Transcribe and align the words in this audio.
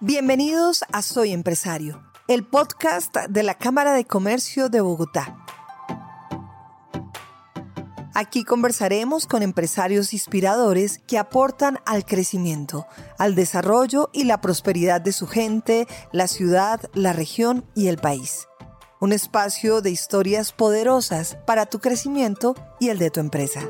Bienvenidos 0.00 0.84
a 0.92 1.02
Soy 1.02 1.32
Empresario, 1.32 2.00
el 2.28 2.46
podcast 2.46 3.16
de 3.28 3.42
la 3.42 3.54
Cámara 3.54 3.92
de 3.94 4.04
Comercio 4.04 4.68
de 4.68 4.80
Bogotá. 4.80 5.44
Aquí 8.14 8.44
conversaremos 8.44 9.26
con 9.26 9.42
empresarios 9.42 10.12
inspiradores 10.12 11.00
que 11.08 11.18
aportan 11.18 11.80
al 11.84 12.04
crecimiento, 12.04 12.86
al 13.18 13.34
desarrollo 13.34 14.08
y 14.12 14.22
la 14.22 14.40
prosperidad 14.40 15.00
de 15.00 15.10
su 15.10 15.26
gente, 15.26 15.88
la 16.12 16.28
ciudad, 16.28 16.80
la 16.94 17.12
región 17.12 17.64
y 17.74 17.88
el 17.88 17.98
país. 17.98 18.46
Un 19.00 19.12
espacio 19.12 19.80
de 19.80 19.90
historias 19.90 20.52
poderosas 20.52 21.38
para 21.44 21.66
tu 21.66 21.80
crecimiento 21.80 22.54
y 22.78 22.90
el 22.90 22.98
de 22.98 23.10
tu 23.10 23.18
empresa. 23.18 23.62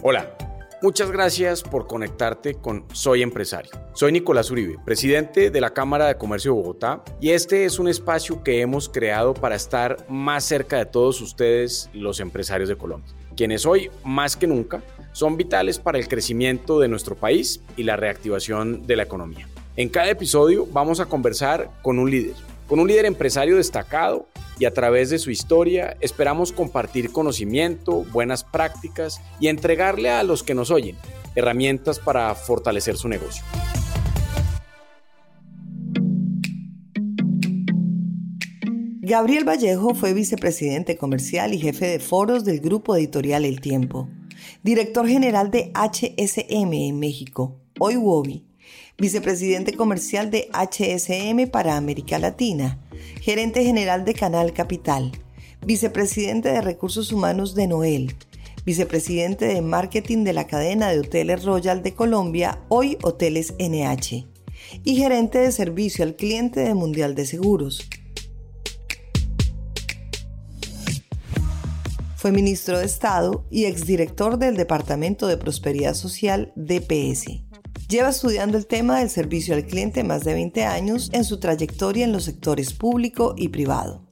Hola. 0.00 0.39
Muchas 0.82 1.10
gracias 1.10 1.62
por 1.62 1.86
conectarte 1.86 2.54
con 2.54 2.86
Soy 2.94 3.20
Empresario. 3.20 3.70
Soy 3.92 4.12
Nicolás 4.12 4.50
Uribe, 4.50 4.78
presidente 4.82 5.50
de 5.50 5.60
la 5.60 5.74
Cámara 5.74 6.06
de 6.06 6.16
Comercio 6.16 6.52
de 6.52 6.56
Bogotá, 6.58 7.04
y 7.20 7.32
este 7.32 7.66
es 7.66 7.78
un 7.78 7.86
espacio 7.86 8.42
que 8.42 8.62
hemos 8.62 8.88
creado 8.88 9.34
para 9.34 9.56
estar 9.56 10.06
más 10.08 10.42
cerca 10.42 10.78
de 10.78 10.86
todos 10.86 11.20
ustedes, 11.20 11.90
los 11.92 12.18
empresarios 12.18 12.70
de 12.70 12.78
Colombia, 12.78 13.12
quienes 13.36 13.66
hoy, 13.66 13.90
más 14.04 14.36
que 14.38 14.46
nunca, 14.46 14.82
son 15.12 15.36
vitales 15.36 15.78
para 15.78 15.98
el 15.98 16.08
crecimiento 16.08 16.80
de 16.80 16.88
nuestro 16.88 17.14
país 17.14 17.60
y 17.76 17.82
la 17.82 17.96
reactivación 17.96 18.86
de 18.86 18.96
la 18.96 19.02
economía. 19.02 19.48
En 19.76 19.90
cada 19.90 20.08
episodio 20.08 20.66
vamos 20.72 20.98
a 20.98 21.06
conversar 21.06 21.70
con 21.82 21.98
un 21.98 22.10
líder, 22.10 22.36
con 22.70 22.78
un 22.78 22.86
líder 22.86 23.04
empresario 23.04 23.56
destacado 23.56 24.28
y 24.60 24.64
a 24.64 24.72
través 24.72 25.10
de 25.10 25.18
su 25.18 25.32
historia 25.32 25.96
esperamos 26.00 26.52
compartir 26.52 27.10
conocimiento, 27.10 28.04
buenas 28.12 28.44
prácticas 28.44 29.20
y 29.40 29.48
entregarle 29.48 30.08
a 30.08 30.22
los 30.22 30.44
que 30.44 30.54
nos 30.54 30.70
oyen 30.70 30.96
herramientas 31.34 31.98
para 31.98 32.32
fortalecer 32.36 32.96
su 32.96 33.08
negocio. 33.08 33.42
Gabriel 39.00 39.44
Vallejo 39.44 39.96
fue 39.96 40.14
vicepresidente 40.14 40.96
comercial 40.96 41.52
y 41.52 41.58
jefe 41.58 41.88
de 41.88 41.98
foros 41.98 42.44
del 42.44 42.60
grupo 42.60 42.94
editorial 42.94 43.44
El 43.44 43.60
Tiempo, 43.60 44.08
director 44.62 45.08
general 45.08 45.50
de 45.50 45.72
HSM 45.74 46.72
en 46.72 47.00
México, 47.00 47.58
hoy 47.80 47.96
WOBI, 47.96 48.49
vicepresidente 49.00 49.72
comercial 49.72 50.30
de 50.30 50.50
HSM 50.52 51.50
para 51.50 51.78
América 51.78 52.18
Latina, 52.18 52.78
gerente 53.22 53.64
general 53.64 54.04
de 54.04 54.12
Canal 54.12 54.52
Capital, 54.52 55.10
vicepresidente 55.64 56.50
de 56.50 56.60
Recursos 56.60 57.10
Humanos 57.10 57.54
de 57.54 57.66
Noel, 57.66 58.14
vicepresidente 58.66 59.46
de 59.46 59.62
Marketing 59.62 60.22
de 60.22 60.34
la 60.34 60.46
cadena 60.46 60.90
de 60.90 61.00
Hoteles 61.00 61.44
Royal 61.44 61.82
de 61.82 61.94
Colombia, 61.94 62.60
hoy 62.68 62.98
Hoteles 63.02 63.54
NH, 63.58 64.26
y 64.84 64.96
gerente 64.96 65.38
de 65.38 65.50
Servicio 65.50 66.04
al 66.04 66.14
Cliente 66.14 66.60
de 66.60 66.74
Mundial 66.74 67.14
de 67.14 67.24
Seguros. 67.24 67.88
Fue 72.16 72.32
ministro 72.32 72.78
de 72.78 72.84
Estado 72.84 73.46
y 73.50 73.64
exdirector 73.64 74.36
del 74.36 74.58
Departamento 74.58 75.26
de 75.26 75.38
Prosperidad 75.38 75.94
Social 75.94 76.52
DPS. 76.54 77.49
Lleva 77.90 78.10
estudiando 78.10 78.56
el 78.56 78.68
tema 78.68 79.00
del 79.00 79.10
servicio 79.10 79.52
al 79.52 79.66
cliente 79.66 80.04
más 80.04 80.22
de 80.22 80.32
20 80.32 80.64
años 80.64 81.10
en 81.12 81.24
su 81.24 81.40
trayectoria 81.40 82.04
en 82.04 82.12
los 82.12 82.22
sectores 82.22 82.72
público 82.72 83.34
y 83.36 83.48
privado. 83.48 84.06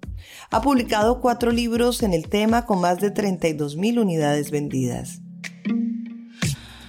Ha 0.51 0.61
publicado 0.63 1.21
cuatro 1.21 1.53
libros 1.53 2.03
en 2.03 2.13
el 2.13 2.29
tema 2.29 2.67
con 2.67 2.81
más 2.81 2.99
de 2.99 3.15
32.000 3.15 4.01
unidades 4.01 4.51
vendidas. 4.51 5.21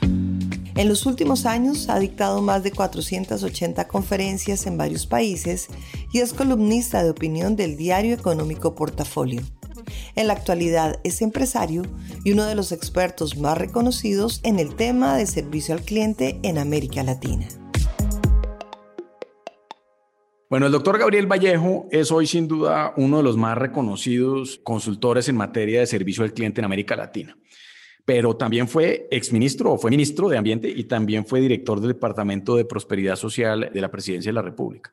En 0.02 0.90
los 0.90 1.06
últimos 1.06 1.46
años 1.46 1.90
ha 1.90 2.00
dictado 2.00 2.42
más 2.42 2.64
de 2.64 2.72
480 2.72 3.88
conferencias 3.88 4.66
en 4.66 4.76
varios 4.76 5.06
países 5.06 5.68
y 6.12 6.22
es 6.22 6.34
columnista 6.34 7.04
de 7.04 7.12
opinión 7.12 7.56
del 7.56 7.78
diario 7.78 8.16
económico 8.16 8.74
Portafolio. 8.74 9.44
En 10.16 10.28
la 10.28 10.34
actualidad 10.34 11.00
es 11.04 11.22
empresario 11.22 11.84
y 12.24 12.32
uno 12.32 12.46
de 12.46 12.56
los 12.56 12.72
expertos 12.72 13.38
más 13.38 13.58
reconocidos 13.58 14.40
en 14.44 14.60
el 14.60 14.76
tema 14.76 15.18
de 15.18 15.26
servicio 15.26 15.74
al 15.74 15.82
cliente 15.82 16.40
en 16.44 16.58
América 16.58 17.04
Latina. 17.04 17.48
Bueno, 20.50 20.66
el 20.66 20.72
doctor 20.72 20.98
Gabriel 20.98 21.28
Vallejo 21.28 21.88
es 21.92 22.12
hoy 22.12 22.26
sin 22.26 22.48
duda 22.48 22.96
uno 22.98 23.18
de 23.18 23.24
los 23.24 23.38
más 23.38 23.56
reconocidos 23.56 24.60
consultores 24.64 25.30
en 25.30 25.38
materia 25.38 25.80
de 25.80 25.86
servicio 25.86 26.24
al 26.24 26.34
cliente 26.34 26.60
en 26.60 26.66
América 26.66 26.96
Latina, 26.96 27.38
pero 28.04 28.36
también 28.36 28.68
fue 28.68 29.08
exministro 29.12 29.74
o 29.74 29.78
fue 29.78 29.92
ministro 29.92 30.28
de 30.28 30.40
Ambiente 30.40 30.68
y 30.68 30.86
también 30.86 31.28
fue 31.28 31.40
director 31.40 31.80
del 31.80 31.90
Departamento 31.90 32.56
de 32.56 32.66
Prosperidad 32.66 33.16
Social 33.16 33.70
de 33.72 33.80
la 33.80 33.92
Presidencia 33.92 34.30
de 34.30 34.34
la 34.34 34.42
República. 34.42 34.92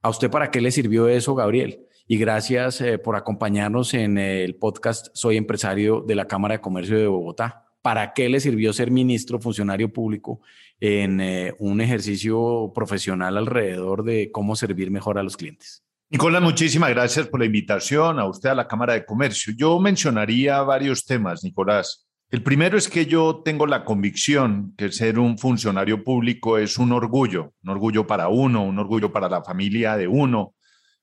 ¿A 0.00 0.08
usted 0.08 0.30
para 0.30 0.50
qué 0.50 0.62
le 0.62 0.70
sirvió 0.70 1.08
eso, 1.08 1.34
Gabriel? 1.34 1.85
Y 2.08 2.18
gracias 2.18 2.80
eh, 2.80 2.98
por 2.98 3.16
acompañarnos 3.16 3.94
en 3.94 4.18
el 4.18 4.54
podcast 4.56 5.08
Soy 5.12 5.36
empresario 5.36 6.04
de 6.06 6.14
la 6.14 6.26
Cámara 6.26 6.54
de 6.54 6.60
Comercio 6.60 6.96
de 6.98 7.06
Bogotá. 7.06 7.64
¿Para 7.82 8.12
qué 8.12 8.28
le 8.28 8.40
sirvió 8.40 8.72
ser 8.72 8.90
ministro, 8.90 9.40
funcionario 9.40 9.92
público 9.92 10.40
en 10.80 11.20
eh, 11.20 11.54
un 11.58 11.80
ejercicio 11.80 12.72
profesional 12.74 13.36
alrededor 13.36 14.04
de 14.04 14.30
cómo 14.30 14.56
servir 14.56 14.90
mejor 14.90 15.18
a 15.18 15.22
los 15.22 15.36
clientes? 15.36 15.84
Nicolás, 16.08 16.42
muchísimas 16.42 16.90
gracias 16.90 17.26
por 17.26 17.40
la 17.40 17.46
invitación 17.46 18.20
a 18.20 18.26
usted 18.26 18.50
a 18.50 18.54
la 18.54 18.68
Cámara 18.68 18.92
de 18.92 19.04
Comercio. 19.04 19.52
Yo 19.56 19.78
mencionaría 19.80 20.62
varios 20.62 21.04
temas, 21.04 21.42
Nicolás. 21.42 22.06
El 22.30 22.42
primero 22.42 22.76
es 22.76 22.88
que 22.88 23.06
yo 23.06 23.42
tengo 23.44 23.66
la 23.66 23.84
convicción 23.84 24.74
que 24.76 24.90
ser 24.90 25.18
un 25.18 25.38
funcionario 25.38 26.02
público 26.02 26.58
es 26.58 26.78
un 26.78 26.92
orgullo, 26.92 27.54
un 27.62 27.70
orgullo 27.70 28.06
para 28.06 28.28
uno, 28.28 28.64
un 28.64 28.78
orgullo 28.78 29.12
para 29.12 29.28
la 29.28 29.42
familia 29.44 29.96
de 29.96 30.08
uno, 30.08 30.55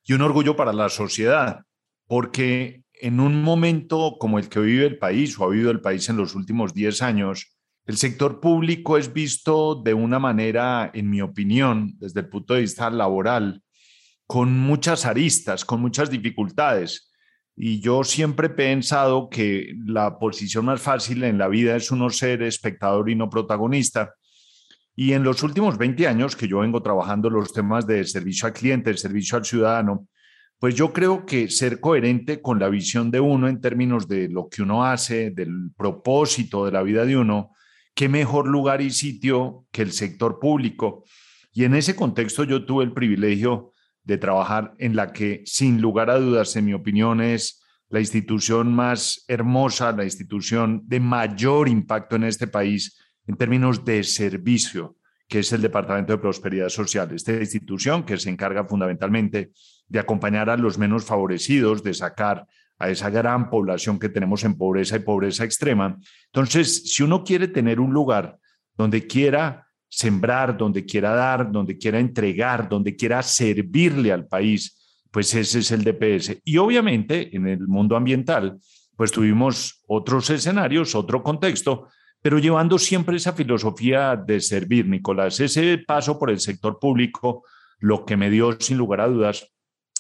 y 0.06 0.14
un 0.14 0.22
orgullo 0.22 0.56
para 0.56 0.74
la 0.74 0.90
sociedad, 0.90 1.62
porque 2.08 2.84
en 2.94 3.20
un 3.20 3.42
momento 3.42 4.18
como 4.20 4.40
el 4.40 4.50
que 4.50 4.60
vive 4.60 4.86
el 4.86 4.98
país 4.98 5.38
o 5.38 5.46
ha 5.46 5.50
vivido 5.50 5.72
el 5.72 5.82
país 5.82 6.08
en 6.10 6.18
los 6.18 6.36
últimos 6.36 6.74
10 6.74 7.02
años, 7.02 7.58
el 7.86 7.98
sector 7.98 8.40
público 8.40 8.98
es 8.98 9.12
visto 9.12 9.76
de 9.76 9.94
una 9.94 10.20
manera, 10.20 10.90
en 10.94 11.10
mi 11.10 11.22
opinión, 11.22 11.94
desde 12.00 12.22
el 12.22 12.30
punto 12.30 12.54
de 12.54 12.62
vista 12.62 12.90
laboral, 12.90 13.62
con 14.26 14.58
muchas 14.58 15.06
aristas, 15.06 15.66
con 15.66 15.82
muchas 15.82 16.10
dificultades. 16.10 17.12
Y 17.56 17.82
yo 17.82 18.04
siempre 18.04 18.48
he 18.48 18.52
pensado 18.52 19.30
que 19.30 19.74
la 19.86 20.18
posición 20.18 20.66
más 20.66 20.82
fácil 20.82 21.24
en 21.24 21.38
la 21.38 21.50
vida 21.50 21.76
es 21.76 21.92
uno 21.92 22.10
ser 22.10 22.42
espectador 22.42 23.10
y 23.10 23.16
no 23.16 23.30
protagonista. 23.30 24.14
Y 24.96 25.14
en 25.14 25.24
los 25.24 25.42
últimos 25.44 25.78
20 25.78 26.08
años 26.08 26.36
que 26.36 26.48
yo 26.48 26.60
vengo 26.60 26.82
trabajando 26.82 27.30
los 27.30 27.52
temas 27.52 27.88
de 27.88 28.04
servicio 28.06 28.48
al 28.48 28.54
cliente, 28.54 28.90
el 28.90 28.98
servicio 28.98 29.38
al 29.38 29.46
ciudadano, 29.46 30.08
pues 30.60 30.76
yo 30.76 30.94
creo 30.94 31.26
que 31.26 31.50
ser 31.50 31.80
coherente 31.80 32.42
con 32.42 32.60
la 32.60 32.70
visión 32.70 33.12
de 33.12 33.20
uno 33.20 33.48
en 33.48 33.60
términos 33.60 34.08
de 34.08 34.30
lo 34.30 34.48
que 34.50 34.62
uno 34.62 34.86
hace, 34.86 35.32
del 35.32 35.72
propósito 35.76 36.66
de 36.66 36.72
la 36.72 36.84
vida 36.84 37.06
de 37.06 37.18
uno, 37.18 37.52
qué 37.94 38.08
mejor 38.08 38.48
lugar 38.48 38.82
y 38.82 38.92
sitio 38.92 39.66
que 39.72 39.82
el 39.82 39.92
sector 39.92 40.40
público. 40.40 41.04
Y 41.52 41.66
en 41.66 41.76
ese 41.76 41.96
contexto 41.96 42.44
yo 42.44 42.66
tuve 42.66 42.86
el 42.86 42.94
privilegio 42.94 43.74
de 44.04 44.18
trabajar 44.18 44.74
en 44.78 44.96
la 44.96 45.12
que, 45.12 45.42
sin 45.46 45.82
lugar 45.82 46.10
a 46.10 46.20
dudas, 46.20 46.56
en 46.56 46.66
mi 46.66 46.74
opinión, 46.74 47.20
es 47.22 47.62
la 47.90 48.00
institución 48.00 48.74
más 48.74 49.24
hermosa, 49.28 49.92
la 49.92 50.04
institución 50.04 50.82
de 50.86 51.00
mayor 51.00 51.68
impacto 51.68 52.16
en 52.16 52.24
este 52.24 52.48
país 52.48 52.98
en 53.28 53.36
términos 53.36 53.86
de 53.86 54.04
servicio, 54.04 54.98
que 55.28 55.40
es 55.40 55.52
el 55.54 55.62
Departamento 55.62 56.14
de 56.14 56.20
Prosperidad 56.20 56.70
Social, 56.70 57.12
esta 57.12 57.34
institución 57.34 58.04
que 58.04 58.18
se 58.18 58.30
encarga 58.30 58.66
fundamentalmente 58.66 59.52
de 59.88 60.00
acompañar 60.00 60.50
a 60.50 60.58
los 60.58 60.78
menos 60.78 61.06
favorecidos, 61.06 61.84
de 61.84 61.94
sacar 61.94 62.46
a 62.80 62.90
esa 62.90 63.10
gran 63.10 63.50
población 63.50 64.00
que 64.00 64.10
tenemos 64.10 64.44
en 64.44 64.58
pobreza 64.58 64.98
y 64.98 65.00
pobreza 65.00 65.44
extrema. 65.44 65.98
Entonces, 66.26 66.92
si 66.94 67.04
uno 67.04 67.24
quiere 67.24 67.48
tener 67.48 67.80
un 67.80 67.94
lugar 67.94 68.38
donde 68.76 69.08
quiera 69.08 69.68
sembrar, 69.88 70.58
donde 70.58 70.86
quiera 70.86 71.14
dar, 71.14 71.52
donde 71.52 71.78
quiera 71.78 72.00
entregar, 72.00 72.68
donde 72.68 72.96
quiera 72.96 73.22
servirle 73.22 74.12
al 74.12 74.28
país, 74.28 75.06
pues 75.12 75.34
ese 75.36 75.60
es 75.60 75.72
el 75.72 75.84
DPS. 75.84 76.42
Y 76.44 76.58
obviamente 76.58 77.36
en 77.36 77.48
el 77.48 77.68
mundo 77.68 77.96
ambiental, 77.96 78.58
pues 78.96 79.12
tuvimos 79.12 79.84
otros 79.88 80.30
escenarios, 80.32 80.96
otro 80.96 81.22
contexto, 81.22 81.88
pero 82.24 82.40
llevando 82.40 82.80
siempre 82.80 83.18
esa 83.18 83.34
filosofía 83.34 84.16
de 84.16 84.40
servir, 84.40 84.88
Nicolás. 84.88 85.42
Ese 85.42 85.78
paso 85.78 86.18
por 86.18 86.32
el 86.32 86.40
sector 86.40 86.80
público, 86.80 87.44
lo 87.80 88.06
que 88.06 88.16
me 88.16 88.30
dio 88.30 88.58
sin 88.62 88.78
lugar 88.78 89.02
a 89.02 89.08
dudas 89.08 89.52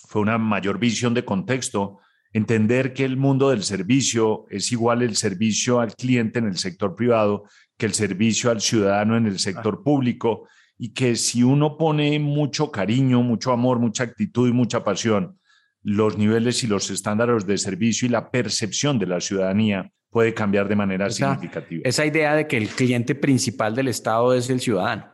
fue 0.07 0.21
una 0.21 0.37
mayor 0.37 0.79
visión 0.79 1.13
de 1.13 1.25
contexto, 1.25 1.99
entender 2.31 2.93
que 2.93 3.03
el 3.03 3.17
mundo 3.17 3.49
del 3.49 3.61
servicio 3.61 4.45
es 4.49 4.71
igual 4.71 5.01
el 5.01 5.17
servicio 5.17 5.81
al 5.81 5.95
cliente 5.95 6.39
en 6.39 6.47
el 6.47 6.57
sector 6.57 6.95
privado 6.95 7.43
que 7.77 7.87
el 7.87 7.93
servicio 7.93 8.51
al 8.51 8.61
ciudadano 8.61 9.17
en 9.17 9.27
el 9.27 9.37
sector 9.37 9.83
público 9.83 10.47
y 10.77 10.93
que 10.93 11.17
si 11.17 11.43
uno 11.43 11.77
pone 11.77 12.17
mucho 12.19 12.71
cariño, 12.71 13.21
mucho 13.21 13.51
amor, 13.51 13.79
mucha 13.79 14.05
actitud 14.05 14.47
y 14.47 14.53
mucha 14.53 14.81
pasión, 14.81 15.39
los 15.81 16.17
niveles 16.17 16.63
y 16.63 16.67
los 16.67 16.89
estándares 16.89 17.45
de 17.45 17.57
servicio 17.57 18.05
y 18.05 18.11
la 18.11 18.31
percepción 18.31 18.97
de 18.97 19.07
la 19.07 19.19
ciudadanía 19.19 19.91
puede 20.13 20.33
cambiar 20.33 20.69
de 20.69 20.75
manera 20.75 21.09
significativa. 21.09 21.81
Esa 21.83 22.05
idea 22.05 22.35
de 22.35 22.47
que 22.47 22.55
el 22.55 22.69
cliente 22.69 23.15
principal 23.15 23.75
del 23.75 23.89
Estado 23.89 24.33
es 24.33 24.49
el 24.49 24.61
ciudadano 24.61 25.11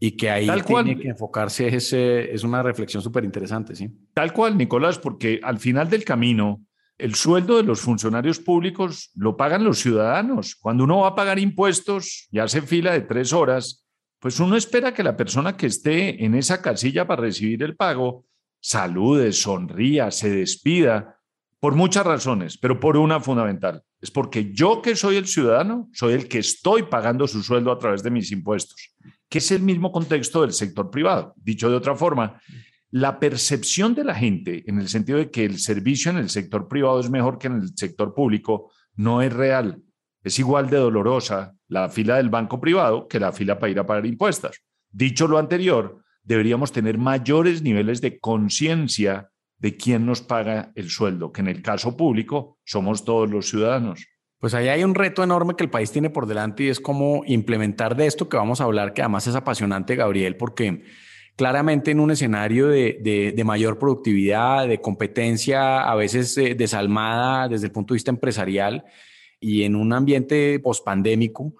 y 0.00 0.12
que 0.12 0.30
ahí 0.30 0.48
tiene 0.66 0.98
que 0.98 1.08
enfocarse 1.08 1.68
es, 1.68 1.92
es 1.92 2.42
una 2.42 2.62
reflexión 2.62 3.02
súper 3.02 3.24
interesante, 3.24 3.76
¿sí? 3.76 3.88
Tal 4.14 4.32
cual, 4.32 4.56
Nicolás, 4.56 4.98
porque 4.98 5.40
al 5.42 5.58
final 5.58 5.90
del 5.90 6.04
camino, 6.04 6.64
el 6.96 7.14
sueldo 7.14 7.58
de 7.58 7.62
los 7.62 7.80
funcionarios 7.80 8.40
públicos 8.40 9.10
lo 9.14 9.36
pagan 9.36 9.64
los 9.64 9.80
ciudadanos. 9.80 10.56
Cuando 10.56 10.84
uno 10.84 11.00
va 11.00 11.08
a 11.08 11.14
pagar 11.14 11.38
impuestos 11.38 12.28
y 12.30 12.38
hace 12.38 12.62
fila 12.62 12.92
de 12.92 13.02
tres 13.02 13.32
horas, 13.32 13.84
pues 14.18 14.40
uno 14.40 14.56
espera 14.56 14.94
que 14.94 15.04
la 15.04 15.16
persona 15.16 15.56
que 15.56 15.66
esté 15.66 16.24
en 16.24 16.34
esa 16.34 16.60
casilla 16.60 17.06
para 17.06 17.22
recibir 17.22 17.62
el 17.62 17.76
pago 17.76 18.24
salude, 18.60 19.32
sonría, 19.32 20.10
se 20.10 20.30
despida, 20.30 21.17
por 21.60 21.74
muchas 21.74 22.06
razones, 22.06 22.56
pero 22.56 22.78
por 22.78 22.96
una 22.96 23.20
fundamental. 23.20 23.82
Es 24.00 24.10
porque 24.10 24.52
yo 24.52 24.80
que 24.80 24.94
soy 24.94 25.16
el 25.16 25.26
ciudadano, 25.26 25.88
soy 25.92 26.14
el 26.14 26.28
que 26.28 26.38
estoy 26.38 26.84
pagando 26.84 27.26
su 27.26 27.42
sueldo 27.42 27.72
a 27.72 27.78
través 27.78 28.02
de 28.02 28.10
mis 28.10 28.30
impuestos 28.30 28.94
que 29.28 29.38
es 29.38 29.50
el 29.50 29.62
mismo 29.62 29.92
contexto 29.92 30.42
del 30.42 30.52
sector 30.52 30.90
privado. 30.90 31.34
Dicho 31.36 31.70
de 31.70 31.76
otra 31.76 31.94
forma, 31.94 32.40
la 32.90 33.20
percepción 33.20 33.94
de 33.94 34.04
la 34.04 34.14
gente 34.14 34.64
en 34.66 34.78
el 34.78 34.88
sentido 34.88 35.18
de 35.18 35.30
que 35.30 35.44
el 35.44 35.58
servicio 35.58 36.10
en 36.10 36.16
el 36.16 36.30
sector 36.30 36.68
privado 36.68 37.00
es 37.00 37.10
mejor 37.10 37.38
que 37.38 37.48
en 37.48 37.60
el 37.60 37.76
sector 37.76 38.14
público 38.14 38.72
no 38.94 39.20
es 39.22 39.32
real. 39.32 39.82
Es 40.24 40.38
igual 40.38 40.70
de 40.70 40.78
dolorosa 40.78 41.54
la 41.68 41.88
fila 41.88 42.16
del 42.16 42.30
banco 42.30 42.60
privado 42.60 43.06
que 43.06 43.20
la 43.20 43.32
fila 43.32 43.58
para 43.58 43.70
ir 43.70 43.78
a 43.78 43.86
pagar 43.86 44.06
impuestos. 44.06 44.62
Dicho 44.90 45.28
lo 45.28 45.38
anterior, 45.38 46.02
deberíamos 46.22 46.72
tener 46.72 46.96
mayores 46.96 47.62
niveles 47.62 48.00
de 48.00 48.18
conciencia 48.18 49.30
de 49.58 49.76
quién 49.76 50.06
nos 50.06 50.20
paga 50.22 50.72
el 50.74 50.88
sueldo, 50.88 51.32
que 51.32 51.40
en 51.40 51.48
el 51.48 51.62
caso 51.62 51.96
público 51.96 52.58
somos 52.64 53.04
todos 53.04 53.30
los 53.30 53.48
ciudadanos. 53.48 54.06
Pues 54.38 54.54
ahí 54.54 54.68
hay 54.68 54.84
un 54.84 54.94
reto 54.94 55.24
enorme 55.24 55.54
que 55.56 55.64
el 55.64 55.70
país 55.70 55.90
tiene 55.90 56.10
por 56.10 56.26
delante 56.26 56.64
y 56.64 56.68
es 56.68 56.78
cómo 56.78 57.22
implementar 57.26 57.96
de 57.96 58.06
esto 58.06 58.28
que 58.28 58.36
vamos 58.36 58.60
a 58.60 58.64
hablar, 58.64 58.92
que 58.92 59.02
además 59.02 59.26
es 59.26 59.34
apasionante, 59.34 59.96
Gabriel, 59.96 60.36
porque 60.36 60.84
claramente 61.34 61.90
en 61.90 61.98
un 61.98 62.12
escenario 62.12 62.68
de, 62.68 63.42
mayor 63.44 63.78
productividad, 63.78 64.68
de 64.68 64.80
competencia, 64.80 65.82
a 65.82 65.94
veces 65.96 66.38
eh, 66.38 66.54
desalmada 66.54 67.48
desde 67.48 67.66
el 67.66 67.72
punto 67.72 67.94
de 67.94 67.96
vista 67.96 68.10
empresarial 68.12 68.84
y 69.40 69.64
en 69.64 69.74
un 69.74 69.92
ambiente 69.92 70.60
pospandémico, 70.60 71.54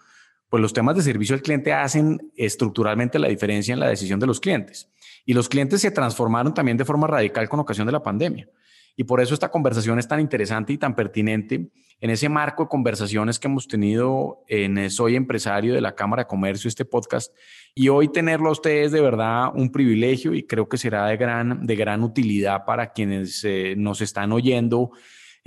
pues 0.48 0.60
los 0.60 0.72
temas 0.72 0.96
de 0.96 1.02
servicio 1.02 1.34
al 1.34 1.42
cliente 1.42 1.72
hacen 1.72 2.30
estructuralmente 2.36 3.18
la 3.18 3.28
diferencia 3.28 3.72
en 3.72 3.80
la 3.80 3.88
decisión 3.88 4.20
de 4.20 4.26
los 4.26 4.40
clientes. 4.40 4.88
Y 5.28 5.34
los 5.34 5.46
clientes 5.46 5.82
se 5.82 5.90
transformaron 5.90 6.54
también 6.54 6.78
de 6.78 6.86
forma 6.86 7.06
radical 7.06 7.50
con 7.50 7.60
ocasión 7.60 7.84
de 7.84 7.92
la 7.92 8.02
pandemia. 8.02 8.48
Y 8.96 9.04
por 9.04 9.20
eso 9.20 9.34
esta 9.34 9.50
conversación 9.50 9.98
es 9.98 10.08
tan 10.08 10.20
interesante 10.20 10.72
y 10.72 10.78
tan 10.78 10.96
pertinente 10.96 11.68
en 12.00 12.08
ese 12.08 12.30
marco 12.30 12.62
de 12.62 12.70
conversaciones 12.70 13.38
que 13.38 13.46
hemos 13.46 13.68
tenido 13.68 14.42
en 14.48 14.90
Soy 14.90 15.16
Empresario 15.16 15.74
de 15.74 15.82
la 15.82 15.94
Cámara 15.94 16.22
de 16.22 16.28
Comercio, 16.28 16.66
este 16.66 16.86
podcast. 16.86 17.36
Y 17.74 17.90
hoy 17.90 18.08
tenerlo 18.08 18.48
a 18.48 18.52
ustedes 18.52 18.90
de 18.90 19.02
verdad 19.02 19.50
un 19.54 19.70
privilegio 19.70 20.32
y 20.32 20.44
creo 20.44 20.66
que 20.66 20.78
será 20.78 21.04
de 21.04 21.18
gran, 21.18 21.66
de 21.66 21.76
gran 21.76 22.02
utilidad 22.02 22.64
para 22.64 22.94
quienes 22.94 23.44
eh, 23.44 23.74
nos 23.76 24.00
están 24.00 24.32
oyendo 24.32 24.92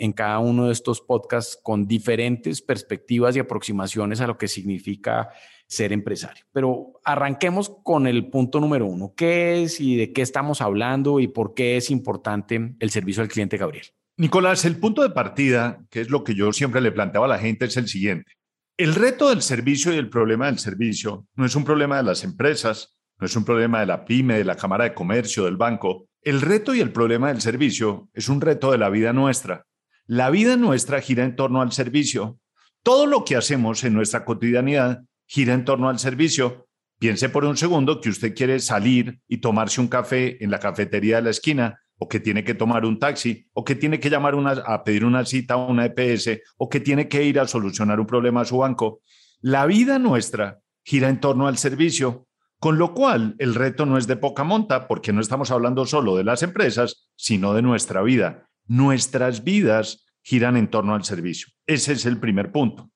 en 0.01 0.13
cada 0.13 0.39
uno 0.39 0.65
de 0.65 0.73
estos 0.73 0.99
podcasts 0.99 1.59
con 1.61 1.87
diferentes 1.87 2.63
perspectivas 2.63 3.35
y 3.35 3.39
aproximaciones 3.39 4.19
a 4.19 4.25
lo 4.25 4.35
que 4.35 4.47
significa 4.47 5.29
ser 5.67 5.93
empresario. 5.93 6.43
Pero 6.51 6.93
arranquemos 7.05 7.71
con 7.83 8.07
el 8.07 8.27
punto 8.31 8.59
número 8.59 8.87
uno. 8.87 9.13
¿Qué 9.15 9.61
es 9.61 9.79
y 9.79 9.95
de 9.97 10.11
qué 10.11 10.23
estamos 10.23 10.59
hablando 10.59 11.19
y 11.19 11.27
por 11.27 11.53
qué 11.53 11.77
es 11.77 11.91
importante 11.91 12.73
el 12.79 12.89
servicio 12.89 13.21
al 13.21 13.29
cliente, 13.29 13.57
Gabriel? 13.57 13.85
Nicolás, 14.17 14.65
el 14.65 14.77
punto 14.77 15.03
de 15.03 15.11
partida, 15.11 15.85
que 15.91 16.01
es 16.01 16.09
lo 16.09 16.23
que 16.23 16.33
yo 16.33 16.51
siempre 16.51 16.81
le 16.81 16.91
planteaba 16.91 17.27
a 17.27 17.29
la 17.29 17.37
gente, 17.37 17.65
es 17.65 17.77
el 17.77 17.87
siguiente. 17.87 18.31
El 18.77 18.95
reto 18.95 19.29
del 19.29 19.43
servicio 19.43 19.93
y 19.93 19.97
el 19.97 20.09
problema 20.09 20.47
del 20.47 20.57
servicio 20.57 21.27
no 21.35 21.45
es 21.45 21.55
un 21.55 21.63
problema 21.63 21.97
de 21.97 22.03
las 22.03 22.23
empresas, 22.23 22.97
no 23.19 23.27
es 23.27 23.35
un 23.35 23.45
problema 23.45 23.81
de 23.81 23.85
la 23.85 24.03
pyme, 24.03 24.39
de 24.39 24.45
la 24.45 24.55
Cámara 24.55 24.85
de 24.85 24.95
Comercio, 24.95 25.45
del 25.45 25.57
banco. 25.57 26.07
El 26.23 26.41
reto 26.41 26.73
y 26.73 26.79
el 26.79 26.91
problema 26.91 27.27
del 27.27 27.39
servicio 27.39 28.09
es 28.15 28.29
un 28.29 28.41
reto 28.41 28.71
de 28.71 28.79
la 28.79 28.89
vida 28.89 29.13
nuestra. 29.13 29.67
La 30.13 30.29
vida 30.29 30.57
nuestra 30.57 30.99
gira 30.99 31.23
en 31.23 31.37
torno 31.37 31.61
al 31.61 31.71
servicio. 31.71 32.37
Todo 32.83 33.05
lo 33.05 33.23
que 33.23 33.37
hacemos 33.37 33.85
en 33.85 33.93
nuestra 33.93 34.25
cotidianidad 34.25 35.05
gira 35.25 35.53
en 35.53 35.63
torno 35.63 35.87
al 35.87 35.99
servicio. 35.99 36.67
Piense 36.99 37.29
por 37.29 37.45
un 37.45 37.55
segundo 37.55 38.01
que 38.01 38.09
usted 38.09 38.35
quiere 38.35 38.59
salir 38.59 39.21
y 39.29 39.37
tomarse 39.37 39.79
un 39.79 39.87
café 39.87 40.43
en 40.43 40.51
la 40.51 40.59
cafetería 40.59 41.15
de 41.15 41.21
la 41.21 41.29
esquina, 41.29 41.79
o 41.97 42.09
que 42.09 42.19
tiene 42.19 42.43
que 42.43 42.55
tomar 42.55 42.83
un 42.83 42.99
taxi, 42.99 43.47
o 43.53 43.63
que 43.63 43.75
tiene 43.75 44.01
que 44.01 44.09
llamar 44.09 44.35
a 44.65 44.83
pedir 44.83 45.05
una 45.05 45.23
cita 45.23 45.53
a 45.53 45.65
una 45.65 45.85
EPS, 45.85 46.41
o 46.57 46.67
que 46.67 46.81
tiene 46.81 47.07
que 47.07 47.23
ir 47.23 47.39
a 47.39 47.47
solucionar 47.47 47.97
un 47.97 48.05
problema 48.05 48.41
a 48.41 48.45
su 48.45 48.57
banco. 48.57 48.99
La 49.39 49.65
vida 49.65 49.97
nuestra 49.97 50.59
gira 50.83 51.07
en 51.07 51.21
torno 51.21 51.47
al 51.47 51.57
servicio, 51.57 52.27
con 52.59 52.77
lo 52.77 52.93
cual 52.93 53.35
el 53.39 53.55
reto 53.55 53.85
no 53.85 53.97
es 53.97 54.07
de 54.07 54.17
poca 54.17 54.43
monta, 54.43 54.89
porque 54.89 55.13
no 55.13 55.21
estamos 55.21 55.51
hablando 55.51 55.85
solo 55.85 56.17
de 56.17 56.25
las 56.25 56.43
empresas, 56.43 57.09
sino 57.15 57.53
de 57.53 57.61
nuestra 57.61 58.01
vida. 58.01 58.49
Nuestras 58.71 59.43
vidas 59.43 60.05
giran 60.23 60.55
en 60.55 60.69
torno 60.69 60.95
al 60.95 61.03
servicio. 61.03 61.49
Ese 61.67 61.91
es 61.91 62.05
el 62.05 62.21
primer 62.21 62.53
punto. 62.53 62.89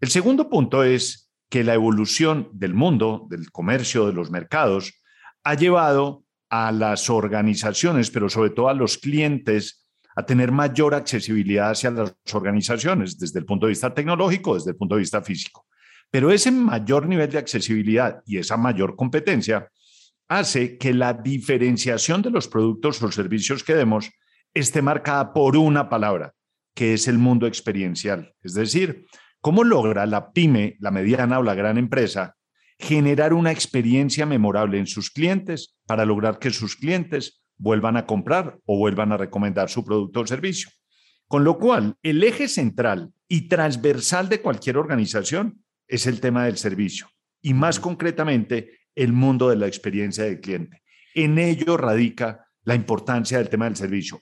El 0.00 0.10
segundo 0.10 0.50
punto 0.50 0.82
es 0.82 1.30
que 1.48 1.62
la 1.62 1.74
evolución 1.74 2.48
del 2.52 2.74
mundo, 2.74 3.28
del 3.30 3.52
comercio, 3.52 4.08
de 4.08 4.14
los 4.14 4.32
mercados, 4.32 5.00
ha 5.44 5.54
llevado 5.54 6.24
a 6.50 6.72
las 6.72 7.08
organizaciones, 7.08 8.10
pero 8.10 8.28
sobre 8.28 8.50
todo 8.50 8.68
a 8.68 8.74
los 8.74 8.98
clientes, 8.98 9.86
a 10.16 10.26
tener 10.26 10.50
mayor 10.50 10.92
accesibilidad 10.92 11.70
hacia 11.70 11.92
las 11.92 12.16
organizaciones 12.32 13.16
desde 13.16 13.38
el 13.38 13.44
punto 13.44 13.66
de 13.66 13.70
vista 13.70 13.94
tecnológico, 13.94 14.56
desde 14.56 14.72
el 14.72 14.76
punto 14.76 14.96
de 14.96 15.02
vista 15.02 15.22
físico. 15.22 15.68
Pero 16.10 16.32
ese 16.32 16.50
mayor 16.50 17.06
nivel 17.06 17.30
de 17.30 17.38
accesibilidad 17.38 18.24
y 18.26 18.38
esa 18.38 18.56
mayor 18.56 18.96
competencia 18.96 19.70
hace 20.26 20.76
que 20.78 20.92
la 20.92 21.12
diferenciación 21.12 22.22
de 22.22 22.30
los 22.30 22.48
productos 22.48 23.00
o 23.00 23.12
servicios 23.12 23.62
que 23.62 23.76
demos 23.76 24.10
esté 24.54 24.82
marcada 24.82 25.32
por 25.32 25.56
una 25.56 25.88
palabra, 25.88 26.34
que 26.74 26.94
es 26.94 27.08
el 27.08 27.18
mundo 27.18 27.46
experiencial. 27.46 28.34
Es 28.42 28.54
decir, 28.54 29.06
¿Cómo 29.42 29.64
logra 29.64 30.06
la 30.06 30.30
pyme, 30.30 30.76
la 30.78 30.92
mediana 30.92 31.40
o 31.40 31.42
la 31.42 31.56
gran 31.56 31.76
empresa 31.76 32.36
generar 32.78 33.34
una 33.34 33.50
experiencia 33.50 34.24
memorable 34.24 34.78
en 34.78 34.86
sus 34.86 35.10
clientes 35.10 35.76
para 35.84 36.04
lograr 36.04 36.38
que 36.38 36.50
sus 36.50 36.76
clientes 36.76 37.42
vuelvan 37.56 37.96
a 37.96 38.06
comprar 38.06 38.60
o 38.66 38.78
vuelvan 38.78 39.10
a 39.10 39.16
recomendar 39.16 39.68
su 39.68 39.84
producto 39.84 40.20
o 40.20 40.26
servicio? 40.28 40.70
Con 41.26 41.42
lo 41.42 41.58
cual, 41.58 41.96
el 42.04 42.22
eje 42.22 42.46
central 42.46 43.10
y 43.26 43.48
transversal 43.48 44.28
de 44.28 44.40
cualquier 44.40 44.76
organización 44.76 45.64
es 45.88 46.06
el 46.06 46.20
tema 46.20 46.44
del 46.44 46.56
servicio 46.56 47.08
y 47.40 47.52
más 47.52 47.80
concretamente 47.80 48.78
el 48.94 49.12
mundo 49.12 49.48
de 49.48 49.56
la 49.56 49.66
experiencia 49.66 50.22
del 50.22 50.40
cliente. 50.40 50.84
En 51.16 51.40
ello 51.40 51.76
radica 51.76 52.46
la 52.62 52.76
importancia 52.76 53.38
del 53.38 53.48
tema 53.48 53.64
del 53.64 53.74
servicio 53.74 54.20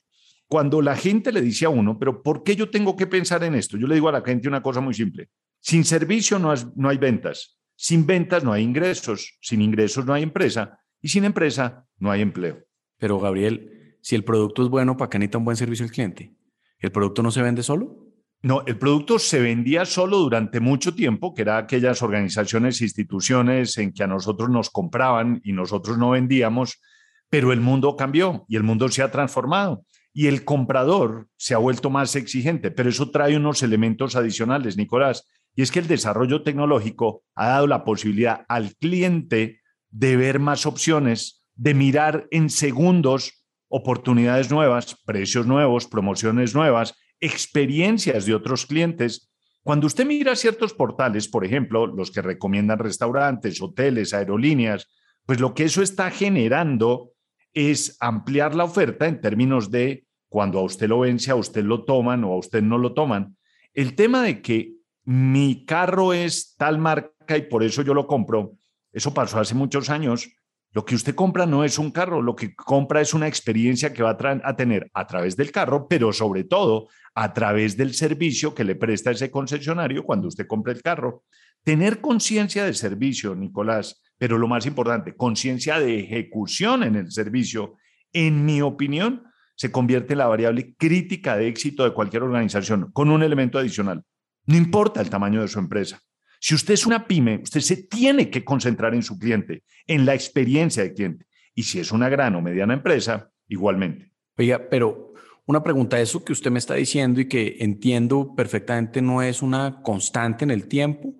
cuando 0.50 0.82
la 0.82 0.96
gente 0.96 1.30
le 1.30 1.42
dice 1.42 1.64
a 1.64 1.68
uno, 1.68 1.96
pero 1.96 2.24
¿por 2.24 2.42
qué 2.42 2.56
yo 2.56 2.68
tengo 2.70 2.96
que 2.96 3.06
pensar 3.06 3.44
en 3.44 3.54
esto? 3.54 3.76
Yo 3.78 3.86
le 3.86 3.94
digo 3.94 4.08
a 4.08 4.12
la 4.12 4.20
gente 4.20 4.48
una 4.48 4.60
cosa 4.60 4.80
muy 4.80 4.94
simple. 4.94 5.28
Sin 5.60 5.84
servicio 5.84 6.40
no, 6.40 6.52
no 6.74 6.88
hay 6.88 6.98
ventas, 6.98 7.60
sin 7.76 8.04
ventas 8.04 8.42
no 8.42 8.52
hay 8.52 8.64
ingresos, 8.64 9.38
sin 9.40 9.62
ingresos 9.62 10.04
no 10.04 10.12
hay 10.12 10.24
empresa 10.24 10.80
y 11.00 11.08
sin 11.08 11.24
empresa 11.24 11.86
no 11.98 12.10
hay 12.10 12.20
empleo. 12.20 12.64
Pero 12.98 13.20
Gabriel, 13.20 13.96
si 14.02 14.16
el 14.16 14.24
producto 14.24 14.64
es 14.64 14.68
bueno, 14.68 14.96
¿para 14.96 15.08
qué 15.08 15.20
necesita 15.20 15.38
un 15.38 15.44
buen 15.44 15.56
servicio 15.56 15.84
al 15.84 15.92
cliente? 15.92 16.34
¿El 16.80 16.90
producto 16.90 17.22
no 17.22 17.30
se 17.30 17.42
vende 17.42 17.62
solo? 17.62 18.08
No, 18.42 18.64
el 18.66 18.76
producto 18.76 19.20
se 19.20 19.38
vendía 19.38 19.84
solo 19.84 20.18
durante 20.18 20.58
mucho 20.58 20.96
tiempo, 20.96 21.32
que 21.32 21.42
era 21.42 21.58
aquellas 21.58 22.02
organizaciones, 22.02 22.80
instituciones 22.80 23.78
en 23.78 23.92
que 23.92 24.02
a 24.02 24.08
nosotros 24.08 24.50
nos 24.50 24.68
compraban 24.68 25.40
y 25.44 25.52
nosotros 25.52 25.96
no 25.96 26.10
vendíamos, 26.10 26.80
pero 27.28 27.52
el 27.52 27.60
mundo 27.60 27.94
cambió 27.94 28.46
y 28.48 28.56
el 28.56 28.64
mundo 28.64 28.88
se 28.88 29.02
ha 29.02 29.12
transformado 29.12 29.84
y 30.12 30.26
el 30.26 30.44
comprador 30.44 31.28
se 31.36 31.54
ha 31.54 31.58
vuelto 31.58 31.90
más 31.90 32.16
exigente, 32.16 32.70
pero 32.70 32.90
eso 32.90 33.10
trae 33.10 33.36
unos 33.36 33.62
elementos 33.62 34.16
adicionales, 34.16 34.76
Nicolás, 34.76 35.26
y 35.54 35.62
es 35.62 35.70
que 35.70 35.78
el 35.80 35.86
desarrollo 35.86 36.42
tecnológico 36.42 37.24
ha 37.34 37.48
dado 37.48 37.66
la 37.66 37.84
posibilidad 37.84 38.44
al 38.48 38.74
cliente 38.76 39.60
de 39.90 40.16
ver 40.16 40.38
más 40.38 40.66
opciones, 40.66 41.44
de 41.54 41.74
mirar 41.74 42.26
en 42.30 42.50
segundos 42.50 43.44
oportunidades 43.68 44.50
nuevas, 44.50 44.96
precios 45.04 45.46
nuevos, 45.46 45.86
promociones 45.86 46.54
nuevas, 46.54 46.94
experiencias 47.20 48.26
de 48.26 48.34
otros 48.34 48.66
clientes. 48.66 49.30
Cuando 49.62 49.86
usted 49.86 50.06
mira 50.06 50.34
ciertos 50.36 50.74
portales, 50.74 51.28
por 51.28 51.44
ejemplo, 51.44 51.86
los 51.86 52.10
que 52.10 52.22
recomiendan 52.22 52.78
restaurantes, 52.78 53.60
hoteles, 53.60 54.14
aerolíneas, 54.14 54.88
pues 55.26 55.38
lo 55.38 55.54
que 55.54 55.64
eso 55.64 55.82
está 55.82 56.10
generando 56.10 57.12
es 57.54 57.96
ampliar 58.00 58.54
la 58.54 58.64
oferta 58.64 59.06
en 59.06 59.20
términos 59.20 59.70
de 59.70 60.06
cuando 60.28 60.58
a 60.60 60.62
usted 60.62 60.88
lo 60.88 61.00
vence, 61.00 61.30
a 61.30 61.34
usted 61.34 61.64
lo 61.64 61.84
toman 61.84 62.24
o 62.24 62.32
a 62.32 62.38
usted 62.38 62.62
no 62.62 62.78
lo 62.78 62.94
toman. 62.94 63.36
El 63.74 63.94
tema 63.94 64.22
de 64.22 64.40
que 64.40 64.74
mi 65.04 65.64
carro 65.64 66.12
es 66.12 66.54
tal 66.56 66.78
marca 66.78 67.36
y 67.36 67.42
por 67.42 67.62
eso 67.62 67.82
yo 67.82 67.94
lo 67.94 68.06
compro, 68.06 68.56
eso 68.92 69.14
pasó 69.14 69.38
hace 69.38 69.54
muchos 69.54 69.90
años 69.90 70.28
Lo 70.72 70.84
que 70.84 70.94
usted 70.94 71.16
compra 71.16 71.46
no 71.46 71.64
es 71.64 71.80
un 71.80 71.90
carro, 71.90 72.22
lo 72.22 72.36
que 72.36 72.54
compra 72.54 73.00
es 73.00 73.12
una 73.12 73.26
experiencia 73.26 73.92
que 73.92 74.04
va 74.04 74.16
a, 74.44 74.54
tener 74.54 74.88
a 74.94 75.04
través 75.04 75.36
del 75.36 75.50
carro, 75.50 75.88
pero 75.88 76.12
sobre 76.12 76.44
todo 76.44 76.86
a 77.16 77.32
través 77.32 77.76
del 77.76 77.92
servicio 77.92 78.54
que 78.54 78.62
le 78.62 78.76
presta 78.76 79.10
ese 79.10 79.32
concesionario 79.32 80.04
cuando 80.04 80.28
usted 80.28 80.46
compra 80.46 80.72
el 80.72 80.80
carro. 80.80 81.24
Tener 81.64 82.00
conciencia 82.00 82.64
de 82.64 82.72
servicio, 82.72 83.34
Nicolás, 83.34 84.00
pero 84.20 84.36
lo 84.36 84.48
más 84.48 84.66
importante, 84.66 85.16
conciencia 85.16 85.80
de 85.80 85.98
ejecución 85.98 86.82
en 86.82 86.94
el 86.94 87.10
servicio, 87.10 87.78
en 88.12 88.44
mi 88.44 88.60
opinión, 88.60 89.22
se 89.56 89.72
convierte 89.72 90.12
en 90.12 90.18
la 90.18 90.26
variable 90.26 90.74
crítica 90.76 91.38
de 91.38 91.48
éxito 91.48 91.84
de 91.84 91.94
cualquier 91.94 92.24
organización, 92.24 92.90
con 92.92 93.08
un 93.08 93.22
elemento 93.22 93.58
adicional. 93.58 94.04
No 94.44 94.58
importa 94.58 95.00
el 95.00 95.08
tamaño 95.08 95.40
de 95.40 95.48
su 95.48 95.58
empresa. 95.58 96.02
Si 96.38 96.54
usted 96.54 96.74
es 96.74 96.84
una 96.84 97.06
pyme, 97.06 97.40
usted 97.42 97.62
se 97.62 97.84
tiene 97.84 98.28
que 98.28 98.44
concentrar 98.44 98.94
en 98.94 99.02
su 99.02 99.18
cliente, 99.18 99.62
en 99.86 100.04
la 100.04 100.12
experiencia 100.12 100.82
del 100.82 100.92
cliente. 100.92 101.24
Y 101.54 101.62
si 101.62 101.80
es 101.80 101.90
una 101.90 102.10
gran 102.10 102.34
o 102.34 102.42
mediana 102.42 102.74
empresa, 102.74 103.30
igualmente. 103.48 104.12
Oiga, 104.36 104.60
pero 104.70 105.14
una 105.46 105.62
pregunta, 105.62 105.98
eso 105.98 106.22
que 106.22 106.34
usted 106.34 106.50
me 106.50 106.58
está 106.58 106.74
diciendo 106.74 107.22
y 107.22 107.24
que 107.26 107.56
entiendo 107.60 108.34
perfectamente 108.36 109.00
no 109.00 109.22
es 109.22 109.40
una 109.40 109.80
constante 109.80 110.44
en 110.44 110.50
el 110.50 110.68
tiempo. 110.68 111.14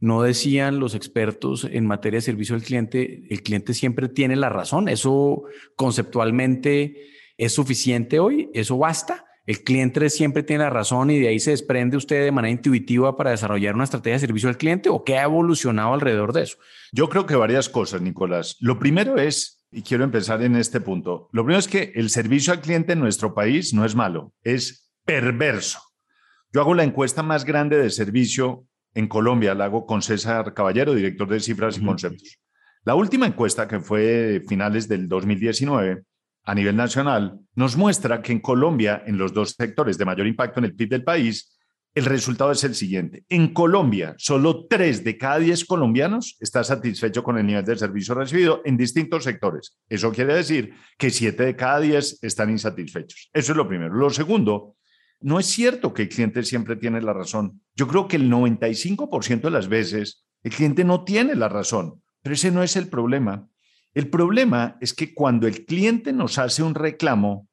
No 0.00 0.22
decían 0.22 0.80
los 0.80 0.94
expertos 0.94 1.68
en 1.70 1.86
materia 1.86 2.18
de 2.18 2.22
servicio 2.22 2.54
al 2.54 2.62
cliente, 2.62 3.26
el 3.30 3.42
cliente 3.42 3.74
siempre 3.74 4.08
tiene 4.08 4.34
la 4.34 4.48
razón. 4.48 4.88
Eso 4.88 5.44
conceptualmente 5.76 6.96
es 7.36 7.52
suficiente 7.52 8.18
hoy, 8.18 8.50
eso 8.54 8.78
basta 8.78 9.26
el 9.50 9.64
cliente 9.64 10.10
siempre 10.10 10.44
tiene 10.44 10.62
la 10.62 10.70
razón 10.70 11.10
y 11.10 11.18
de 11.18 11.26
ahí 11.26 11.40
se 11.40 11.50
desprende 11.50 11.96
usted 11.96 12.24
de 12.24 12.30
manera 12.30 12.52
intuitiva 12.52 13.16
para 13.16 13.30
desarrollar 13.30 13.74
una 13.74 13.82
estrategia 13.82 14.12
de 14.12 14.20
servicio 14.20 14.48
al 14.48 14.56
cliente 14.56 14.88
o 14.88 15.02
qué 15.02 15.18
ha 15.18 15.24
evolucionado 15.24 15.92
alrededor 15.92 16.32
de 16.32 16.42
eso? 16.42 16.58
Yo 16.92 17.08
creo 17.08 17.26
que 17.26 17.34
varias 17.34 17.68
cosas, 17.68 18.00
Nicolás. 18.00 18.56
Lo 18.60 18.78
primero 18.78 19.16
es, 19.16 19.64
y 19.72 19.82
quiero 19.82 20.04
empezar 20.04 20.40
en 20.42 20.54
este 20.54 20.80
punto, 20.80 21.28
lo 21.32 21.42
primero 21.42 21.58
es 21.58 21.66
que 21.66 21.92
el 21.96 22.10
servicio 22.10 22.52
al 22.52 22.60
cliente 22.60 22.92
en 22.92 23.00
nuestro 23.00 23.34
país 23.34 23.74
no 23.74 23.84
es 23.84 23.96
malo, 23.96 24.34
es 24.44 24.92
perverso. 25.04 25.80
Yo 26.52 26.60
hago 26.60 26.74
la 26.74 26.84
encuesta 26.84 27.24
más 27.24 27.44
grande 27.44 27.76
de 27.76 27.90
servicio 27.90 28.68
en 28.94 29.06
Colombia, 29.08 29.54
la 29.54 29.66
hago 29.66 29.86
con 29.86 30.02
César 30.02 30.52
Caballero, 30.54 30.94
director 30.94 31.28
de 31.28 31.40
cifras 31.40 31.78
y 31.78 31.84
conceptos. 31.84 32.38
La 32.84 32.94
última 32.94 33.26
encuesta, 33.26 33.68
que 33.68 33.80
fue 33.80 34.42
finales 34.48 34.88
del 34.88 35.08
2019, 35.08 36.02
a 36.44 36.54
nivel 36.54 36.76
nacional 36.76 37.38
nos 37.54 37.76
muestra 37.76 38.22
que 38.22 38.32
en 38.32 38.40
Colombia, 38.40 39.02
en 39.06 39.18
los 39.18 39.32
dos 39.32 39.50
sectores 39.50 39.98
de 39.98 40.04
mayor 40.04 40.26
impacto 40.26 40.60
en 40.60 40.64
el 40.64 40.74
PIB 40.74 40.88
del 40.88 41.04
país, 41.04 41.56
el 41.94 42.04
resultado 42.04 42.52
es 42.52 42.62
el 42.62 42.74
siguiente. 42.74 43.24
En 43.28 43.52
Colombia, 43.52 44.14
solo 44.16 44.66
3 44.66 45.02
de 45.02 45.18
cada 45.18 45.38
10 45.38 45.64
colombianos 45.64 46.36
está 46.40 46.62
satisfecho 46.62 47.22
con 47.22 47.36
el 47.36 47.46
nivel 47.46 47.64
de 47.64 47.76
servicio 47.76 48.14
recibido 48.14 48.62
en 48.64 48.76
distintos 48.76 49.24
sectores. 49.24 49.76
Eso 49.88 50.12
quiere 50.12 50.34
decir 50.34 50.72
que 50.96 51.10
7 51.10 51.44
de 51.44 51.56
cada 51.56 51.80
10 51.80 52.22
están 52.22 52.50
insatisfechos. 52.50 53.28
Eso 53.32 53.52
es 53.52 53.56
lo 53.56 53.68
primero. 53.68 53.92
Lo 53.92 54.10
segundo, 54.10 54.76
no 55.20 55.38
es 55.38 55.46
cierto 55.46 55.92
que 55.92 56.02
el 56.02 56.08
cliente 56.08 56.42
siempre 56.42 56.76
tiene 56.76 57.02
la 57.02 57.12
razón. 57.12 57.60
Yo 57.74 57.86
creo 57.86 58.08
que 58.08 58.16
el 58.16 58.30
95% 58.30 59.42
de 59.42 59.50
las 59.50 59.68
veces 59.68 60.24
el 60.42 60.52
cliente 60.52 60.84
no 60.84 61.04
tiene 61.04 61.34
la 61.34 61.48
razón, 61.48 62.02
pero 62.22 62.34
ese 62.34 62.50
no 62.50 62.62
es 62.62 62.76
el 62.76 62.88
problema. 62.88 63.48
El 63.92 64.08
problema 64.08 64.76
es 64.80 64.94
que 64.94 65.14
cuando 65.14 65.46
el 65.46 65.66
cliente 65.66 66.12
nos 66.12 66.38
hace 66.38 66.62
un 66.62 66.74
reclamo, 66.74 67.48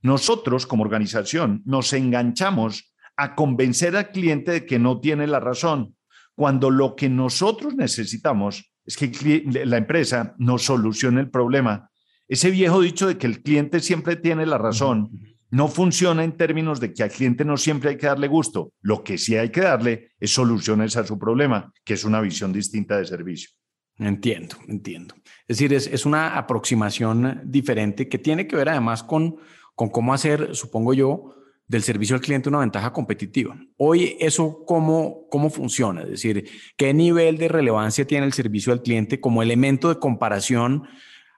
nosotros 0.00 0.66
como 0.66 0.82
organización 0.82 1.62
nos 1.64 1.92
enganchamos 1.92 2.92
a 3.16 3.34
convencer 3.34 3.96
al 3.96 4.10
cliente 4.10 4.50
de 4.52 4.66
que 4.66 4.78
no 4.78 5.00
tiene 5.00 5.26
la 5.26 5.38
razón, 5.38 5.96
cuando 6.34 6.70
lo 6.70 6.96
que 6.96 7.08
nosotros 7.08 7.74
necesitamos 7.76 8.72
es 8.84 8.96
que 8.96 9.44
la 9.64 9.76
empresa 9.76 10.34
nos 10.38 10.62
solucione 10.62 11.20
el 11.20 11.30
problema. 11.30 11.90
Ese 12.26 12.50
viejo 12.50 12.80
dicho 12.80 13.06
de 13.06 13.18
que 13.18 13.26
el 13.26 13.42
cliente 13.42 13.80
siempre 13.80 14.16
tiene 14.16 14.46
la 14.46 14.58
razón 14.58 15.10
no 15.52 15.68
funciona 15.68 16.24
en 16.24 16.32
términos 16.32 16.80
de 16.80 16.94
que 16.94 17.02
al 17.02 17.10
cliente 17.10 17.44
no 17.44 17.58
siempre 17.58 17.90
hay 17.90 17.98
que 17.98 18.06
darle 18.06 18.26
gusto. 18.26 18.72
Lo 18.80 19.04
que 19.04 19.18
sí 19.18 19.36
hay 19.36 19.50
que 19.50 19.60
darle 19.60 20.12
es 20.18 20.32
soluciones 20.32 20.96
a 20.96 21.04
su 21.04 21.18
problema, 21.18 21.70
que 21.84 21.92
es 21.92 22.04
una 22.04 22.22
visión 22.22 22.54
distinta 22.54 22.96
de 22.96 23.04
servicio. 23.04 23.50
Entiendo, 23.98 24.56
entiendo. 24.66 25.14
Es 25.46 25.58
decir, 25.58 25.74
es, 25.74 26.06
una 26.06 26.38
aproximación 26.38 27.42
diferente 27.44 28.08
que 28.08 28.18
tiene 28.18 28.46
que 28.46 28.56
ver 28.56 28.70
además 28.70 29.02
con, 29.02 29.36
con 29.74 29.90
cómo 29.90 30.14
hacer, 30.14 30.56
supongo 30.56 30.94
yo, 30.94 31.34
del 31.68 31.82
servicio 31.82 32.16
al 32.16 32.22
cliente 32.22 32.48
una 32.48 32.60
ventaja 32.60 32.90
competitiva. 32.90 33.54
Hoy, 33.76 34.16
¿eso 34.20 34.64
cómo, 34.66 35.26
cómo 35.28 35.50
funciona? 35.50 36.02
Es 36.04 36.10
decir, 36.10 36.48
¿qué 36.78 36.94
nivel 36.94 37.36
de 37.36 37.48
relevancia 37.48 38.06
tiene 38.06 38.24
el 38.24 38.32
servicio 38.32 38.72
al 38.72 38.80
cliente 38.80 39.20
como 39.20 39.42
elemento 39.42 39.90
de 39.90 40.00
comparación 40.00 40.84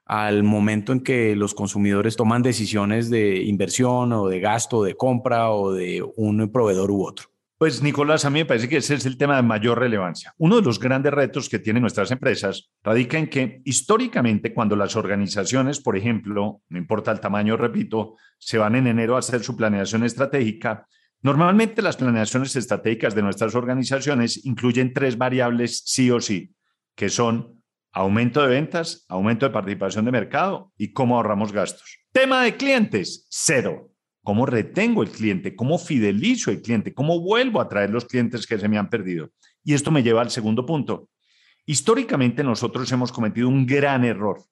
al 0.05 0.43
momento 0.43 0.93
en 0.93 1.01
que 1.01 1.35
los 1.35 1.55
consumidores 1.55 2.17
toman 2.17 2.43
decisiones 2.43 3.11
de 3.11 3.43
inversión 3.43 4.13
o 4.13 4.29
de 4.29 4.41
gasto, 4.41 4.83
de 4.83 4.95
compra 4.95 5.51
o 5.51 5.73
de 5.73 6.05
un 6.17 6.51
proveedor 6.51 6.91
u 6.91 7.05
otro? 7.05 7.29
Pues 7.57 7.83
Nicolás, 7.83 8.25
a 8.25 8.31
mí 8.31 8.41
me 8.41 8.45
parece 8.45 8.69
que 8.69 8.79
ese 8.79 8.95
es 8.97 9.07
el 9.07 9.17
tema 9.17 9.37
de 9.37 9.43
mayor 9.43 9.79
relevancia. 9.79 10.35
Uno 10.39 10.57
de 10.57 10.63
los 10.63 10.81
grandes 10.81 11.15
retos 11.15 11.49
que 11.49 11.61
tienen 11.61 11.83
nuestras 11.83 12.11
empresas 12.11 12.71
radica 12.83 13.17
en 13.17 13.29
que 13.29 13.63
históricamente 13.65 14.53
cuando 14.53 14.75
las 14.75 14.97
organizaciones, 14.97 15.81
por 15.81 15.97
ejemplo, 15.97 16.61
no 16.69 16.79
importa 16.79 17.13
el 17.13 17.21
tamaño, 17.21 17.57
repito, 17.57 18.17
se 18.39 18.59
van 18.59 18.75
en 18.75 18.89
enero 18.89 19.17
a 19.17 19.21
hacer 19.21 19.43
su 19.43 19.57
planeación 19.57 20.05
estratégica, 20.05 20.87
normalmente 21.23 21.81
las 21.81 21.97
planeaciones 21.97 22.55
estratégicas 22.57 23.15
de 23.15 23.23
nuestras 23.23 23.55
organizaciones 23.55 24.45
incluyen 24.45 24.93
tres 24.93 25.17
variables 25.17 25.81
sí 25.87 26.11
o 26.11 26.21
sí, 26.21 26.55
que 26.97 27.09
son 27.09 27.63
aumento 27.95 28.43
de 28.43 28.49
ventas, 28.49 29.07
aumento 29.09 29.47
de 29.47 29.53
participación 29.53 30.05
de 30.05 30.11
mercado 30.11 30.73
y 30.77 30.93
cómo 30.93 31.17
ahorramos 31.17 31.53
gastos. 31.53 32.01
Tema 32.13 32.43
de 32.43 32.57
clientes, 32.57 33.27
cero. 33.31 33.91
¿Cómo 34.23 34.47
retengo 34.47 35.03
el 35.03 35.11
cliente? 35.11 35.55
¿Cómo 35.55 35.79
fidelizo 35.79 36.51
el 36.51 36.61
cliente? 36.61 36.93
¿Cómo 36.93 37.21
vuelvo 37.21 37.61
a 37.61 37.69
traer 37.69 37.91
los 37.91 38.07
clientes 38.07 38.47
que 38.47 38.59
se 38.59 38.69
me 38.69 38.79
han 38.79 38.91
perdido? 38.91 39.31
Y 39.63 39.75
esto 39.75 39.91
me 39.91 40.03
lleva 40.03 40.23
al 40.23 40.31
segundo 40.31 40.67
punto. 40.67 41.09
Históricamente 41.67 42.43
nosotros 42.43 42.91
hemos 42.91 43.13
cometido 43.13 43.49
un 43.49 43.65
gran 43.65 44.05
error, 44.05 44.43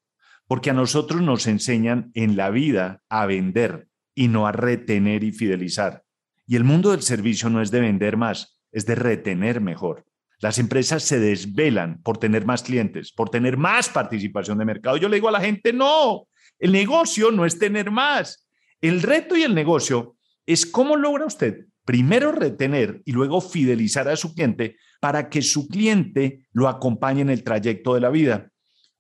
porque 0.47 0.71
a 0.71 0.75
nosotros 0.75 1.21
nos 1.21 1.47
enseñan 1.47 2.11
en 2.15 2.37
la 2.37 2.51
vida 2.51 3.03
a 3.09 3.27
vender 3.27 3.89
y 4.15 4.29
no 4.29 4.47
a 4.47 4.53
retener 4.53 5.25
y 5.25 5.33
fidelizar. 5.33 6.05
Y 6.47 6.57
el 6.57 6.65
mundo 6.65 6.91
del 6.91 7.03
servicio 7.03 7.51
no 7.51 7.61
es 7.61 7.71
de 7.71 7.81
vender 7.81 8.17
más, 8.17 8.61
es 8.71 8.87
de 8.87 8.95
retener 8.95 9.61
mejor. 9.61 10.05
Las 10.43 10.59
empresas 10.59 11.05
se 11.05 11.21
desvelan 11.21 12.03
por 12.03 12.19
tener 12.19 12.45
más 12.45 12.65
clientes, 12.65 13.13
por 13.13 13.31
tener 13.31 13.57
más 13.57 13.89
participación 13.89 14.59
de 14.59 14.65
mercado. 14.65 14.97
Yo 14.97 15.09
le 15.09 15.17
digo 15.17 15.29
a 15.29 15.33
la 15.33 15.41
gente, 15.41 15.73
no, 15.73 16.27
el 16.59 16.73
negocio 16.73 17.31
no 17.31 17.47
es 17.47 17.59
tener 17.59 17.91
más, 17.91 18.47
el 18.81 19.01
reto 19.03 19.37
y 19.37 19.45
el 19.45 19.55
negocio 19.55 20.17
es 20.45 20.67
cómo 20.67 20.97
logra 20.97 21.25
usted 21.25 21.67
primero 21.85 22.33
retener 22.33 23.03
y 23.05 23.13
luego 23.13 23.41
fidelizar 23.41 24.09
a 24.09 24.17
su 24.17 24.35
cliente 24.35 24.77
para 25.01 25.29
que 25.29 25.43
su 25.43 25.69
cliente 25.69 26.47
lo 26.53 26.69
acompañe 26.69 27.23
en 27.23 27.31
el 27.31 27.43
trayecto 27.45 27.95
de 27.95 28.01
la 28.01 28.11
vida. 28.11 28.51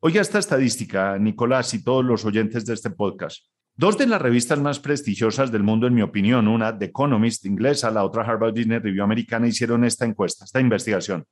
Oiga 0.00 0.20
esta 0.20 0.38
estadística, 0.38 1.18
Nicolás 1.18 1.74
y 1.74 1.84
todos 1.84 2.04
los 2.04 2.24
oyentes 2.24 2.66
de 2.66 2.74
este 2.74 2.90
podcast. 2.90 3.44
Dos 3.74 3.96
de 3.96 4.06
las 4.06 4.20
revistas 4.20 4.60
más 4.60 4.78
prestigiosas 4.78 5.50
del 5.50 5.62
mundo, 5.62 5.86
en 5.86 5.94
mi 5.94 6.02
opinión, 6.02 6.46
una 6.46 6.78
The 6.78 6.86
Economist 6.86 7.46
inglesa, 7.46 7.90
la 7.90 8.04
otra 8.04 8.22
Harvard 8.22 8.52
Business 8.52 8.82
Review 8.82 9.02
americana, 9.02 9.48
hicieron 9.48 9.84
esta 9.84 10.04
encuesta, 10.04 10.44
esta 10.44 10.60
investigación. 10.60 11.24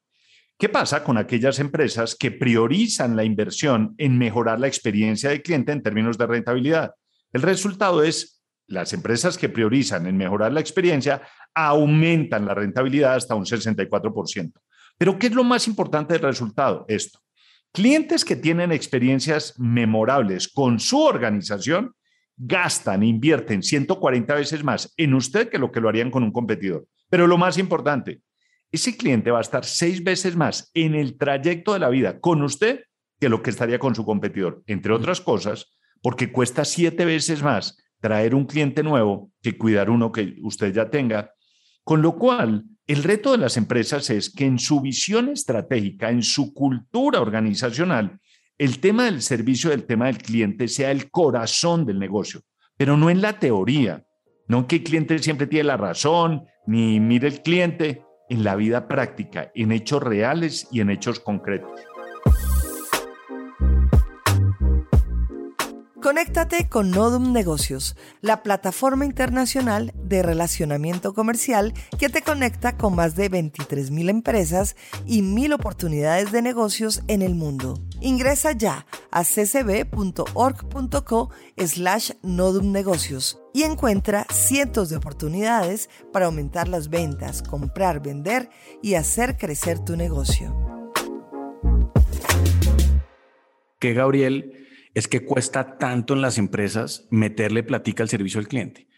¿Qué 0.58 0.70
pasa 0.70 1.04
con 1.04 1.18
aquellas 1.18 1.58
empresas 1.58 2.14
que 2.14 2.30
priorizan 2.30 3.14
la 3.14 3.24
inversión 3.24 3.94
en 3.98 4.16
mejorar 4.16 4.58
la 4.58 4.68
experiencia 4.68 5.30
del 5.30 5.42
cliente 5.42 5.72
en 5.72 5.82
términos 5.82 6.16
de 6.16 6.26
rentabilidad? 6.26 6.92
El 7.32 7.42
resultado 7.42 8.02
es 8.02 8.42
las 8.66 8.92
empresas 8.92 9.36
que 9.36 9.48
priorizan 9.48 10.06
en 10.06 10.16
mejorar 10.16 10.52
la 10.52 10.60
experiencia 10.60 11.22
aumentan 11.54 12.46
la 12.46 12.54
rentabilidad 12.54 13.14
hasta 13.14 13.34
un 13.34 13.44
64%. 13.44 14.52
Pero 14.96 15.18
¿qué 15.18 15.26
es 15.26 15.34
lo 15.34 15.44
más 15.44 15.66
importante 15.66 16.14
del 16.14 16.22
resultado? 16.22 16.84
Esto. 16.88 17.20
Clientes 17.72 18.24
que 18.24 18.36
tienen 18.36 18.72
experiencias 18.72 19.58
memorables 19.58 20.48
con 20.48 20.80
su 20.80 21.00
organización 21.00 21.94
gastan, 22.42 23.02
invierten 23.02 23.62
140 23.62 24.34
veces 24.34 24.64
más 24.64 24.94
en 24.96 25.14
usted 25.14 25.50
que 25.50 25.58
lo 25.58 25.70
que 25.70 25.80
lo 25.80 25.88
harían 25.88 26.10
con 26.10 26.22
un 26.22 26.32
competidor. 26.32 26.86
Pero 27.10 27.26
lo 27.26 27.36
más 27.36 27.58
importante, 27.58 28.22
ese 28.72 28.96
cliente 28.96 29.30
va 29.30 29.38
a 29.38 29.42
estar 29.42 29.64
seis 29.64 30.02
veces 30.02 30.36
más 30.36 30.70
en 30.72 30.94
el 30.94 31.18
trayecto 31.18 31.74
de 31.74 31.80
la 31.80 31.90
vida 31.90 32.18
con 32.18 32.42
usted 32.42 32.84
que 33.18 33.28
lo 33.28 33.42
que 33.42 33.50
estaría 33.50 33.78
con 33.78 33.94
su 33.94 34.06
competidor, 34.06 34.62
entre 34.66 34.94
otras 34.94 35.20
cosas, 35.20 35.76
porque 36.00 36.32
cuesta 36.32 36.64
siete 36.64 37.04
veces 37.04 37.42
más 37.42 37.76
traer 38.00 38.34
un 38.34 38.46
cliente 38.46 38.82
nuevo 38.82 39.30
que 39.42 39.58
cuidar 39.58 39.90
uno 39.90 40.10
que 40.10 40.36
usted 40.42 40.72
ya 40.72 40.88
tenga. 40.88 41.34
Con 41.84 42.00
lo 42.00 42.16
cual, 42.16 42.64
el 42.86 43.02
reto 43.02 43.32
de 43.32 43.38
las 43.38 43.58
empresas 43.58 44.08
es 44.08 44.30
que 44.30 44.46
en 44.46 44.58
su 44.58 44.80
visión 44.80 45.28
estratégica, 45.28 46.10
en 46.10 46.22
su 46.22 46.54
cultura 46.54 47.20
organizacional, 47.20 48.18
el 48.60 48.78
tema 48.78 49.06
del 49.06 49.22
servicio, 49.22 49.72
el 49.72 49.84
tema 49.84 50.08
del 50.08 50.18
cliente 50.18 50.68
sea 50.68 50.90
el 50.90 51.10
corazón 51.10 51.86
del 51.86 51.98
negocio, 51.98 52.42
pero 52.76 52.94
no 52.98 53.08
en 53.08 53.22
la 53.22 53.38
teoría, 53.38 54.04
no 54.48 54.66
que 54.66 54.76
el 54.76 54.82
cliente 54.82 55.18
siempre 55.20 55.46
tiene 55.46 55.64
la 55.64 55.78
razón, 55.78 56.44
ni 56.66 57.00
mire 57.00 57.26
el 57.26 57.40
cliente, 57.40 58.04
en 58.28 58.44
la 58.44 58.56
vida 58.56 58.86
práctica, 58.86 59.50
en 59.54 59.72
hechos 59.72 60.02
reales 60.02 60.68
y 60.70 60.82
en 60.82 60.90
hechos 60.90 61.20
concretos. 61.20 61.80
Conéctate 66.02 66.68
con 66.68 66.90
Nodum 66.90 67.32
Negocios, 67.32 67.96
la 68.20 68.42
plataforma 68.42 69.06
internacional 69.06 69.94
de 69.96 70.22
relacionamiento 70.22 71.14
comercial 71.14 71.72
que 71.98 72.10
te 72.10 72.20
conecta 72.20 72.76
con 72.76 72.94
más 72.94 73.16
de 73.16 73.30
23.000 73.30 74.10
empresas 74.10 74.76
y 75.06 75.22
1.000 75.22 75.54
oportunidades 75.54 76.30
de 76.30 76.42
negocios 76.42 77.02
en 77.08 77.22
el 77.22 77.34
mundo. 77.34 77.74
Ingresa 78.00 78.52
ya 78.52 78.86
a 79.10 79.24
ccb.org.co 79.24 81.30
slash 81.56 82.12
Nodum 82.22 82.72
Negocios 82.72 83.40
y 83.52 83.64
encuentra 83.64 84.26
cientos 84.30 84.88
de 84.88 84.96
oportunidades 84.96 85.90
para 86.12 86.26
aumentar 86.26 86.68
las 86.68 86.88
ventas, 86.88 87.42
comprar, 87.42 88.02
vender 88.02 88.48
y 88.82 88.94
hacer 88.94 89.36
crecer 89.36 89.80
tu 89.80 89.96
negocio. 89.96 90.56
Que 93.78 93.94
Gabriel 93.94 94.66
es 94.94 95.08
que 95.08 95.24
cuesta 95.24 95.78
tanto 95.78 96.14
en 96.14 96.22
las 96.22 96.38
empresas 96.38 97.06
meterle 97.10 97.62
platica 97.62 98.02
al 98.02 98.08
servicio 98.08 98.40
al 98.40 98.48
cliente. 98.48 98.88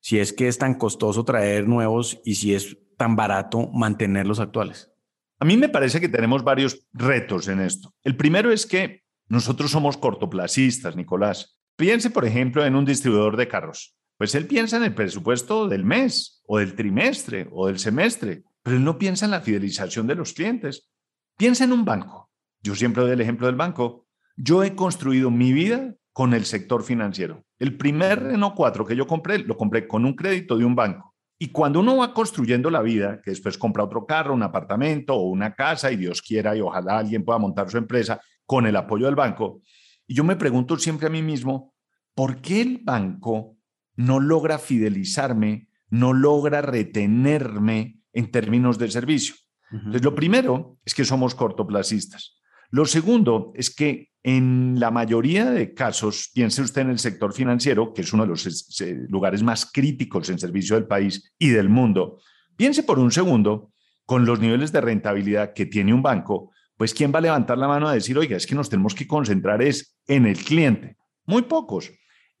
Si 0.00 0.18
es 0.18 0.32
que 0.32 0.48
es 0.48 0.58
tan 0.58 0.74
costoso 0.74 1.24
traer 1.24 1.66
nuevos 1.66 2.20
y 2.24 2.36
si 2.36 2.54
es 2.54 2.76
tan 2.96 3.16
barato 3.16 3.68
mantener 3.68 4.26
los 4.26 4.40
actuales. 4.40 4.90
A 5.40 5.44
mí 5.44 5.56
me 5.56 5.68
parece 5.68 6.00
que 6.00 6.08
tenemos 6.08 6.42
varios 6.42 6.86
retos 6.92 7.46
en 7.48 7.60
esto. 7.60 7.94
El 8.02 8.16
primero 8.16 8.50
es 8.50 8.66
que 8.66 9.02
nosotros 9.28 9.70
somos 9.70 9.96
cortoplacistas, 9.96 10.96
Nicolás. 10.96 11.60
Piense, 11.76 12.10
por 12.10 12.24
ejemplo, 12.24 12.64
en 12.64 12.74
un 12.74 12.84
distribuidor 12.84 13.36
de 13.36 13.46
carros. 13.46 13.96
Pues 14.16 14.34
él 14.34 14.46
piensa 14.48 14.78
en 14.78 14.82
el 14.82 14.94
presupuesto 14.94 15.68
del 15.68 15.84
mes 15.84 16.42
o 16.46 16.58
del 16.58 16.74
trimestre 16.74 17.46
o 17.52 17.68
del 17.68 17.78
semestre, 17.78 18.42
pero 18.64 18.76
él 18.76 18.84
no 18.84 18.98
piensa 18.98 19.26
en 19.26 19.30
la 19.30 19.40
fidelización 19.40 20.08
de 20.08 20.16
los 20.16 20.32
clientes. 20.32 20.90
Piensa 21.36 21.62
en 21.62 21.72
un 21.72 21.84
banco. 21.84 22.30
Yo 22.60 22.74
siempre 22.74 23.04
doy 23.04 23.12
el 23.12 23.20
ejemplo 23.20 23.46
del 23.46 23.54
banco. 23.54 24.08
Yo 24.36 24.64
he 24.64 24.74
construido 24.74 25.30
mi 25.30 25.52
vida 25.52 25.94
con 26.12 26.34
el 26.34 26.46
sector 26.46 26.82
financiero. 26.82 27.44
El 27.60 27.76
primer 27.76 28.20
Renault 28.20 28.56
4 28.56 28.84
que 28.84 28.96
yo 28.96 29.06
compré, 29.06 29.38
lo 29.38 29.56
compré 29.56 29.86
con 29.86 30.04
un 30.04 30.14
crédito 30.14 30.58
de 30.58 30.64
un 30.64 30.74
banco. 30.74 31.07
Y 31.38 31.48
cuando 31.48 31.80
uno 31.80 31.98
va 31.98 32.12
construyendo 32.12 32.68
la 32.68 32.82
vida, 32.82 33.20
que 33.22 33.30
después 33.30 33.56
compra 33.56 33.84
otro 33.84 34.04
carro, 34.04 34.34
un 34.34 34.42
apartamento 34.42 35.14
o 35.14 35.28
una 35.28 35.54
casa, 35.54 35.92
y 35.92 35.96
Dios 35.96 36.20
quiera 36.20 36.56
y 36.56 36.60
ojalá 36.60 36.98
alguien 36.98 37.24
pueda 37.24 37.38
montar 37.38 37.70
su 37.70 37.78
empresa 37.78 38.20
con 38.44 38.66
el 38.66 38.74
apoyo 38.74 39.06
del 39.06 39.14
banco, 39.14 39.60
y 40.06 40.14
yo 40.14 40.24
me 40.24 40.36
pregunto 40.36 40.76
siempre 40.78 41.06
a 41.06 41.10
mí 41.10 41.22
mismo, 41.22 41.74
¿por 42.14 42.40
qué 42.40 42.62
el 42.62 42.80
banco 42.82 43.56
no 43.94 44.18
logra 44.18 44.58
fidelizarme, 44.58 45.68
no 45.90 46.12
logra 46.12 46.62
retenerme 46.62 48.00
en 48.12 48.30
términos 48.30 48.78
de 48.78 48.90
servicio? 48.90 49.34
Entonces, 49.70 50.02
lo 50.02 50.14
primero 50.14 50.78
es 50.84 50.94
que 50.94 51.04
somos 51.04 51.34
cortoplacistas. 51.34 52.40
Lo 52.70 52.86
segundo 52.86 53.52
es 53.54 53.74
que 53.74 54.07
en 54.22 54.78
la 54.78 54.90
mayoría 54.90 55.50
de 55.50 55.74
casos, 55.74 56.30
piense 56.34 56.62
usted 56.62 56.82
en 56.82 56.90
el 56.90 56.98
sector 56.98 57.32
financiero, 57.32 57.92
que 57.94 58.02
es 58.02 58.12
uno 58.12 58.24
de 58.24 58.30
los 58.30 58.76
lugares 59.08 59.42
más 59.42 59.70
críticos 59.72 60.28
en 60.28 60.38
servicio 60.38 60.74
del 60.76 60.86
país 60.86 61.32
y 61.38 61.48
del 61.48 61.68
mundo. 61.68 62.20
Piense 62.56 62.82
por 62.82 62.98
un 62.98 63.12
segundo, 63.12 63.72
con 64.04 64.24
los 64.24 64.40
niveles 64.40 64.72
de 64.72 64.80
rentabilidad 64.80 65.52
que 65.52 65.66
tiene 65.66 65.92
un 65.92 66.02
banco, 66.02 66.50
pues 66.78 66.94
¿quién 66.94 67.12
va 67.12 67.18
a 67.18 67.22
levantar 67.22 67.58
la 67.58 67.68
mano 67.68 67.88
a 67.88 67.92
decir, 67.92 68.16
oiga, 68.16 68.36
es 68.36 68.46
que 68.46 68.54
nos 68.54 68.70
tenemos 68.70 68.94
que 68.94 69.06
concentrar 69.06 69.60
es 69.62 69.98
en 70.06 70.26
el 70.26 70.38
cliente? 70.38 70.96
Muy 71.26 71.42
pocos. 71.42 71.90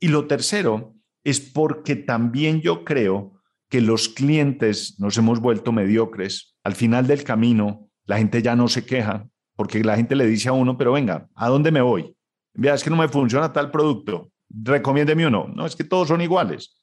Y 0.00 0.08
lo 0.08 0.26
tercero 0.26 0.94
es 1.24 1.40
porque 1.40 1.96
también 1.96 2.62
yo 2.62 2.84
creo 2.84 3.34
que 3.68 3.80
los 3.80 4.08
clientes 4.08 4.98
nos 4.98 5.18
hemos 5.18 5.40
vuelto 5.40 5.72
mediocres. 5.72 6.56
Al 6.64 6.74
final 6.74 7.06
del 7.06 7.24
camino, 7.24 7.90
la 8.06 8.16
gente 8.16 8.40
ya 8.40 8.56
no 8.56 8.68
se 8.68 8.86
queja, 8.86 9.28
porque 9.58 9.82
la 9.82 9.96
gente 9.96 10.14
le 10.14 10.24
dice 10.24 10.48
a 10.48 10.52
uno, 10.52 10.78
pero 10.78 10.92
venga, 10.92 11.28
¿a 11.34 11.48
dónde 11.48 11.72
me 11.72 11.80
voy? 11.80 12.14
Vea, 12.54 12.74
es 12.74 12.84
que 12.84 12.90
no 12.90 12.96
me 12.96 13.08
funciona 13.08 13.52
tal 13.52 13.72
producto, 13.72 14.30
recomiéndeme 14.48 15.26
uno. 15.26 15.50
No, 15.52 15.66
es 15.66 15.74
que 15.74 15.82
todos 15.82 16.06
son 16.06 16.20
iguales. 16.20 16.80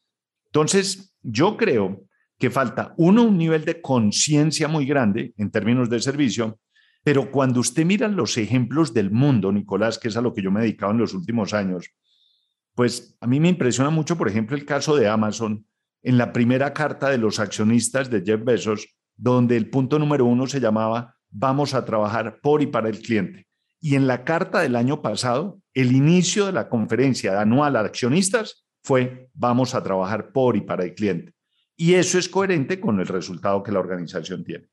Entonces, 0.48 1.16
yo 1.22 1.56
creo 1.56 2.04
que 2.38 2.50
falta, 2.50 2.94
uno, 2.98 3.24
un 3.24 3.38
nivel 3.38 3.64
de 3.64 3.80
conciencia 3.80 4.68
muy 4.68 4.86
grande 4.86 5.34
en 5.38 5.52
términos 5.52 5.90
de 5.90 6.02
servicio, 6.02 6.60
pero 7.02 7.32
cuando 7.32 7.62
usted 7.62 7.86
mira 7.86 8.10
los 8.10 8.38
ejemplos 8.38 8.94
del 8.94 9.10
mundo, 9.10 9.54
Nicolás, 9.54 9.98
que 9.98 10.10
es 10.10 10.18
a 10.18 10.22
lo 10.22 10.34
que 10.34 10.42
yo 10.42 10.52
me 10.52 10.60
he 10.60 10.64
dedicado 10.64 10.92
en 10.92 10.98
los 10.98 11.14
últimos 11.14 11.54
años, 11.54 11.90
pues 12.74 13.18
a 13.22 13.28
mí 13.28 13.40
me 13.40 13.48
impresiona 13.48 13.90
mucho, 13.90 14.18
por 14.18 14.28
ejemplo, 14.28 14.58
el 14.58 14.66
caso 14.66 14.98
de 14.98 15.08
Amazon, 15.08 15.66
en 16.04 16.18
la 16.18 16.34
primera 16.34 16.74
carta 16.74 17.10
de 17.10 17.20
los 17.20 17.40
accionistas 17.40 18.10
de 18.10 18.22
Jeff 18.22 18.44
Bezos, 18.44 18.98
donde 19.16 19.56
el 19.56 19.70
punto 19.70 19.98
número 19.98 20.26
uno 20.26 20.46
se 20.46 20.60
llamaba 20.60 21.15
vamos 21.36 21.74
a 21.74 21.84
trabajar 21.84 22.40
por 22.42 22.62
y 22.62 22.68
para 22.68 22.90
el 22.90 23.00
cliente. 23.00 23.46
Y 23.82 23.96
en 23.96 24.08
la 24.08 24.24
carta 24.24 24.62
del 24.62 24.76
año 24.76 25.02
pasado, 25.02 25.60
el 25.74 25.92
inicio 25.92 26.46
de 26.46 26.54
la 26.54 26.70
conferencia 26.70 27.40
anual 27.40 27.76
a 27.76 27.82
accionistas 27.82 28.66
fue 28.84 29.30
vamos 29.34 29.76
a 29.76 29.84
trabajar 29.84 30.32
por 30.32 30.56
y 30.56 30.62
para 30.62 30.86
el 30.86 30.94
cliente. 30.94 31.34
Y 31.76 31.96
eso 31.96 32.18
es 32.18 32.30
coherente 32.30 32.80
con 32.80 33.00
el 33.00 33.08
resultado 33.08 33.62
que 33.62 33.72
la 33.72 33.80
organización 33.80 34.44
tiene. 34.46 34.68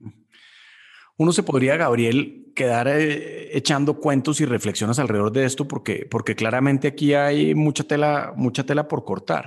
Uno 1.16 1.32
se 1.32 1.42
podría, 1.42 1.76
Gabriel, 1.76 2.52
quedar 2.54 2.88
eh, 2.88 3.56
echando 3.56 3.98
cuentos 3.98 4.40
y 4.40 4.44
reflexiones 4.44 4.98
alrededor 4.98 5.32
de 5.32 5.44
esto 5.44 5.66
porque, 5.66 6.06
porque 6.08 6.36
claramente 6.36 6.88
aquí 6.88 7.12
hay 7.12 7.54
mucha 7.54 7.84
tela, 7.84 8.32
mucha 8.36 8.64
tela 8.64 8.86
por 8.86 9.04
cortar. 9.04 9.46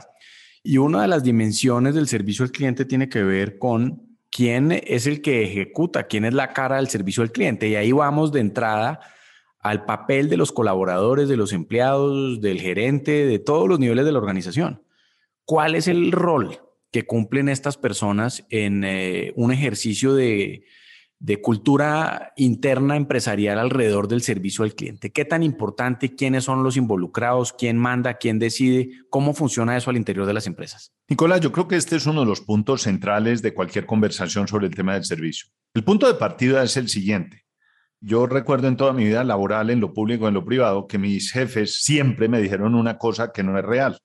Y 0.63 0.77
una 0.77 1.01
de 1.03 1.07
las 1.07 1.23
dimensiones 1.23 1.95
del 1.95 2.07
servicio 2.07 2.43
al 2.43 2.51
cliente 2.51 2.85
tiene 2.85 3.07
que 3.07 3.23
ver 3.23 3.57
con 3.57 4.04
quién 4.35 4.73
es 4.85 5.07
el 5.07 5.21
que 5.21 5.43
ejecuta, 5.43 6.07
quién 6.07 6.25
es 6.25 6.33
la 6.33 6.51
cara 6.51 6.75
del 6.75 6.89
servicio 6.89 7.23
al 7.23 7.31
cliente. 7.31 7.69
Y 7.69 7.75
ahí 7.75 7.93
vamos 7.93 8.33
de 8.33 8.41
entrada 8.41 8.99
al 9.61 9.85
papel 9.85 10.27
de 10.27 10.35
los 10.35 10.51
colaboradores, 10.51 11.29
de 11.29 11.37
los 11.37 11.53
empleados, 11.53 12.41
del 12.41 12.59
gerente, 12.59 13.25
de 13.25 13.39
todos 13.39 13.69
los 13.69 13.79
niveles 13.79 14.03
de 14.03 14.11
la 14.11 14.19
organización. 14.19 14.83
¿Cuál 15.45 15.73
es 15.73 15.87
el 15.87 16.11
rol 16.11 16.59
que 16.91 17.05
cumplen 17.05 17.47
estas 17.47 17.77
personas 17.77 18.45
en 18.49 18.83
eh, 18.83 19.31
un 19.37 19.53
ejercicio 19.53 20.13
de, 20.13 20.65
de 21.19 21.41
cultura 21.41 22.33
interna 22.35 22.95
empresarial 22.97 23.57
alrededor 23.57 24.07
del 24.07 24.21
servicio 24.21 24.63
al 24.63 24.75
cliente. 24.75 25.11
¿Qué 25.11 25.25
tan 25.25 25.43
importante? 25.43 26.15
¿Quiénes 26.15 26.43
son 26.43 26.63
los 26.63 26.77
involucrados? 26.77 27.53
¿Quién 27.53 27.77
manda? 27.77 28.15
¿Quién 28.15 28.39
decide? 28.39 28.89
¿Cómo 29.09 29.33
funciona 29.33 29.77
eso 29.77 29.89
al 29.89 29.97
interior 29.97 30.25
de 30.25 30.33
las 30.33 30.47
empresas? 30.47 30.93
Nicolás, 31.09 31.41
yo 31.41 31.51
creo 31.51 31.67
que 31.67 31.77
este 31.77 31.95
es 31.95 32.05
uno 32.05 32.21
de 32.21 32.27
los 32.27 32.41
puntos 32.41 32.83
centrales 32.83 33.41
de 33.41 33.53
cualquier 33.53 33.85
conversación 33.85 34.47
sobre 34.47 34.67
el 34.67 34.75
tema 34.75 34.93
del 34.93 35.05
servicio. 35.05 35.47
El 35.73 35.83
punto 35.83 36.07
de 36.07 36.15
partida 36.15 36.63
es 36.63 36.77
el 36.77 36.89
siguiente. 36.89 37.45
Yo 38.01 38.27
recuerdo 38.27 38.67
en 38.67 38.77
toda 38.77 38.93
mi 38.93 39.05
vida 39.05 39.23
laboral, 39.23 39.69
en 39.69 39.79
lo 39.79 39.93
público, 39.93 40.27
en 40.27 40.33
lo 40.33 40.45
privado, 40.45 40.85
que 40.85 40.97
mis 40.97 41.31
jefes 41.31 41.81
siempre 41.81 42.27
me 42.27 42.41
dijeron 42.41 42.75
una 42.75 42.97
cosa 42.97 43.31
que 43.31 43.41
no 43.41 43.57
es 43.57 43.65
real 43.65 43.97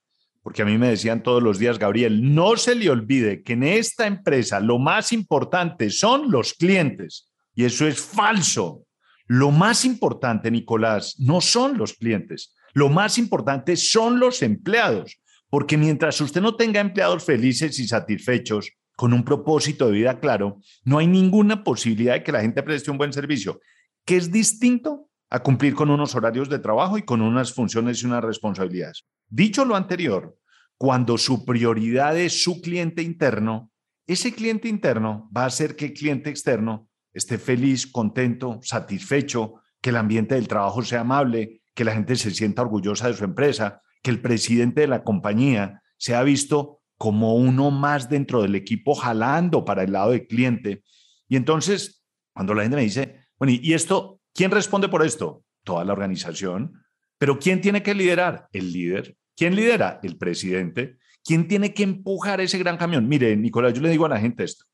porque 0.42 0.62
a 0.62 0.64
mí 0.64 0.78
me 0.78 0.88
decían 0.88 1.22
todos 1.22 1.42
los 1.42 1.58
días, 1.58 1.78
Gabriel, 1.78 2.34
no 2.34 2.56
se 2.56 2.74
le 2.74 2.88
olvide 2.88 3.42
que 3.42 3.52
en 3.52 3.62
esta 3.62 4.06
empresa 4.06 4.60
lo 4.60 4.78
más 4.78 5.12
importante 5.12 5.90
son 5.90 6.30
los 6.30 6.54
clientes. 6.54 7.30
Y 7.54 7.64
eso 7.64 7.86
es 7.86 8.00
falso. 8.00 8.84
Lo 9.26 9.50
más 9.50 9.84
importante, 9.84 10.50
Nicolás, 10.50 11.16
no 11.18 11.40
son 11.40 11.76
los 11.76 11.92
clientes. 11.92 12.54
Lo 12.72 12.88
más 12.88 13.18
importante 13.18 13.76
son 13.76 14.18
los 14.18 14.42
empleados. 14.42 15.20
Porque 15.50 15.76
mientras 15.76 16.20
usted 16.20 16.40
no 16.40 16.56
tenga 16.56 16.80
empleados 16.80 17.24
felices 17.24 17.78
y 17.78 17.86
satisfechos, 17.86 18.70
con 18.96 19.12
un 19.12 19.24
propósito 19.24 19.86
de 19.86 19.92
vida 19.92 20.20
claro, 20.20 20.60
no 20.84 20.98
hay 20.98 21.06
ninguna 21.06 21.64
posibilidad 21.64 22.14
de 22.14 22.22
que 22.22 22.32
la 22.32 22.42
gente 22.42 22.62
preste 22.62 22.90
un 22.90 22.98
buen 22.98 23.12
servicio, 23.12 23.60
que 24.04 24.16
es 24.16 24.30
distinto 24.30 25.09
a 25.30 25.40
cumplir 25.40 25.74
con 25.74 25.90
unos 25.90 26.14
horarios 26.14 26.48
de 26.48 26.58
trabajo 26.58 26.98
y 26.98 27.02
con 27.02 27.22
unas 27.22 27.54
funciones 27.54 28.02
y 28.02 28.06
unas 28.06 28.24
responsabilidades. 28.24 29.06
Dicho 29.28 29.64
lo 29.64 29.76
anterior, 29.76 30.36
cuando 30.76 31.16
su 31.18 31.44
prioridad 31.44 32.18
es 32.18 32.42
su 32.42 32.60
cliente 32.60 33.02
interno, 33.02 33.70
ese 34.06 34.34
cliente 34.34 34.68
interno 34.68 35.30
va 35.34 35.44
a 35.44 35.46
hacer 35.46 35.76
que 35.76 35.86
el 35.86 35.92
cliente 35.92 36.30
externo 36.30 36.88
esté 37.12 37.38
feliz, 37.38 37.86
contento, 37.86 38.58
satisfecho, 38.62 39.54
que 39.80 39.90
el 39.90 39.96
ambiente 39.96 40.34
del 40.34 40.48
trabajo 40.48 40.82
sea 40.82 41.00
amable, 41.00 41.62
que 41.74 41.84
la 41.84 41.92
gente 41.92 42.16
se 42.16 42.32
sienta 42.32 42.62
orgullosa 42.62 43.08
de 43.08 43.14
su 43.14 43.24
empresa, 43.24 43.82
que 44.02 44.10
el 44.10 44.20
presidente 44.20 44.82
de 44.82 44.88
la 44.88 45.04
compañía 45.04 45.82
sea 45.96 46.22
visto 46.22 46.80
como 46.96 47.34
uno 47.34 47.70
más 47.70 48.08
dentro 48.08 48.42
del 48.42 48.54
equipo 48.54 48.94
jalando 48.94 49.64
para 49.64 49.84
el 49.84 49.92
lado 49.92 50.10
del 50.10 50.26
cliente. 50.26 50.82
Y 51.28 51.36
entonces, 51.36 52.04
cuando 52.34 52.52
la 52.54 52.62
gente 52.62 52.76
me 52.76 52.82
dice, 52.82 53.26
bueno, 53.38 53.54
¿y 53.60 53.72
esto? 53.72 54.19
¿Quién 54.34 54.50
responde 54.50 54.88
por 54.88 55.04
esto? 55.04 55.44
Toda 55.64 55.84
la 55.84 55.92
organización. 55.92 56.82
Pero 57.18 57.38
¿quién 57.38 57.60
tiene 57.60 57.82
que 57.82 57.94
liderar? 57.94 58.48
El 58.52 58.72
líder. 58.72 59.16
¿Quién 59.36 59.54
lidera? 59.54 60.00
El 60.02 60.16
presidente. 60.16 60.96
¿Quién 61.24 61.48
tiene 61.48 61.74
que 61.74 61.82
empujar 61.82 62.40
ese 62.40 62.58
gran 62.58 62.76
camión? 62.76 63.08
Mire, 63.08 63.36
Nicolás, 63.36 63.74
yo 63.74 63.82
le 63.82 63.90
digo 63.90 64.06
a 64.06 64.10
la 64.10 64.20
gente 64.20 64.44
esto. 64.44 64.64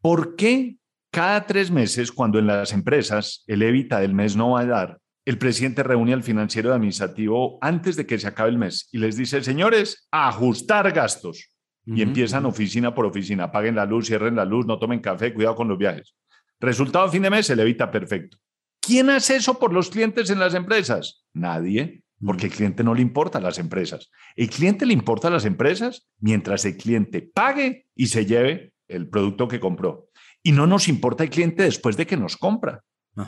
¿Por 0.00 0.36
qué 0.36 0.76
cada 1.10 1.46
tres 1.46 1.70
meses, 1.70 2.12
cuando 2.12 2.38
en 2.38 2.46
las 2.46 2.72
empresas 2.72 3.42
el 3.46 3.62
evita 3.62 4.00
del 4.00 4.14
mes 4.14 4.36
no 4.36 4.50
va 4.50 4.60
a 4.60 4.66
dar, 4.66 4.98
el 5.24 5.38
presidente 5.38 5.82
reúne 5.82 6.12
al 6.12 6.22
financiero 6.22 6.72
administrativo 6.72 7.58
antes 7.60 7.96
de 7.96 8.06
que 8.06 8.18
se 8.18 8.28
acabe 8.28 8.50
el 8.50 8.58
mes 8.58 8.88
y 8.92 8.98
les 8.98 9.16
dice, 9.16 9.42
señores, 9.42 10.08
ajustar 10.10 10.92
gastos. 10.92 11.50
Y 11.88 12.02
empiezan 12.02 12.46
oficina 12.46 12.94
por 12.94 13.06
oficina, 13.06 13.44
apaguen 13.44 13.76
la 13.76 13.86
luz, 13.86 14.08
cierren 14.08 14.34
la 14.34 14.44
luz, 14.44 14.66
no 14.66 14.78
tomen 14.78 14.98
café, 14.98 15.32
cuidado 15.32 15.54
con 15.54 15.68
los 15.68 15.78
viajes. 15.78 16.16
Resultado 16.58 17.08
fin 17.08 17.22
de 17.22 17.30
mes, 17.30 17.46
se 17.46 17.54
le 17.54 17.62
evita 17.62 17.90
perfecto. 17.90 18.38
¿Quién 18.86 19.10
hace 19.10 19.34
eso 19.34 19.58
por 19.58 19.72
los 19.72 19.90
clientes 19.90 20.30
en 20.30 20.38
las 20.38 20.54
empresas? 20.54 21.24
Nadie. 21.34 22.04
porque 22.24 22.46
el 22.46 22.52
cliente 22.52 22.84
no 22.84 22.94
le 22.94 23.02
importa 23.02 23.38
a 23.38 23.40
las 23.42 23.58
empresas. 23.58 24.10
El 24.36 24.48
cliente 24.48 24.86
le 24.86 24.94
importa 24.94 25.28
a 25.28 25.30
las 25.30 25.44
empresas 25.44 26.08
mientras 26.18 26.64
el 26.64 26.76
cliente 26.76 27.20
pague 27.20 27.88
y 27.94 28.06
se 28.06 28.24
lleve 28.24 28.72
el 28.88 29.08
producto 29.08 29.48
que 29.48 29.60
compró. 29.60 30.08
Y 30.42 30.52
no 30.52 30.66
nos 30.66 30.88
importa 30.88 31.24
el 31.24 31.30
cliente 31.30 31.64
después 31.64 31.96
de 31.96 32.06
que 32.06 32.16
nos 32.16 32.36
compra. 32.36 32.84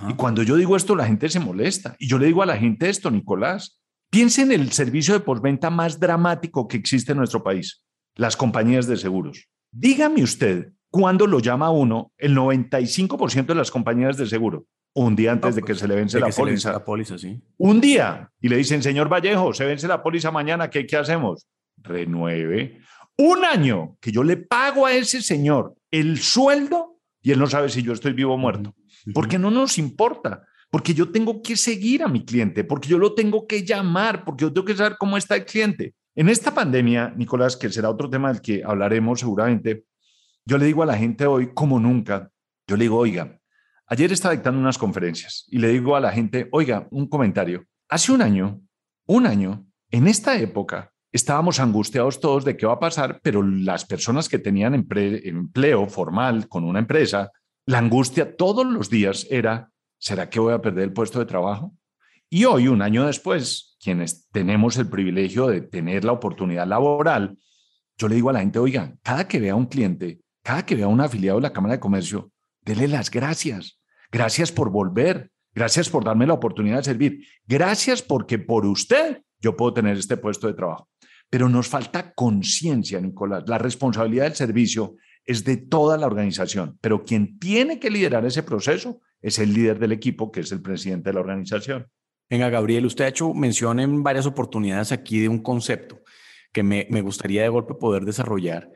Y 0.09 0.14
cuando 0.14 0.42
yo 0.42 0.57
digo 0.57 0.77
esto, 0.77 0.94
la 0.94 1.07
gente 1.07 1.29
se 1.29 1.40
molesta. 1.40 1.97
Y 1.99 2.09
yo 2.09 2.18
le 2.18 2.27
digo 2.27 2.42
a 2.42 2.47
la 2.47 2.57
gente 2.57 2.88
esto, 2.88 3.11
Nicolás, 3.11 3.81
piense 4.11 4.42
en 4.42 4.53
el 4.53 4.71
servicio 4.73 5.12
de 5.12 5.21
postventa 5.21 5.71
más 5.71 5.99
dramático 5.99 6.68
que 6.68 6.77
existe 6.77 7.12
en 7.12 7.18
nuestro 7.18 7.42
país, 7.42 7.83
las 8.14 8.37
compañías 8.37 8.87
de 8.87 8.97
seguros. 8.97 9.49
Dígame 9.73 10.23
usted, 10.23 10.73
¿cuándo 10.90 11.27
lo 11.27 11.40
llama 11.40 11.71
uno 11.71 12.12
el 12.16 12.37
95% 12.37 13.47
de 13.47 13.55
las 13.55 13.71
compañías 13.71 14.16
de 14.16 14.27
seguro? 14.27 14.66
Un 14.94 15.14
día 15.14 15.33
antes 15.33 15.55
de 15.55 15.61
que 15.61 15.68
pues, 15.68 15.79
se 15.79 15.88
le 15.88 15.94
vence, 15.94 16.18
la, 16.18 16.29
póliza. 16.29 16.72
la 16.72 16.85
póliza. 16.85 17.18
¿sí? 17.18 17.40
Un 17.59 17.81
día. 17.81 18.31
Y 18.40 18.48
le 18.48 18.57
dicen, 18.57 18.83
señor 18.83 19.09
Vallejo, 19.09 19.53
se 19.53 19.64
vence 19.64 19.87
la 19.87 20.03
póliza 20.03 20.31
mañana, 20.31 20.70
¿qué, 20.70 20.87
qué 20.87 20.96
hacemos? 20.96 21.46
Renueve. 21.77 22.81
Un 23.16 23.44
año 23.44 23.96
que 24.01 24.11
yo 24.11 24.22
le 24.24 24.37
pago 24.37 24.87
a 24.87 24.92
ese 24.92 25.22
señor 25.22 25.74
el 25.90 26.18
sueldo 26.18 26.98
y 27.22 27.33
él 27.33 27.38
no 27.38 27.46
sabe 27.46 27.68
si 27.68 27.83
yo 27.83 27.92
estoy 27.92 28.12
vivo 28.12 28.35
o 28.35 28.38
muerto. 28.38 28.74
Porque 29.14 29.38
no 29.38 29.51
nos 29.51 29.79
importa. 29.79 30.44
Porque 30.70 30.94
yo 30.94 31.11
tengo 31.11 31.42
que 31.42 31.57
seguir 31.57 32.03
a 32.03 32.09
mi 32.09 32.24
cliente, 32.24 32.62
porque 32.62 32.88
yo 32.88 32.98
lo 32.98 33.14
tengo 33.14 33.46
que 33.46 33.64
llamar, 33.64 34.24
porque 34.24 34.42
yo 34.42 34.53
tengo 34.53 34.66
que 34.66 34.77
saber 34.77 34.96
cómo 34.98 35.16
está 35.16 35.37
el 35.37 35.46
cliente. 35.46 35.94
En 36.14 36.29
esta 36.29 36.53
pandemia, 36.53 37.14
Nicolás, 37.16 37.57
que 37.57 37.70
será 37.70 37.88
otro 37.88 38.11
tema 38.11 38.31
del 38.31 38.42
que 38.42 38.62
hablaremos 38.64 39.20
seguramente, 39.20 39.85
yo 40.44 40.59
le 40.59 40.66
digo 40.66 40.83
a 40.83 40.87
la 40.87 40.96
gente 40.96 41.27
hoy, 41.27 41.53
como 41.55 41.81
nunca, 41.81 42.31
yo 42.66 42.77
le 42.77 42.85
digo, 42.85 42.98
oiga, 42.98 43.38
ayer 43.88 44.12
estaba 44.12 44.35
dictando 44.35 44.61
unas 44.61 44.79
conferencias 44.79 45.46
y 45.48 45.59
le 45.59 45.68
digo 45.68 45.96
a 45.96 46.01
la 46.01 46.12
gente, 46.12 46.48
oiga, 46.53 46.87
un 46.90 47.09
comentario. 47.09 47.64
Hace 47.88 48.12
un 48.12 48.22
año, 48.22 48.61
un 49.07 49.27
año, 49.27 49.66
en 49.90 50.07
esta 50.07 50.38
época, 50.38 50.92
estábamos 51.11 51.59
angustiados 51.59 52.20
todos 52.20 52.44
de 52.44 52.57
qué 52.57 52.66
va 52.66 52.74
a 52.74 52.81
pasar, 52.81 53.20
pero 53.22 53.42
las 53.42 53.87
personas 53.87 54.29
que 54.29 54.38
tenían 54.38 54.74
empleo 54.74 55.87
formal 55.88 56.48
con 56.48 56.64
una 56.64 56.81
empresa, 56.81 57.33
la 57.66 57.79
angustia 57.79 58.37
todos 58.37 58.66
los 58.66 58.90
días 58.90 59.27
era, 59.31 59.70
¿será 59.98 60.29
que 60.29 60.40
voy 60.40 60.53
a 60.53 60.61
perder 60.61 60.85
el 60.85 60.92
puesto 60.92 61.18
de 61.18 61.27
trabajo? 61.27 61.74
Y 62.29 62.44
hoy, 62.44 62.68
un 62.68 62.83
año 62.83 63.07
después, 63.07 63.77
quienes 63.81 64.29
tenemos 64.29 64.77
el 64.77 64.88
privilegio 64.88 65.46
de 65.46 65.62
tener 65.62 66.05
la 66.05 66.12
oportunidad 66.12 66.66
laboral, 66.66 67.38
yo 67.96 68.09
le 68.09 68.16
digo 68.16 68.29
a 68.29 68.35
la 68.35 68.40
gente, 68.40 68.59
oiga, 68.59 68.94
cada 69.03 69.27
que 69.27 69.40
vea 69.40 69.55
un 69.55 69.66
cliente, 69.66 70.20
cada 70.42 70.66
que 70.66 70.77
vea 70.77 70.88
un 70.88 71.01
afiliado 71.01 71.38
de 71.38 71.42
la 71.42 71.53
Cámara 71.53 71.74
de 71.74 71.81
Comercio, 71.81 72.31
dele 72.68 72.87
las 72.87 73.11
gracias. 73.11 73.81
Gracias 74.12 74.52
por 74.52 74.70
volver. 74.70 75.31
Gracias 75.54 75.88
por 75.88 76.04
darme 76.04 76.26
la 76.26 76.35
oportunidad 76.35 76.76
de 76.76 76.85
servir. 76.85 77.26
Gracias 77.46 78.02
porque 78.02 78.38
por 78.38 78.66
usted 78.66 79.22
yo 79.40 79.57
puedo 79.57 79.72
tener 79.72 79.96
este 79.96 80.18
puesto 80.18 80.46
de 80.46 80.54
trabajo. 80.54 80.88
Pero 81.31 81.48
nos 81.48 81.66
falta 81.68 82.12
conciencia, 82.12 83.00
Nicolás. 83.00 83.44
La 83.46 83.59
responsabilidad 83.59 84.24
del 84.24 84.35
servicio 84.35 84.96
es 85.24 85.44
de 85.44 85.57
toda 85.57 85.96
la 85.98 86.07
organización, 86.07 86.78
pero 86.81 87.04
quien 87.04 87.38
tiene 87.38 87.78
que 87.78 87.90
liderar 87.90 88.24
ese 88.24 88.42
proceso 88.42 89.00
es 89.20 89.38
el 89.38 89.52
líder 89.52 89.78
del 89.78 89.92
equipo, 89.92 90.31
que 90.31 90.40
es 90.40 90.52
el 90.52 90.62
presidente 90.62 91.11
de 91.11 91.14
la 91.14 91.20
organización. 91.20 91.87
Venga, 92.31 92.50
Gabriel, 92.50 92.87
usted 92.87 93.04
ha 93.04 93.09
hecho 93.09 93.33
mención 93.35 93.81
en 93.81 94.02
varias 94.02 94.26
oportunidades 94.26 94.92
aquí 94.92 95.20
de 95.20 95.28
un 95.28 95.42
concepto 95.42 96.02
que 96.52 96.62
me, 96.62 96.87
me 96.90 97.02
gustaría 97.02 97.42
de 97.42 97.48
golpe 97.48 97.74
poder 97.74 98.04
desarrollar, 98.04 98.70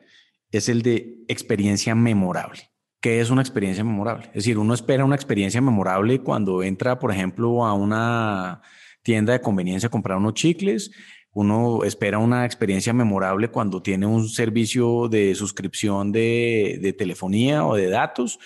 es 0.51 0.69
el 0.69 0.83
de 0.83 1.17
experiencia 1.29 1.95
memorable. 1.95 2.72
¿Qué 3.03 3.21
es 3.21 3.29
una 3.29 3.43
experiencia 3.43 3.85
memorable? 3.85 4.29
Es 4.29 4.45
decir, 4.45 4.57
uno 4.57 4.73
espera 4.73 5.05
una 5.05 5.17
experiencia 5.17 5.61
memorable 5.61 6.21
cuando 6.21 6.63
entra, 6.63 6.99
por 6.99 7.13
ejemplo, 7.13 7.67
a 7.67 7.75
una 7.75 8.63
tienda 9.03 9.35
de 9.35 9.43
conveniencia 9.43 9.89
a 9.89 9.91
comprar 9.91 10.17
unos 10.17 10.35
chicles 10.35 10.91
uno 11.35 11.85
espera 11.85 12.19
una 12.19 12.45
experiencia 12.45 12.93
memorable 12.93 13.49
cuando 13.49 13.81
tiene 13.81 14.07
un 14.07 14.29
servicio 14.29 15.09
de 15.09 15.35
suscripción 15.35 16.13
de, 16.13 16.95
telefonía 16.99 17.65
o 17.67 17.75
de 17.75 17.89
datos. 17.89 18.39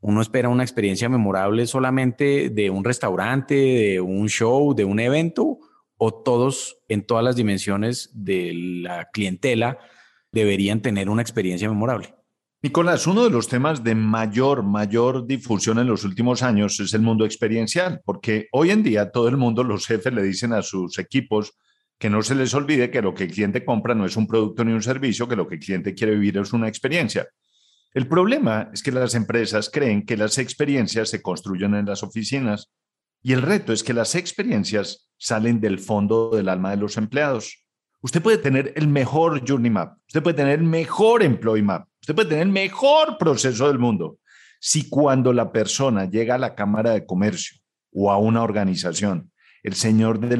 Uno 0.00 0.20
espera 0.20 0.48
una 0.48 0.64
experiencia 0.64 1.08
memorable 1.08 1.66
solamente 1.66 2.50
de 2.50 2.68
un 2.70 2.82
restaurante, 2.82 3.54
de 3.54 4.00
un 4.00 4.28
show, 4.28 4.74
de 4.74 4.84
un 4.84 4.98
evento, 4.98 5.58
o 5.96 6.12
todos 6.12 6.78
en 6.88 7.06
todas 7.06 7.22
las 7.22 7.36
dimensiones 7.36 8.10
de 8.12 8.52
la 8.82 9.08
clientela 9.12 9.78
deberían 10.32 10.82
tener 10.82 11.08
una 11.08 11.22
experiencia 11.22 11.68
memorable. 11.68 12.12
Nicolás, 12.64 13.08
uno 13.08 13.24
de 13.24 13.30
los 13.30 13.48
temas 13.48 13.82
de 13.82 13.96
mayor, 13.96 14.62
mayor 14.62 15.26
difusión 15.26 15.80
en 15.80 15.88
los 15.88 16.04
últimos 16.04 16.44
años 16.44 16.78
es 16.78 16.94
el 16.94 17.02
mundo 17.02 17.24
experiencial, 17.24 18.00
porque 18.04 18.46
hoy 18.52 18.70
en 18.70 18.84
día 18.84 19.10
todo 19.10 19.26
el 19.26 19.36
mundo, 19.36 19.64
los 19.64 19.84
jefes 19.84 20.12
le 20.12 20.22
dicen 20.22 20.52
a 20.52 20.62
sus 20.62 20.96
equipos, 21.00 21.58
que 21.98 22.08
no 22.08 22.22
se 22.22 22.36
les 22.36 22.54
olvide 22.54 22.88
que 22.88 23.02
lo 23.02 23.14
que 23.14 23.24
el 23.24 23.32
cliente 23.32 23.64
compra 23.64 23.96
no 23.96 24.06
es 24.06 24.16
un 24.16 24.28
producto 24.28 24.64
ni 24.64 24.72
un 24.72 24.80
servicio, 24.80 25.26
que 25.26 25.34
lo 25.34 25.48
que 25.48 25.56
el 25.56 25.60
cliente 25.60 25.92
quiere 25.92 26.14
vivir 26.14 26.38
es 26.38 26.52
una 26.52 26.68
experiencia. 26.68 27.26
El 27.94 28.06
problema 28.06 28.70
es 28.72 28.80
que 28.80 28.92
las 28.92 29.16
empresas 29.16 29.68
creen 29.68 30.06
que 30.06 30.16
las 30.16 30.38
experiencias 30.38 31.10
se 31.10 31.20
construyen 31.20 31.74
en 31.74 31.86
las 31.86 32.04
oficinas 32.04 32.70
y 33.24 33.32
el 33.32 33.42
reto 33.42 33.72
es 33.72 33.82
que 33.82 33.92
las 33.92 34.14
experiencias 34.14 35.10
salen 35.18 35.60
del 35.60 35.80
fondo 35.80 36.30
del 36.30 36.48
alma 36.48 36.70
de 36.70 36.76
los 36.76 36.96
empleados. 36.96 37.66
Usted 38.02 38.22
puede 38.22 38.38
tener 38.38 38.72
el 38.76 38.86
mejor 38.86 39.42
Journey 39.44 39.70
Map, 39.70 39.98
usted 40.06 40.22
puede 40.22 40.36
tener 40.36 40.60
el 40.60 40.64
mejor 40.64 41.24
Employee 41.24 41.64
Map, 41.64 41.88
usted 42.02 42.14
puede 42.14 42.28
tener 42.28 42.46
el 42.46 42.52
mejor 42.52 43.16
proceso 43.16 43.68
del 43.68 43.78
mundo. 43.78 44.18
Si 44.60 44.88
cuando 44.88 45.32
la 45.32 45.50
persona 45.50 46.04
llega 46.04 46.34
a 46.34 46.38
la 46.38 46.54
Cámara 46.54 46.90
de 46.90 47.06
Comercio 47.06 47.58
o 47.92 48.10
a 48.12 48.18
una 48.18 48.42
organización 48.42 49.32
el 49.62 49.74
señor 49.74 50.18
de 50.18 50.36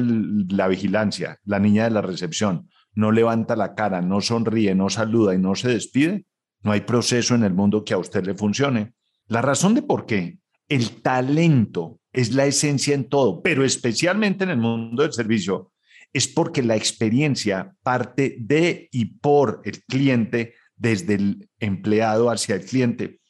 la 0.53 0.67
vigilancia, 0.67 1.39
la 1.45 1.59
niña 1.59 1.85
de 1.85 1.91
la 1.91 2.01
recepción, 2.01 2.69
no 2.93 3.11
levanta 3.11 3.55
la 3.55 3.73
cara, 3.73 4.01
no 4.01 4.21
sonríe, 4.21 4.75
no 4.75 4.89
saluda 4.89 5.33
y 5.33 5.39
no 5.39 5.55
se 5.55 5.69
despide, 5.69 6.25
no 6.61 6.73
hay 6.73 6.81
proceso 6.81 7.33
en 7.35 7.43
el 7.43 7.53
mundo 7.53 7.83
que 7.83 7.93
a 7.93 7.97
usted 7.97 8.25
le 8.25 8.35
funcione. 8.35 8.93
La 9.27 9.41
razón 9.41 9.75
de 9.75 9.81
por 9.81 10.05
qué 10.05 10.39
el 10.67 11.01
talento 11.01 11.99
es 12.11 12.33
la 12.33 12.45
esencia 12.45 12.93
en 12.93 13.07
todo, 13.09 13.41
pero 13.41 13.63
especialmente 13.63 14.43
en 14.43 14.51
el 14.51 14.57
mundo 14.57 15.03
del 15.03 15.13
servicio, 15.13 15.71
es 16.11 16.27
porque 16.27 16.61
la 16.61 16.75
experiencia 16.75 17.73
parte 17.81 18.35
de 18.39 18.87
y 18.91 19.05
por 19.05 19.61
el 19.65 19.83
cliente, 19.83 20.53
desde 20.83 21.13
el 21.15 21.49
empleado 21.59 22.29
hacia 22.29 22.55
el 22.55 22.65
cliente. 22.65 23.21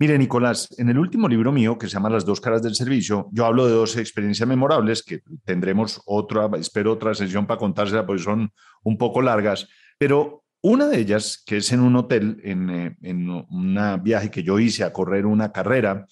Mire, 0.00 0.18
Nicolás, 0.18 0.68
en 0.78 0.88
el 0.88 0.98
último 0.98 1.28
libro 1.28 1.52
mío, 1.52 1.78
que 1.78 1.86
se 1.86 1.92
llama 1.92 2.10
Las 2.10 2.24
dos 2.24 2.40
caras 2.40 2.60
del 2.60 2.74
servicio, 2.74 3.28
yo 3.30 3.46
hablo 3.46 3.66
de 3.66 3.72
dos 3.72 3.96
experiencias 3.96 4.48
memorables 4.48 5.04
que 5.04 5.20
tendremos 5.44 6.02
otra, 6.06 6.50
espero 6.58 6.92
otra 6.92 7.14
sesión 7.14 7.46
para 7.46 7.60
contársela 7.60 8.04
porque 8.04 8.24
son 8.24 8.52
un 8.82 8.98
poco 8.98 9.22
largas, 9.22 9.68
pero 9.96 10.42
una 10.60 10.88
de 10.88 10.98
ellas, 10.98 11.40
que 11.46 11.58
es 11.58 11.70
en 11.70 11.80
un 11.80 11.94
hotel, 11.94 12.40
en, 12.42 12.68
eh, 12.68 12.96
un 13.00 13.78
viaje 14.02 14.32
que 14.32 14.42
yo 14.42 14.58
hice 14.58 14.82
a 14.82 14.92
correr 14.92 15.24
una 15.24 15.52
carrera, 15.52 16.06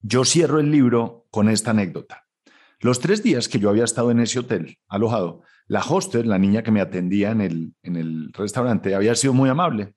yo 0.00 0.24
cierro 0.24 0.60
el 0.60 0.70
libro 0.70 1.26
con 1.30 1.50
esta 1.50 1.72
anécdota. 1.72 2.24
Los 2.80 3.00
tres 3.00 3.22
días 3.22 3.50
que 3.50 3.58
yo 3.58 3.68
había 3.68 3.84
estado 3.84 4.10
en 4.10 4.20
ese 4.20 4.38
hotel 4.38 4.78
alojado, 4.88 5.42
la 5.66 5.80
hostel, 5.80 6.30
la 6.30 6.38
niña 6.38 6.62
que 6.62 6.70
me 6.70 6.80
atendía 6.80 7.32
en 7.32 7.42
el, 7.42 7.74
en 7.82 7.96
el 7.96 8.32
restaurante, 8.32 8.94
había 8.94 9.14
sido 9.14 9.34
muy 9.34 9.50
amable 9.50 9.95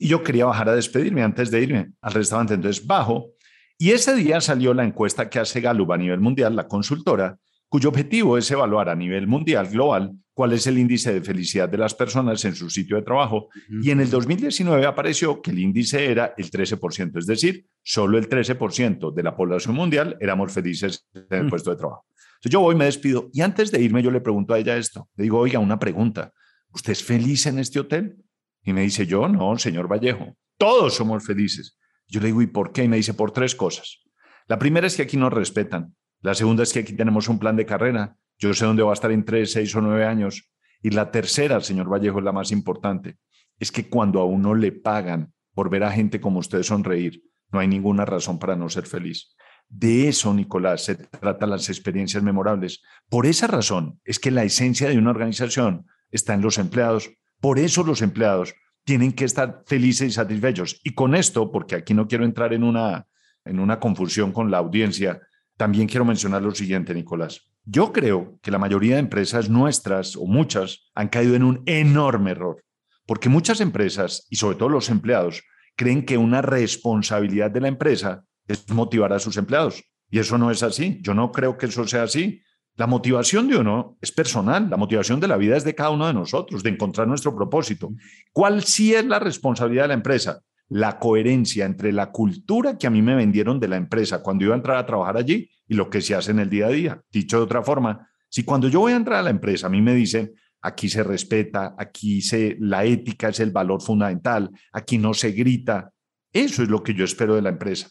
y 0.00 0.08
yo 0.08 0.24
quería 0.24 0.46
bajar 0.46 0.70
a 0.70 0.74
despedirme 0.74 1.22
antes 1.22 1.50
de 1.50 1.62
irme 1.62 1.92
al 2.00 2.14
restaurante. 2.14 2.54
Entonces 2.54 2.84
bajo 2.84 3.34
y 3.78 3.92
ese 3.92 4.14
día 4.14 4.40
salió 4.40 4.74
la 4.74 4.84
encuesta 4.84 5.30
que 5.30 5.38
hace 5.38 5.60
Gallup 5.60 5.92
a 5.92 5.96
nivel 5.96 6.20
mundial, 6.20 6.54
la 6.54 6.68
consultora, 6.68 7.38
cuyo 7.66 7.88
objetivo 7.88 8.36
es 8.36 8.50
evaluar 8.50 8.88
a 8.88 8.94
nivel 8.94 9.26
mundial, 9.26 9.68
global, 9.68 10.12
cuál 10.34 10.52
es 10.52 10.66
el 10.66 10.76
índice 10.78 11.14
de 11.14 11.22
felicidad 11.22 11.66
de 11.66 11.78
las 11.78 11.94
personas 11.94 12.44
en 12.44 12.54
su 12.54 12.68
sitio 12.68 12.96
de 12.96 13.02
trabajo. 13.02 13.48
Y 13.82 13.90
en 13.90 14.00
el 14.00 14.10
2019 14.10 14.84
apareció 14.84 15.40
que 15.40 15.50
el 15.50 15.60
índice 15.60 16.10
era 16.10 16.34
el 16.36 16.50
13%, 16.50 17.18
es 17.18 17.26
decir, 17.26 17.64
solo 17.82 18.18
el 18.18 18.28
13% 18.28 19.14
de 19.14 19.22
la 19.22 19.34
población 19.34 19.74
mundial 19.74 20.14
éramos 20.20 20.52
felices 20.52 21.06
en 21.14 21.24
el 21.30 21.44
mm. 21.44 21.48
puesto 21.48 21.70
de 21.70 21.76
trabajo. 21.76 22.04
Entonces 22.32 22.52
yo 22.52 22.60
voy, 22.60 22.74
me 22.74 22.84
despido 22.86 23.30
y 23.32 23.40
antes 23.40 23.70
de 23.70 23.80
irme 23.80 24.02
yo 24.02 24.10
le 24.10 24.20
pregunto 24.20 24.52
a 24.52 24.58
ella 24.58 24.76
esto. 24.76 25.08
Le 25.16 25.24
digo, 25.24 25.38
oiga, 25.38 25.58
una 25.58 25.78
pregunta. 25.78 26.32
¿Usted 26.72 26.92
es 26.92 27.02
feliz 27.02 27.46
en 27.46 27.58
este 27.58 27.80
hotel? 27.80 28.16
Y 28.62 28.72
me 28.72 28.82
dice, 28.82 29.06
yo 29.06 29.28
no, 29.28 29.56
señor 29.58 29.90
Vallejo, 29.90 30.36
todos 30.58 30.94
somos 30.94 31.24
felices. 31.24 31.78
Yo 32.06 32.20
le 32.20 32.26
digo, 32.26 32.42
¿y 32.42 32.46
por 32.46 32.72
qué? 32.72 32.84
Y 32.84 32.88
me 32.88 32.96
dice, 32.96 33.14
por 33.14 33.30
tres 33.30 33.54
cosas. 33.54 34.00
La 34.46 34.58
primera 34.58 34.86
es 34.86 34.96
que 34.96 35.02
aquí 35.02 35.16
nos 35.16 35.32
respetan. 35.32 35.94
La 36.22 36.34
segunda 36.34 36.64
es 36.64 36.72
que 36.72 36.80
aquí 36.80 36.92
tenemos 36.92 37.28
un 37.28 37.38
plan 37.38 37.56
de 37.56 37.66
carrera. 37.66 38.16
Yo 38.38 38.52
sé 38.52 38.64
dónde 38.64 38.82
va 38.82 38.90
a 38.90 38.94
estar 38.94 39.12
en 39.12 39.24
tres, 39.24 39.52
seis 39.52 39.74
o 39.74 39.80
nueve 39.80 40.04
años. 40.04 40.50
Y 40.82 40.90
la 40.90 41.10
tercera, 41.10 41.60
señor 41.60 41.90
Vallejo, 41.90 42.18
es 42.18 42.24
la 42.24 42.32
más 42.32 42.52
importante. 42.52 43.18
Es 43.58 43.70
que 43.70 43.88
cuando 43.88 44.20
a 44.20 44.24
uno 44.24 44.54
le 44.54 44.72
pagan 44.72 45.32
por 45.54 45.70
ver 45.70 45.84
a 45.84 45.92
gente 45.92 46.20
como 46.20 46.40
usted 46.40 46.62
sonreír, 46.62 47.22
no 47.52 47.58
hay 47.58 47.68
ninguna 47.68 48.04
razón 48.04 48.38
para 48.38 48.56
no 48.56 48.68
ser 48.68 48.86
feliz. 48.86 49.34
De 49.68 50.08
eso, 50.08 50.34
Nicolás, 50.34 50.84
se 50.84 50.96
tratan 50.96 51.50
las 51.50 51.68
experiencias 51.68 52.22
memorables. 52.22 52.82
Por 53.08 53.26
esa 53.26 53.46
razón 53.46 54.00
es 54.04 54.18
que 54.18 54.30
la 54.30 54.42
esencia 54.42 54.88
de 54.88 54.98
una 54.98 55.10
organización 55.10 55.86
está 56.10 56.34
en 56.34 56.42
los 56.42 56.58
empleados, 56.58 57.10
por 57.40 57.58
eso 57.58 57.82
los 57.82 58.02
empleados 58.02 58.54
tienen 58.84 59.12
que 59.12 59.24
estar 59.24 59.62
felices 59.66 60.08
y 60.08 60.12
satisfechos. 60.12 60.80
Y 60.84 60.94
con 60.94 61.14
esto, 61.14 61.50
porque 61.50 61.76
aquí 61.76 61.94
no 61.94 62.08
quiero 62.08 62.24
entrar 62.24 62.52
en 62.52 62.64
una, 62.64 63.06
en 63.44 63.60
una 63.60 63.78
confusión 63.78 64.32
con 64.32 64.50
la 64.50 64.58
audiencia, 64.58 65.20
también 65.56 65.88
quiero 65.88 66.04
mencionar 66.04 66.42
lo 66.42 66.54
siguiente, 66.54 66.94
Nicolás. 66.94 67.50
Yo 67.64 67.92
creo 67.92 68.38
que 68.42 68.50
la 68.50 68.58
mayoría 68.58 68.94
de 68.94 69.00
empresas 69.00 69.50
nuestras 69.50 70.16
o 70.16 70.26
muchas 70.26 70.90
han 70.94 71.08
caído 71.08 71.34
en 71.34 71.42
un 71.42 71.62
enorme 71.66 72.30
error, 72.30 72.64
porque 73.06 73.28
muchas 73.28 73.60
empresas 73.60 74.26
y 74.30 74.36
sobre 74.36 74.56
todo 74.56 74.70
los 74.70 74.88
empleados 74.88 75.42
creen 75.76 76.04
que 76.04 76.16
una 76.16 76.42
responsabilidad 76.42 77.50
de 77.50 77.60
la 77.60 77.68
empresa 77.68 78.24
es 78.48 78.68
motivar 78.70 79.12
a 79.12 79.18
sus 79.18 79.36
empleados. 79.36 79.84
Y 80.10 80.18
eso 80.18 80.36
no 80.38 80.50
es 80.50 80.62
así. 80.62 80.98
Yo 81.02 81.14
no 81.14 81.30
creo 81.30 81.56
que 81.56 81.66
eso 81.66 81.86
sea 81.86 82.02
así. 82.02 82.42
La 82.76 82.86
motivación 82.86 83.48
de 83.48 83.58
uno 83.58 83.98
es 84.00 84.12
personal, 84.12 84.68
la 84.70 84.76
motivación 84.76 85.20
de 85.20 85.28
la 85.28 85.36
vida 85.36 85.56
es 85.56 85.64
de 85.64 85.74
cada 85.74 85.90
uno 85.90 86.06
de 86.06 86.14
nosotros, 86.14 86.62
de 86.62 86.70
encontrar 86.70 87.06
nuestro 87.06 87.34
propósito. 87.34 87.90
¿Cuál 88.32 88.64
sí 88.64 88.94
es 88.94 89.04
la 89.04 89.18
responsabilidad 89.18 89.84
de 89.84 89.88
la 89.88 89.94
empresa? 89.94 90.40
La 90.68 90.98
coherencia 90.98 91.66
entre 91.66 91.92
la 91.92 92.10
cultura 92.10 92.78
que 92.78 92.86
a 92.86 92.90
mí 92.90 93.02
me 93.02 93.14
vendieron 93.14 93.60
de 93.60 93.68
la 93.68 93.76
empresa 93.76 94.22
cuando 94.22 94.44
iba 94.44 94.54
a 94.54 94.56
entrar 94.56 94.76
a 94.76 94.86
trabajar 94.86 95.16
allí 95.16 95.50
y 95.68 95.74
lo 95.74 95.90
que 95.90 96.00
se 96.00 96.14
hace 96.14 96.30
en 96.30 96.38
el 96.38 96.48
día 96.48 96.66
a 96.66 96.70
día. 96.70 97.02
Dicho 97.10 97.38
de 97.38 97.44
otra 97.44 97.62
forma, 97.62 98.08
si 98.28 98.44
cuando 98.44 98.68
yo 98.68 98.80
voy 98.80 98.92
a 98.92 98.96
entrar 98.96 99.18
a 99.18 99.22
la 99.22 99.30
empresa 99.30 99.66
a 99.66 99.70
mí 99.70 99.82
me 99.82 99.94
dicen, 99.94 100.32
aquí 100.62 100.88
se 100.88 101.02
respeta, 101.02 101.74
aquí 101.76 102.22
se, 102.22 102.56
la 102.60 102.84
ética 102.84 103.28
es 103.28 103.40
el 103.40 103.50
valor 103.50 103.82
fundamental, 103.82 104.50
aquí 104.72 104.98
no 104.98 105.14
se 105.14 105.32
grita, 105.32 105.92
eso 106.32 106.62
es 106.62 106.68
lo 106.68 106.82
que 106.82 106.94
yo 106.94 107.04
espero 107.04 107.34
de 107.34 107.42
la 107.42 107.48
empresa. 107.48 107.88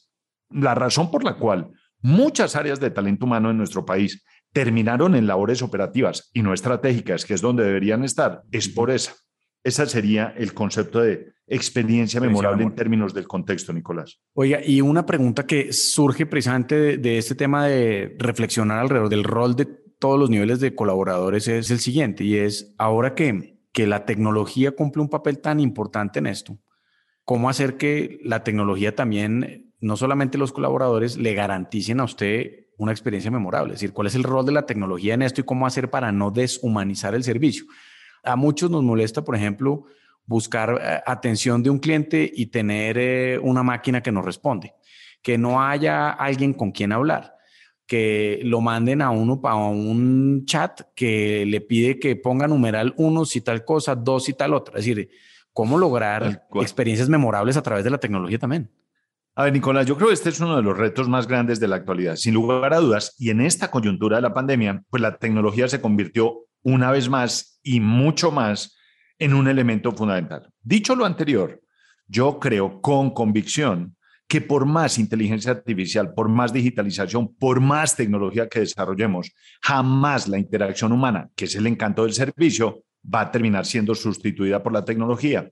La 0.49 0.73
razón 0.75 1.11
por 1.11 1.23
la 1.23 1.35
cual 1.35 1.69
muchas 2.01 2.55
áreas 2.55 2.79
de 2.79 2.91
talento 2.91 3.25
humano 3.25 3.51
en 3.51 3.57
nuestro 3.57 3.85
país 3.85 4.23
terminaron 4.53 5.15
en 5.15 5.27
labores 5.27 5.61
operativas 5.61 6.29
y 6.33 6.41
no 6.41 6.53
estratégicas, 6.53 7.25
que 7.25 7.33
es 7.33 7.41
donde 7.41 7.63
deberían 7.63 8.03
estar, 8.03 8.43
es 8.51 8.69
por 8.69 8.91
esa. 8.91 9.15
Ese 9.63 9.85
sería 9.87 10.33
el 10.37 10.53
concepto 10.53 11.01
de 11.01 11.33
experiencia 11.47 12.21
memorable 12.21 12.63
en 12.63 12.75
términos 12.75 13.13
del 13.13 13.27
contexto, 13.27 13.73
Nicolás. 13.73 14.19
Oiga, 14.33 14.59
y 14.63 14.81
una 14.81 15.05
pregunta 15.05 15.45
que 15.45 15.73
surge 15.73 16.25
precisamente 16.25 16.97
de, 16.97 17.17
este 17.17 17.35
tema 17.35 17.65
de 17.67 18.15
reflexionar 18.19 18.79
alrededor 18.79 19.09
del 19.09 19.23
rol 19.23 19.55
de 19.55 19.65
todos 19.99 20.17
los 20.17 20.29
niveles 20.29 20.59
de 20.59 20.75
colaboradores 20.75 21.47
es 21.47 21.71
el 21.71 21.79
siguiente, 21.79 22.23
y 22.23 22.37
es 22.37 22.73
ahora 22.77 23.15
que, 23.15 23.59
que 23.73 23.85
la 23.85 24.05
tecnología 24.05 24.71
cumple 24.71 25.01
un 25.01 25.09
papel 25.09 25.39
tan 25.39 25.59
importante 25.59 26.19
en 26.19 26.27
esto, 26.27 26.57
¿cómo 27.25 27.49
hacer 27.49 27.75
que 27.75 28.19
la 28.23 28.43
tecnología 28.43 28.95
también, 28.95 29.73
no 29.79 29.97
solamente 29.97 30.37
los 30.37 30.53
colaboradores, 30.53 31.17
le 31.17 31.33
garanticen 31.33 31.99
a 31.99 32.05
usted 32.05 32.68
una 32.79 32.93
experiencia 32.93 33.29
memorable. 33.29 33.73
Es 33.73 33.81
decir, 33.81 33.93
cuál 33.93 34.07
es 34.07 34.15
el 34.15 34.23
rol 34.23 34.45
de 34.45 34.53
la 34.53 34.65
tecnología 34.65 35.13
en 35.13 35.21
esto 35.21 35.41
y 35.41 35.43
cómo 35.43 35.67
hacer 35.67 35.89
para 35.89 36.11
no 36.11 36.31
deshumanizar 36.31 37.13
el 37.13 37.23
servicio. 37.23 37.65
A 38.23 38.35
muchos 38.35 38.71
nos 38.71 38.83
molesta, 38.83 39.23
por 39.23 39.35
ejemplo, 39.35 39.83
buscar 40.25 40.79
eh, 40.81 41.01
atención 41.05 41.61
de 41.61 41.69
un 41.69 41.79
cliente 41.79 42.31
y 42.33 42.47
tener 42.47 42.97
eh, 42.97 43.37
una 43.37 43.63
máquina 43.63 44.01
que 44.01 44.13
nos 44.13 44.23
responde, 44.23 44.73
que 45.21 45.37
no 45.37 45.61
haya 45.61 46.09
alguien 46.09 46.53
con 46.53 46.71
quien 46.71 46.93
hablar, 46.93 47.35
que 47.85 48.39
lo 48.43 48.61
manden 48.61 49.01
a 49.01 49.09
uno 49.09 49.41
para 49.41 49.55
un 49.55 50.45
chat 50.45 50.81
que 50.95 51.45
le 51.45 51.59
pide 51.59 51.99
que 51.99 52.15
ponga 52.15 52.47
numeral 52.47 52.93
uno 52.95 53.25
si 53.25 53.41
tal 53.41 53.65
cosa, 53.65 53.93
dos 53.93 54.23
si 54.23 54.33
tal 54.33 54.53
otra. 54.53 54.79
Es 54.79 54.85
decir, 54.85 55.09
cómo 55.51 55.77
lograr 55.77 56.47
experiencias 56.55 57.09
memorables 57.09 57.57
a 57.57 57.61
través 57.61 57.83
de 57.83 57.89
la 57.89 57.97
tecnología 57.97 58.39
también. 58.39 58.71
A 59.39 59.43
ver, 59.43 59.53
Nicolás, 59.53 59.85
yo 59.85 59.95
creo 59.95 60.09
que 60.09 60.15
este 60.15 60.27
es 60.27 60.41
uno 60.41 60.57
de 60.57 60.61
los 60.61 60.77
retos 60.77 61.07
más 61.07 61.25
grandes 61.25 61.61
de 61.61 61.69
la 61.69 61.77
actualidad, 61.77 62.17
sin 62.17 62.33
lugar 62.33 62.73
a 62.73 62.79
dudas. 62.79 63.15
Y 63.17 63.29
en 63.29 63.39
esta 63.39 63.71
coyuntura 63.71 64.17
de 64.17 64.21
la 64.21 64.33
pandemia, 64.33 64.83
pues 64.89 65.01
la 65.01 65.17
tecnología 65.17 65.69
se 65.69 65.79
convirtió 65.79 66.39
una 66.61 66.91
vez 66.91 67.07
más 67.07 67.57
y 67.63 67.79
mucho 67.79 68.31
más 68.31 68.77
en 69.17 69.33
un 69.33 69.47
elemento 69.47 69.93
fundamental. 69.93 70.49
Dicho 70.61 70.93
lo 70.93 71.05
anterior, 71.05 71.61
yo 72.05 72.37
creo 72.37 72.81
con 72.81 73.11
convicción 73.11 73.95
que 74.27 74.41
por 74.41 74.65
más 74.65 74.99
inteligencia 74.99 75.51
artificial, 75.51 76.13
por 76.13 76.27
más 76.27 76.51
digitalización, 76.51 77.33
por 77.33 77.61
más 77.61 77.95
tecnología 77.95 78.49
que 78.49 78.59
desarrollemos, 78.59 79.31
jamás 79.61 80.27
la 80.27 80.37
interacción 80.37 80.91
humana, 80.91 81.29
que 81.37 81.45
es 81.45 81.55
el 81.55 81.65
encanto 81.65 82.03
del 82.03 82.11
servicio, 82.11 82.83
va 83.01 83.21
a 83.21 83.31
terminar 83.31 83.65
siendo 83.65 83.95
sustituida 83.95 84.61
por 84.61 84.73
la 84.73 84.83
tecnología. 84.83 85.49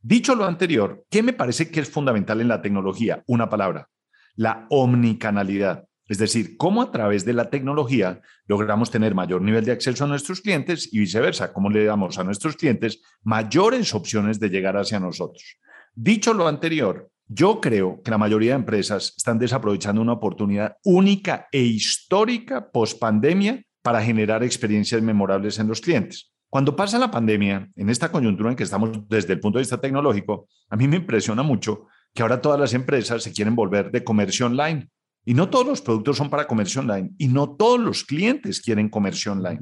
Dicho 0.00 0.36
lo 0.36 0.44
anterior, 0.44 1.04
¿qué 1.10 1.22
me 1.24 1.32
parece 1.32 1.70
que 1.70 1.80
es 1.80 1.90
fundamental 1.90 2.40
en 2.40 2.48
la 2.48 2.62
tecnología? 2.62 3.24
Una 3.26 3.48
palabra, 3.48 3.88
la 4.36 4.66
omnicanalidad. 4.70 5.88
Es 6.06 6.18
decir, 6.18 6.56
cómo 6.56 6.82
a 6.82 6.92
través 6.92 7.24
de 7.24 7.32
la 7.32 7.50
tecnología 7.50 8.22
logramos 8.46 8.90
tener 8.90 9.14
mayor 9.14 9.42
nivel 9.42 9.64
de 9.64 9.72
acceso 9.72 10.04
a 10.04 10.08
nuestros 10.08 10.40
clientes 10.40 10.88
y 10.92 11.00
viceversa, 11.00 11.52
cómo 11.52 11.68
le 11.68 11.84
damos 11.84 12.16
a 12.18 12.24
nuestros 12.24 12.56
clientes 12.56 13.02
mayores 13.22 13.92
opciones 13.92 14.38
de 14.38 14.48
llegar 14.48 14.76
hacia 14.76 15.00
nosotros. 15.00 15.58
Dicho 15.94 16.32
lo 16.32 16.46
anterior, 16.46 17.10
yo 17.26 17.60
creo 17.60 18.00
que 18.02 18.10
la 18.12 18.18
mayoría 18.18 18.52
de 18.52 18.60
empresas 18.60 19.12
están 19.16 19.38
desaprovechando 19.38 20.00
una 20.00 20.14
oportunidad 20.14 20.76
única 20.84 21.48
e 21.52 21.60
histórica 21.60 22.70
post 22.70 22.98
pandemia 23.00 23.62
para 23.82 24.00
generar 24.00 24.42
experiencias 24.44 25.02
memorables 25.02 25.58
en 25.58 25.68
los 25.68 25.80
clientes. 25.80 26.27
Cuando 26.50 26.74
pasa 26.74 26.98
la 26.98 27.10
pandemia, 27.10 27.70
en 27.76 27.90
esta 27.90 28.10
coyuntura 28.10 28.50
en 28.50 28.56
que 28.56 28.62
estamos 28.62 28.90
desde 29.08 29.34
el 29.34 29.40
punto 29.40 29.58
de 29.58 29.62
vista 29.62 29.80
tecnológico, 29.80 30.48
a 30.70 30.76
mí 30.76 30.88
me 30.88 30.96
impresiona 30.96 31.42
mucho 31.42 31.86
que 32.14 32.22
ahora 32.22 32.40
todas 32.40 32.58
las 32.58 32.72
empresas 32.72 33.22
se 33.22 33.32
quieren 33.32 33.54
volver 33.54 33.90
de 33.90 34.02
comercio 34.02 34.46
online. 34.46 34.88
Y 35.26 35.34
no 35.34 35.50
todos 35.50 35.66
los 35.66 35.82
productos 35.82 36.16
son 36.16 36.30
para 36.30 36.46
comercio 36.46 36.80
online 36.80 37.10
y 37.18 37.28
no 37.28 37.50
todos 37.50 37.78
los 37.78 38.02
clientes 38.02 38.62
quieren 38.62 38.88
comercio 38.88 39.32
online. 39.32 39.60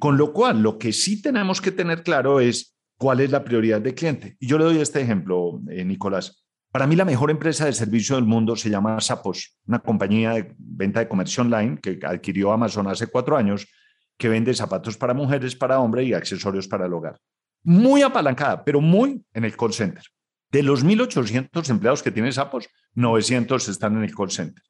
Con 0.00 0.16
lo 0.16 0.32
cual, 0.32 0.62
lo 0.62 0.78
que 0.78 0.92
sí 0.92 1.22
tenemos 1.22 1.60
que 1.60 1.70
tener 1.70 2.02
claro 2.02 2.40
es 2.40 2.76
cuál 2.98 3.20
es 3.20 3.30
la 3.30 3.44
prioridad 3.44 3.80
del 3.80 3.94
cliente. 3.94 4.36
Y 4.40 4.48
yo 4.48 4.58
le 4.58 4.64
doy 4.64 4.78
este 4.78 5.00
ejemplo, 5.00 5.60
eh, 5.70 5.84
Nicolás. 5.84 6.44
Para 6.72 6.88
mí, 6.88 6.96
la 6.96 7.04
mejor 7.04 7.30
empresa 7.30 7.66
de 7.66 7.72
servicio 7.72 8.16
del 8.16 8.24
mundo 8.24 8.56
se 8.56 8.68
llama 8.68 9.00
Sapos, 9.00 9.56
una 9.66 9.78
compañía 9.78 10.32
de 10.32 10.52
venta 10.58 10.98
de 10.98 11.08
comercio 11.08 11.44
online 11.44 11.78
que 11.80 12.00
adquirió 12.02 12.50
Amazon 12.50 12.88
hace 12.88 13.06
cuatro 13.06 13.36
años 13.36 13.68
que 14.16 14.28
vende 14.28 14.54
zapatos 14.54 14.96
para 14.96 15.14
mujeres, 15.14 15.54
para 15.54 15.80
hombres 15.80 16.06
y 16.06 16.14
accesorios 16.14 16.68
para 16.68 16.86
el 16.86 16.94
hogar. 16.94 17.18
Muy 17.62 18.02
apalancada, 18.02 18.64
pero 18.64 18.80
muy 18.80 19.22
en 19.32 19.44
el 19.44 19.56
call 19.56 19.72
center. 19.72 20.04
De 20.50 20.62
los 20.62 20.84
1.800 20.84 21.68
empleados 21.70 22.02
que 22.02 22.10
tiene 22.10 22.32
Sapos, 22.32 22.68
900 22.94 23.68
están 23.68 23.96
en 23.96 24.04
el 24.04 24.14
call 24.14 24.30
center. 24.30 24.62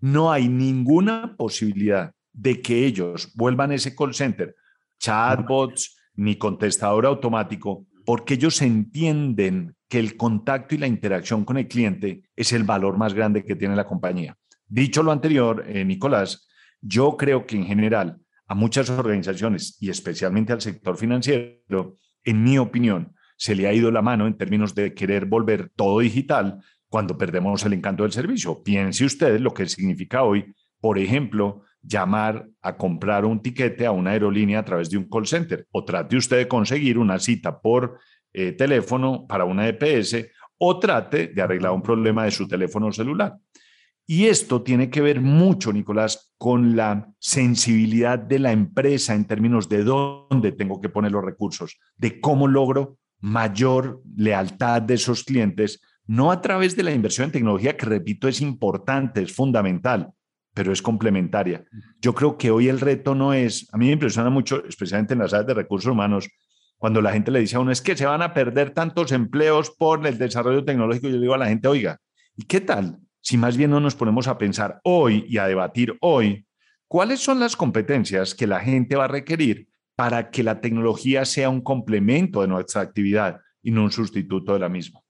No 0.00 0.30
hay 0.32 0.48
ninguna 0.48 1.36
posibilidad 1.36 2.12
de 2.32 2.60
que 2.60 2.84
ellos 2.84 3.32
vuelvan 3.34 3.72
ese 3.72 3.94
call 3.94 4.14
center, 4.14 4.54
chatbots 4.98 5.96
ni 6.14 6.36
contestador 6.36 7.06
automático, 7.06 7.86
porque 8.04 8.34
ellos 8.34 8.60
entienden 8.62 9.74
que 9.88 9.98
el 9.98 10.16
contacto 10.16 10.74
y 10.74 10.78
la 10.78 10.86
interacción 10.86 11.44
con 11.44 11.56
el 11.56 11.68
cliente 11.68 12.24
es 12.36 12.52
el 12.52 12.64
valor 12.64 12.96
más 12.96 13.14
grande 13.14 13.44
que 13.44 13.56
tiene 13.56 13.76
la 13.76 13.86
compañía. 13.86 14.36
Dicho 14.66 15.02
lo 15.02 15.12
anterior, 15.12 15.64
eh, 15.68 15.84
Nicolás, 15.84 16.48
yo 16.80 17.16
creo 17.16 17.46
que 17.46 17.56
en 17.56 17.66
general 17.66 18.20
a 18.54 18.56
muchas 18.56 18.88
organizaciones 18.88 19.76
y 19.80 19.90
especialmente 19.90 20.52
al 20.52 20.60
sector 20.60 20.96
financiero, 20.96 21.96
en 22.22 22.44
mi 22.44 22.56
opinión, 22.56 23.12
se 23.36 23.56
le 23.56 23.66
ha 23.66 23.72
ido 23.72 23.90
la 23.90 24.00
mano 24.00 24.28
en 24.28 24.36
términos 24.36 24.76
de 24.76 24.94
querer 24.94 25.26
volver 25.26 25.70
todo 25.74 25.98
digital 25.98 26.60
cuando 26.88 27.18
perdemos 27.18 27.64
el 27.64 27.72
encanto 27.72 28.04
del 28.04 28.12
servicio. 28.12 28.62
Piense 28.62 29.04
usted 29.04 29.40
lo 29.40 29.52
que 29.52 29.66
significa 29.66 30.22
hoy, 30.22 30.54
por 30.80 31.00
ejemplo, 31.00 31.62
llamar 31.82 32.48
a 32.62 32.76
comprar 32.76 33.24
un 33.24 33.42
tiquete 33.42 33.86
a 33.86 33.90
una 33.90 34.12
aerolínea 34.12 34.60
a 34.60 34.64
través 34.64 34.88
de 34.88 34.98
un 34.98 35.08
call 35.08 35.26
center 35.26 35.66
o 35.72 35.84
trate 35.84 36.16
usted 36.16 36.36
de 36.36 36.48
conseguir 36.48 36.96
una 36.96 37.18
cita 37.18 37.60
por 37.60 37.98
eh, 38.32 38.52
teléfono 38.52 39.26
para 39.26 39.44
una 39.44 39.66
EPS 39.66 40.28
o 40.58 40.78
trate 40.78 41.26
de 41.26 41.42
arreglar 41.42 41.72
un 41.72 41.82
problema 41.82 42.24
de 42.24 42.30
su 42.30 42.46
teléfono 42.46 42.92
celular. 42.92 43.34
Y 44.06 44.26
esto 44.26 44.62
tiene 44.62 44.90
que 44.90 45.00
ver 45.00 45.20
mucho, 45.20 45.72
Nicolás, 45.72 46.34
con 46.36 46.76
la 46.76 47.10
sensibilidad 47.18 48.18
de 48.18 48.38
la 48.38 48.52
empresa 48.52 49.14
en 49.14 49.24
términos 49.24 49.68
de 49.68 49.82
dónde 49.82 50.52
tengo 50.52 50.80
que 50.80 50.90
poner 50.90 51.12
los 51.12 51.24
recursos, 51.24 51.78
de 51.96 52.20
cómo 52.20 52.46
logro 52.46 52.98
mayor 53.20 54.02
lealtad 54.14 54.82
de 54.82 54.94
esos 54.94 55.24
clientes, 55.24 55.80
no 56.06 56.30
a 56.30 56.42
través 56.42 56.76
de 56.76 56.82
la 56.82 56.92
inversión 56.92 57.26
en 57.26 57.32
tecnología, 57.32 57.78
que 57.78 57.86
repito, 57.86 58.28
es 58.28 58.42
importante, 58.42 59.22
es 59.22 59.32
fundamental, 59.32 60.10
pero 60.52 60.70
es 60.70 60.82
complementaria. 60.82 61.64
Yo 61.98 62.14
creo 62.14 62.36
que 62.36 62.50
hoy 62.50 62.68
el 62.68 62.80
reto 62.80 63.14
no 63.14 63.32
es, 63.32 63.66
a 63.72 63.78
mí 63.78 63.86
me 63.86 63.92
impresiona 63.92 64.28
mucho, 64.28 64.62
especialmente 64.66 65.14
en 65.14 65.20
las 65.20 65.32
áreas 65.32 65.46
de 65.46 65.54
recursos 65.54 65.90
humanos, 65.90 66.28
cuando 66.76 67.00
la 67.00 67.12
gente 67.12 67.30
le 67.30 67.40
dice 67.40 67.56
a 67.56 67.60
uno, 67.60 67.72
es 67.72 67.80
que 67.80 67.96
se 67.96 68.04
van 68.04 68.20
a 68.20 68.34
perder 68.34 68.72
tantos 68.72 69.12
empleos 69.12 69.70
por 69.70 70.06
el 70.06 70.18
desarrollo 70.18 70.62
tecnológico, 70.62 71.08
yo 71.08 71.18
digo 71.18 71.32
a 71.32 71.38
la 71.38 71.46
gente, 71.46 71.68
oiga, 71.68 71.98
¿y 72.36 72.42
qué 72.42 72.60
tal 72.60 72.98
si 73.24 73.38
más 73.38 73.56
bien 73.56 73.70
no 73.70 73.80
nos 73.80 73.96
ponemos 73.96 74.28
a 74.28 74.36
pensar 74.36 74.80
hoy 74.84 75.24
y 75.28 75.38
a 75.38 75.46
debatir 75.46 75.96
hoy 76.02 76.46
cuáles 76.86 77.20
son 77.20 77.40
las 77.40 77.56
competencias 77.56 78.34
que 78.34 78.46
la 78.46 78.60
gente 78.60 78.96
va 78.96 79.06
a 79.06 79.08
requerir 79.08 79.68
para 79.96 80.30
que 80.30 80.42
la 80.42 80.60
tecnología 80.60 81.24
sea 81.24 81.48
un 81.48 81.62
complemento 81.62 82.42
de 82.42 82.48
nuestra 82.48 82.82
actividad 82.82 83.40
y 83.62 83.70
no 83.70 83.84
un 83.84 83.90
sustituto 83.90 84.52
de 84.52 84.58
la 84.58 84.68
misma. 84.68 85.00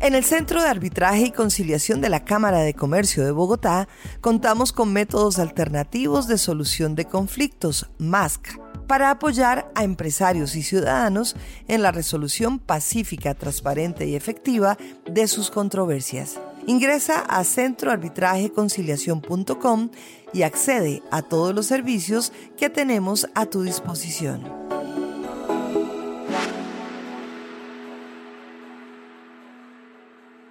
En 0.00 0.14
el 0.14 0.22
Centro 0.22 0.62
de 0.62 0.68
Arbitraje 0.68 1.22
y 1.22 1.30
Conciliación 1.30 2.02
de 2.02 2.10
la 2.10 2.26
Cámara 2.26 2.58
de 2.58 2.74
Comercio 2.74 3.24
de 3.24 3.30
Bogotá 3.30 3.88
contamos 4.20 4.74
con 4.74 4.92
métodos 4.92 5.38
alternativos 5.38 6.28
de 6.28 6.36
solución 6.36 6.94
de 6.94 7.06
conflictos, 7.06 7.90
MASC 7.96 8.63
para 8.86 9.10
apoyar 9.10 9.70
a 9.74 9.84
empresarios 9.84 10.56
y 10.56 10.62
ciudadanos 10.62 11.36
en 11.68 11.82
la 11.82 11.92
resolución 11.92 12.58
pacífica, 12.58 13.34
transparente 13.34 14.06
y 14.06 14.14
efectiva 14.14 14.78
de 15.06 15.28
sus 15.28 15.50
controversias. 15.50 16.40
Ingresa 16.66 17.20
a 17.20 17.44
centroarbitrajeconciliación.com 17.44 19.90
y 20.32 20.42
accede 20.42 21.02
a 21.10 21.20
todos 21.22 21.54
los 21.54 21.66
servicios 21.66 22.32
que 22.56 22.70
tenemos 22.70 23.28
a 23.34 23.44
tu 23.46 23.62
disposición. 23.62 24.42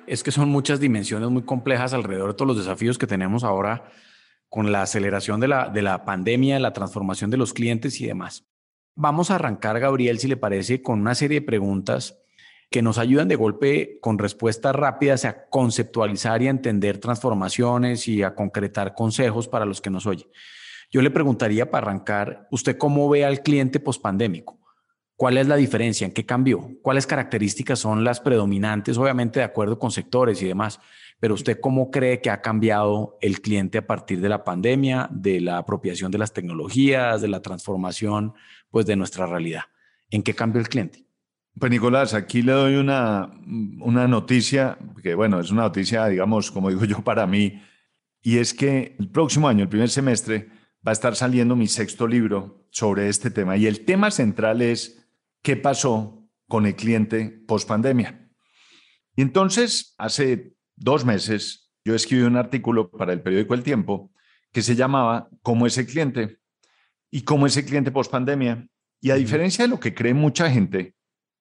Es 0.05 0.21
que 0.21 0.31
son 0.31 0.49
muchas 0.49 0.79
dimensiones 0.79 1.29
muy 1.29 1.43
complejas 1.43 1.93
alrededor 1.93 2.31
de 2.31 2.35
todos 2.35 2.47
los 2.47 2.57
desafíos 2.57 2.97
que 2.97 3.07
tenemos 3.07 3.43
ahora 3.43 3.85
con 4.53 4.71
la 4.71 4.83
aceleración 4.83 5.39
de 5.39 5.47
la, 5.47 5.69
de 5.69 5.81
la 5.81 6.05
pandemia, 6.05 6.59
la 6.59 6.73
transformación 6.73 7.31
de 7.31 7.37
los 7.37 7.53
clientes 7.53 7.99
y 7.99 8.05
demás. 8.05 8.45
Vamos 8.93 9.31
a 9.31 9.35
arrancar, 9.35 9.79
Gabriel, 9.79 10.19
si 10.19 10.27
le 10.27 10.37
parece, 10.37 10.83
con 10.83 11.01
una 11.01 11.15
serie 11.15 11.39
de 11.39 11.45
preguntas 11.47 12.19
que 12.69 12.83
nos 12.83 12.99
ayudan 12.99 13.27
de 13.27 13.35
golpe 13.35 13.97
con 13.99 14.19
respuestas 14.19 14.75
rápidas 14.75 15.25
a 15.25 15.47
conceptualizar 15.49 16.43
y 16.43 16.47
a 16.47 16.51
entender 16.51 16.99
transformaciones 16.99 18.07
y 18.07 18.21
a 18.21 18.35
concretar 18.35 18.93
consejos 18.93 19.47
para 19.47 19.65
los 19.65 19.81
que 19.81 19.89
nos 19.89 20.05
oyen. 20.05 20.27
Yo 20.91 21.01
le 21.01 21.09
preguntaría 21.09 21.71
para 21.71 21.87
arrancar, 21.87 22.47
¿usted 22.51 22.77
cómo 22.77 23.09
ve 23.09 23.25
al 23.25 23.41
cliente 23.41 23.79
pospandémico? 23.79 24.59
¿Cuál 25.15 25.39
es 25.39 25.47
la 25.47 25.55
diferencia? 25.55 26.05
¿En 26.05 26.13
qué 26.13 26.27
cambió? 26.27 26.69
¿Cuáles 26.83 27.07
características 27.07 27.79
son 27.79 28.03
las 28.03 28.19
predominantes? 28.19 28.99
Obviamente 28.99 29.39
de 29.39 29.45
acuerdo 29.45 29.79
con 29.79 29.89
sectores 29.89 30.39
y 30.43 30.45
demás, 30.45 30.79
pero 31.23 31.35
usted 31.35 31.61
cómo 31.61 31.89
cree 31.89 32.19
que 32.19 32.29
ha 32.29 32.41
cambiado 32.41 33.17
el 33.21 33.39
cliente 33.39 33.77
a 33.77 33.87
partir 33.87 34.19
de 34.19 34.27
la 34.27 34.43
pandemia, 34.43 35.07
de 35.09 35.39
la 35.39 35.57
apropiación 35.57 36.11
de 36.11 36.17
las 36.17 36.33
tecnologías, 36.33 37.21
de 37.21 37.29
la 37.29 37.41
transformación 37.41 38.33
pues 38.69 38.85
de 38.85 38.97
nuestra 38.97 39.25
realidad? 39.25 39.61
¿En 40.09 40.21
qué 40.21 40.35
cambió 40.35 40.59
el 40.59 40.67
cliente? 40.67 41.05
Pues 41.57 41.71
Nicolás, 41.71 42.13
aquí 42.13 42.41
le 42.41 42.51
doy 42.51 42.75
una, 42.75 43.31
una 43.79 44.05
noticia, 44.05 44.77
que 45.01 45.15
bueno, 45.15 45.39
es 45.39 45.49
una 45.49 45.61
noticia, 45.61 46.07
digamos, 46.07 46.51
como 46.51 46.69
digo 46.69 46.83
yo, 46.83 47.01
para 47.05 47.25
mí, 47.25 47.61
y 48.21 48.39
es 48.39 48.53
que 48.53 48.97
el 48.99 49.07
próximo 49.07 49.47
año, 49.47 49.63
el 49.63 49.69
primer 49.69 49.89
semestre, 49.89 50.49
va 50.85 50.91
a 50.91 50.91
estar 50.91 51.15
saliendo 51.15 51.55
mi 51.55 51.67
sexto 51.67 52.05
libro 52.05 52.67
sobre 52.69 53.07
este 53.07 53.31
tema. 53.31 53.55
Y 53.55 53.67
el 53.67 53.85
tema 53.85 54.11
central 54.11 54.61
es 54.61 55.07
qué 55.41 55.55
pasó 55.55 56.27
con 56.49 56.65
el 56.65 56.75
cliente 56.75 57.29
post 57.47 57.65
pandemia. 57.65 58.29
Y 59.15 59.21
entonces, 59.21 59.95
hace 59.97 60.52
dos 60.83 61.05
meses, 61.05 61.71
yo 61.85 61.95
escribí 61.95 62.23
un 62.23 62.37
artículo 62.37 62.91
para 62.91 63.13
el 63.13 63.21
periódico 63.21 63.53
El 63.53 63.63
Tiempo 63.63 64.11
que 64.51 64.61
se 64.61 64.75
llamaba 64.75 65.29
¿Cómo 65.41 65.65
es 65.65 65.77
el 65.77 65.87
cliente? 65.87 66.39
y 67.13 67.21
cómo 67.21 67.45
es 67.45 67.55
el 67.57 67.65
cliente 67.65 67.91
post 67.91 68.11
pandemia. 68.11 68.67
Y 68.99 69.11
a 69.11 69.15
diferencia 69.15 69.63
de 69.63 69.69
lo 69.69 69.79
que 69.79 69.93
cree 69.93 70.15
mucha 70.15 70.49
gente, 70.49 70.95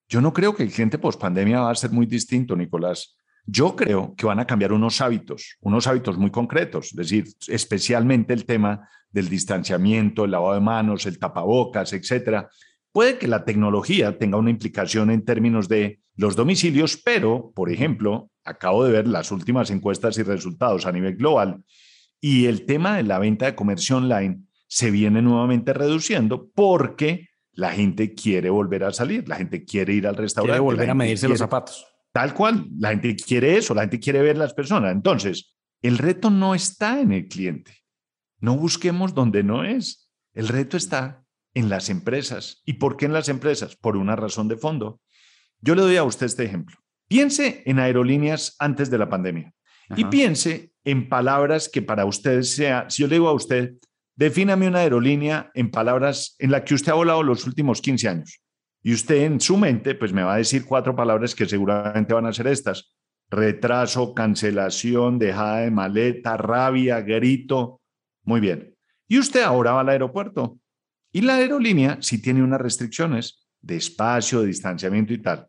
yo 0.06 0.20
no 0.20 0.34
creo 0.34 0.54
que 0.54 0.64
el 0.64 0.70
cliente 0.70 0.98
post 0.98 1.18
pandemia 1.18 1.62
va 1.62 1.70
a 1.70 1.74
ser 1.74 1.90
muy 1.90 2.04
distinto, 2.04 2.54
Nicolás. 2.54 3.16
Yo 3.46 3.74
creo 3.74 4.14
que 4.14 4.26
van 4.26 4.38
a 4.38 4.46
cambiar 4.46 4.74
unos 4.74 5.00
hábitos, 5.00 5.56
unos 5.62 5.86
hábitos 5.86 6.18
muy 6.18 6.30
concretos, 6.30 6.88
es 6.88 6.96
decir, 6.96 7.24
especialmente 7.48 8.34
el 8.34 8.44
tema 8.44 8.86
del 9.10 9.30
distanciamiento, 9.30 10.26
el 10.26 10.32
lavado 10.32 10.52
de 10.52 10.60
manos, 10.60 11.06
el 11.06 11.18
tapabocas, 11.18 11.94
etcétera. 11.94 12.50
Puede 12.92 13.16
que 13.16 13.26
la 13.26 13.46
tecnología 13.46 14.18
tenga 14.18 14.36
una 14.36 14.50
implicación 14.50 15.10
en 15.10 15.24
términos 15.24 15.68
de 15.68 16.00
los 16.16 16.36
domicilios, 16.36 17.00
pero, 17.02 17.50
por 17.54 17.72
ejemplo, 17.72 18.30
acabo 18.44 18.84
de 18.84 18.92
ver 18.92 19.08
las 19.08 19.30
últimas 19.30 19.70
encuestas 19.70 20.18
y 20.18 20.22
resultados 20.22 20.86
a 20.86 20.92
nivel 20.92 21.16
global 21.16 21.64
y 22.20 22.46
el 22.46 22.66
tema 22.66 22.96
de 22.96 23.02
la 23.02 23.18
venta 23.18 23.46
de 23.46 23.54
comercio 23.54 23.96
online 23.96 24.44
se 24.68 24.90
viene 24.90 25.20
nuevamente 25.20 25.72
reduciendo 25.72 26.50
porque 26.54 27.28
la 27.52 27.72
gente 27.72 28.14
quiere 28.14 28.48
volver 28.48 28.84
a 28.84 28.92
salir, 28.92 29.28
la 29.28 29.36
gente 29.36 29.64
quiere 29.64 29.92
ir 29.92 30.06
al 30.06 30.16
restaurante. 30.16 30.52
Quiere 30.52 30.60
volver 30.60 30.88
a 30.88 30.94
medirse 30.94 31.28
los 31.28 31.38
zapatos. 31.38 31.86
Tal 32.12 32.32
cual, 32.32 32.66
la 32.78 32.90
gente 32.90 33.16
quiere 33.16 33.56
eso, 33.56 33.74
la 33.74 33.82
gente 33.82 33.98
quiere 33.98 34.22
ver 34.22 34.38
las 34.38 34.54
personas. 34.54 34.92
Entonces, 34.92 35.54
el 35.82 35.98
reto 35.98 36.30
no 36.30 36.54
está 36.54 37.00
en 37.00 37.12
el 37.12 37.26
cliente. 37.26 37.82
No 38.38 38.56
busquemos 38.56 39.14
donde 39.14 39.42
no 39.42 39.64
es. 39.64 40.10
El 40.32 40.48
reto 40.48 40.76
está 40.76 41.24
en 41.54 41.68
las 41.68 41.90
empresas. 41.90 42.62
¿Y 42.64 42.74
por 42.74 42.96
qué 42.96 43.06
en 43.06 43.12
las 43.12 43.28
empresas? 43.28 43.76
Por 43.76 43.96
una 43.96 44.16
razón 44.16 44.48
de 44.48 44.56
fondo. 44.56 45.00
Yo 45.60 45.74
le 45.74 45.82
doy 45.82 45.96
a 45.96 46.04
usted 46.04 46.26
este 46.26 46.44
ejemplo. 46.44 46.76
Piense 47.12 47.62
en 47.66 47.78
aerolíneas 47.78 48.56
antes 48.58 48.90
de 48.90 48.98
la 48.98 49.08
pandemia 49.08 49.52
y 49.96 50.04
piense 50.06 50.72
en 50.84 51.08
palabras 51.08 51.68
que 51.68 51.82
para 51.82 52.06
usted 52.06 52.42
sea, 52.42 52.88
si 52.88 53.02
yo 53.02 53.08
le 53.08 53.16
digo 53.16 53.28
a 53.28 53.34
usted, 53.34 53.74
Defíname 54.14 54.68
una 54.68 54.80
aerolínea 54.80 55.50
en 55.54 55.70
palabras 55.70 56.36
en 56.38 56.50
la 56.50 56.64
que 56.64 56.74
usted 56.74 56.92
ha 56.92 56.96
volado 56.96 57.22
los 57.22 57.46
últimos 57.46 57.80
15 57.80 58.08
años. 58.08 58.40
Y 58.82 58.92
usted 58.92 59.22
en 59.22 59.40
su 59.40 59.56
mente, 59.56 59.94
pues 59.94 60.12
me 60.12 60.22
va 60.22 60.34
a 60.34 60.38
decir 60.38 60.64
cuatro 60.66 60.94
palabras 60.94 61.34
que 61.34 61.46
seguramente 61.46 62.12
van 62.12 62.26
a 62.26 62.32
ser 62.32 62.46
estas. 62.48 62.94
Retraso, 63.30 64.12
cancelación, 64.12 65.18
dejada 65.18 65.60
de 65.60 65.70
maleta, 65.70 66.36
rabia, 66.36 67.00
grito. 67.00 67.80
Muy 68.24 68.40
bien. 68.40 68.74
Y 69.08 69.18
usted 69.18 69.42
ahora 69.42 69.72
va 69.72 69.80
al 69.80 69.88
aeropuerto. 69.88 70.58
Y 71.10 71.22
la 71.22 71.36
aerolínea 71.36 71.98
sí 72.00 72.20
tiene 72.20 72.42
unas 72.42 72.60
restricciones 72.60 73.48
de 73.60 73.76
espacio, 73.76 74.40
de 74.40 74.48
distanciamiento 74.48 75.12
y 75.12 75.18
tal. 75.18 75.48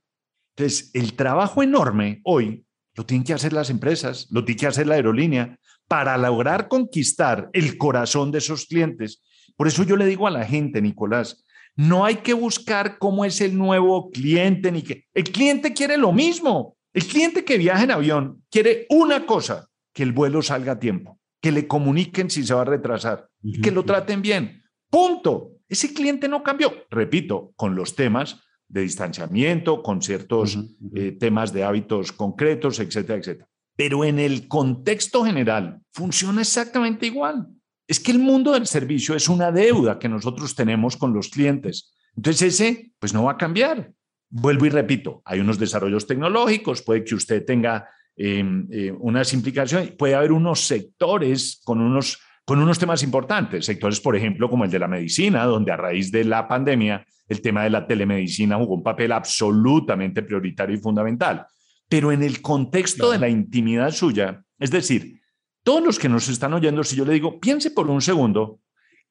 Entonces, 0.56 0.92
el 0.94 1.14
trabajo 1.14 1.64
enorme 1.64 2.22
hoy 2.24 2.66
lo 2.96 3.06
tienen 3.06 3.26
que 3.26 3.34
hacer 3.34 3.54
las 3.54 3.70
empresas, 3.70 4.28
lo 4.30 4.46
tiene 4.46 4.60
que 4.60 4.68
hacer 4.68 4.88
la 4.88 4.96
aerolínea, 4.96 5.58
para 5.88 6.18
lograr 6.18 6.68
conquistar 6.68 7.50
el 7.54 7.78
corazón 7.78 8.32
de 8.32 8.38
esos 8.38 8.66
clientes. 8.66 9.22
Por 9.56 9.68
eso 9.68 9.84
yo 9.84 9.98
le 9.98 10.06
digo 10.06 10.28
a 10.28 10.32
la 10.32 10.46
gente, 10.46 10.82
Nicolás, 10.82 11.44
no 11.76 12.06
hay 12.06 12.18
que 12.18 12.34
buscar 12.34 12.98
cómo 13.00 13.26
es 13.26 13.42
el 13.42 13.58
nuevo 13.58 14.12
cliente, 14.12 14.72
ni 14.72 14.84
que 14.84 15.06
el 15.14 15.24
cliente 15.26 15.74
quiere 15.74 15.98
lo 15.98 16.12
mismo. 16.12 16.78
El 16.94 17.06
cliente 17.06 17.44
que 17.44 17.58
viaja 17.58 17.84
en 17.84 17.92
avión 17.92 18.44
quiere 18.52 18.86
una 18.90 19.26
cosa, 19.26 19.68
que 19.92 20.04
el 20.04 20.12
vuelo 20.12 20.42
salga 20.42 20.74
a 20.74 20.80
tiempo, 20.80 21.20
que 21.42 21.52
le 21.52 21.68
comuniquen 21.68 22.30
si 22.30 22.44
se 22.44 22.54
va 22.54 22.62
a 22.62 22.66
retrasar, 22.66 23.28
que 23.62 23.72
lo 23.72 23.84
traten 23.84 24.22
bien. 24.22 24.64
Punto. 24.90 25.50
Ese 25.68 25.92
cliente 25.94 26.28
no 26.28 26.44
cambió. 26.44 26.72
Repito, 26.92 27.52
con 27.56 27.74
los 27.74 27.96
temas 27.96 28.42
de 28.74 28.82
distanciamiento, 28.82 29.82
con 29.84 30.02
ciertos 30.02 30.58
eh, 30.96 31.12
temas 31.14 31.54
de 31.54 31.64
hábitos 31.64 32.12
concretos, 32.12 32.80
etcétera, 32.80 33.20
etcétera 33.20 33.48
pero 33.76 34.04
en 34.04 34.20
el 34.20 34.48
contexto 34.48 35.26
general 35.26 35.82
funciona 35.92 36.42
exactamente 36.42 37.08
igual. 37.08 37.48
Es 37.88 38.00
que 38.00 38.12
el 38.12 38.20
mundo 38.20 38.54
del 38.54 38.68
servicio 38.68 39.16
es 39.16 39.28
una 39.28 39.52
deuda 39.52 40.00
que 40.00 40.10
nosotros 40.10 40.56
tenemos 40.56 40.96
con 40.96 41.14
los 41.14 41.30
clientes. 41.30 41.94
Entonces 42.16 42.54
ese, 42.54 42.92
pues 43.00 43.14
no 43.14 43.24
va 43.24 43.34
a 43.34 43.38
cambiar. 43.38 43.92
Vuelvo 44.30 44.66
y 44.66 44.70
repito, 44.70 45.22
hay 45.26 45.40
unos 45.40 45.60
desarrollos 45.60 46.08
tecnológicos, 46.08 46.82
puede 46.82 47.04
que 47.04 47.16
usted 47.16 47.46
tenga 47.46 47.88
em, 48.16 48.68
eh, 48.72 48.92
unas 48.92 49.34
implicaciones, 49.34 49.92
puede 49.92 50.16
haber 50.16 50.32
unos 50.32 50.62
sectores 50.62 51.62
con 51.64 51.82
unos, 51.82 52.20
con 52.46 52.60
unos 52.60 52.80
temas 52.80 53.04
importantes, 53.04 53.66
sectores, 53.66 54.00
por 54.00 54.16
ejemplo, 54.16 54.50
como 54.50 54.66
el 54.66 54.72
de 54.72 54.80
la 54.80 54.88
medicina, 54.88 55.46
donde 55.46 55.72
a 55.72 55.78
raíz 55.78 56.12
de 56.12 56.26
la 56.26 56.48
pandemia 56.48 57.06
el 57.28 57.42
tema 57.42 57.64
de 57.64 57.70
la 57.70 57.88
telemedicina 57.88 58.58
jugó 58.58 58.76
un 58.76 58.84
papel 58.84 59.12
absolutamente 59.14 60.24
prioritario 60.24 60.76
y 60.76 60.80
fundamental 60.80 61.48
pero 61.94 62.12
en 62.12 62.24
el 62.24 62.42
contexto 62.42 63.12
de 63.12 63.20
la 63.20 63.30
intimidad 63.30 63.92
suya. 63.92 64.44
Es 64.58 64.72
decir, 64.72 65.22
todos 65.64 65.84
los 65.84 66.00
que 66.00 66.10
nos 66.10 66.28
están 66.28 66.52
oyendo, 66.54 66.84
si 66.84 66.96
yo 66.96 67.06
le 67.06 67.14
digo, 67.14 67.40
piense 67.40 67.70
por 67.70 67.88
un 67.88 68.02
segundo, 68.02 68.62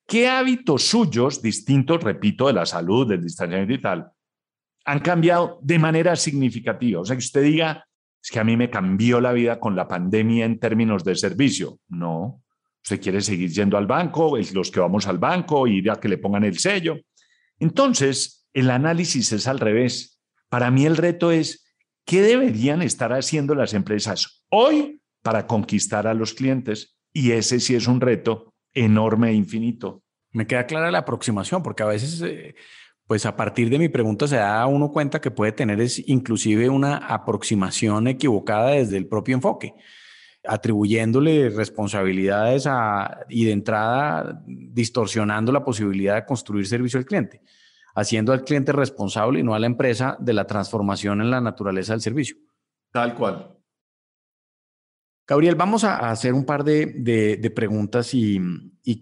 ¿qué 0.04 0.28
hábitos 0.28 0.82
suyos, 0.82 1.40
distintos, 1.40 2.02
repito, 2.02 2.48
de 2.48 2.54
la 2.54 2.66
salud, 2.66 3.08
del 3.08 3.22
distanciamiento 3.22 3.74
y 3.74 3.80
tal, 3.80 4.10
han 4.84 4.98
cambiado 4.98 5.60
de 5.62 5.78
manera 5.78 6.16
significativa? 6.16 7.00
O 7.00 7.04
sea, 7.04 7.14
que 7.14 7.24
usted 7.24 7.44
diga, 7.44 7.86
es 8.20 8.30
que 8.32 8.40
a 8.40 8.44
mí 8.44 8.56
me 8.56 8.68
cambió 8.68 9.20
la 9.20 9.32
vida 9.32 9.60
con 9.60 9.76
la 9.76 9.86
pandemia 9.86 10.44
en 10.44 10.58
términos 10.58 11.04
de 11.04 11.14
servicio. 11.14 11.78
No, 11.88 12.42
usted 12.82 13.00
quiere 13.00 13.20
seguir 13.20 13.50
yendo 13.50 13.76
al 13.76 13.86
banco, 13.86 14.36
los 14.52 14.70
que 14.70 14.80
vamos 14.80 15.06
al 15.06 15.18
banco, 15.18 15.66
ir 15.66 15.90
a 15.90 16.00
que 16.00 16.08
le 16.08 16.18
pongan 16.18 16.44
el 16.44 16.58
sello. 16.58 16.98
Entonces, 17.58 18.46
el 18.52 18.70
análisis 18.70 19.32
es 19.32 19.46
al 19.46 19.60
revés. 19.60 20.20
Para 20.48 20.70
mí 20.70 20.84
el 20.84 20.96
reto 20.96 21.30
es 21.30 21.62
¿Qué 22.04 22.20
deberían 22.20 22.82
estar 22.82 23.12
haciendo 23.12 23.54
las 23.54 23.74
empresas 23.74 24.44
hoy 24.48 25.00
para 25.22 25.46
conquistar 25.46 26.06
a 26.06 26.14
los 26.14 26.34
clientes? 26.34 26.96
Y 27.12 27.32
ese 27.32 27.60
sí 27.60 27.74
es 27.74 27.86
un 27.86 28.00
reto 28.00 28.54
enorme 28.74 29.30
e 29.30 29.34
infinito. 29.34 30.02
Me 30.32 30.46
queda 30.46 30.66
clara 30.66 30.90
la 30.90 30.98
aproximación, 30.98 31.62
porque 31.62 31.82
a 31.82 31.86
veces, 31.86 32.20
eh, 32.22 32.54
pues 33.06 33.24
a 33.26 33.36
partir 33.36 33.70
de 33.70 33.78
mi 33.78 33.88
pregunta 33.88 34.26
se 34.26 34.36
da 34.36 34.66
uno 34.66 34.90
cuenta 34.90 35.20
que 35.20 35.30
puede 35.30 35.52
tener 35.52 35.80
es 35.80 36.02
inclusive 36.08 36.68
una 36.68 36.96
aproximación 36.96 38.08
equivocada 38.08 38.70
desde 38.70 38.96
el 38.96 39.06
propio 39.06 39.36
enfoque, 39.36 39.74
atribuyéndole 40.44 41.50
responsabilidades 41.50 42.68
y 43.28 43.44
de 43.44 43.52
entrada 43.52 44.42
distorsionando 44.46 45.52
la 45.52 45.64
posibilidad 45.64 46.16
de 46.16 46.24
construir 46.24 46.66
servicio 46.66 46.98
al 46.98 47.06
cliente 47.06 47.42
haciendo 47.94 48.32
al 48.32 48.44
cliente 48.44 48.72
responsable 48.72 49.40
y 49.40 49.42
no 49.42 49.54
a 49.54 49.58
la 49.58 49.66
empresa 49.66 50.16
de 50.18 50.32
la 50.32 50.46
transformación 50.46 51.20
en 51.20 51.30
la 51.30 51.40
naturaleza 51.40 51.92
del 51.92 52.00
servicio. 52.00 52.36
Tal 52.90 53.14
cual. 53.14 53.56
Gabriel, 55.26 55.54
vamos 55.54 55.84
a 55.84 56.10
hacer 56.10 56.34
un 56.34 56.44
par 56.44 56.64
de, 56.64 57.52
preguntas 57.54 58.12
y, 58.12 58.40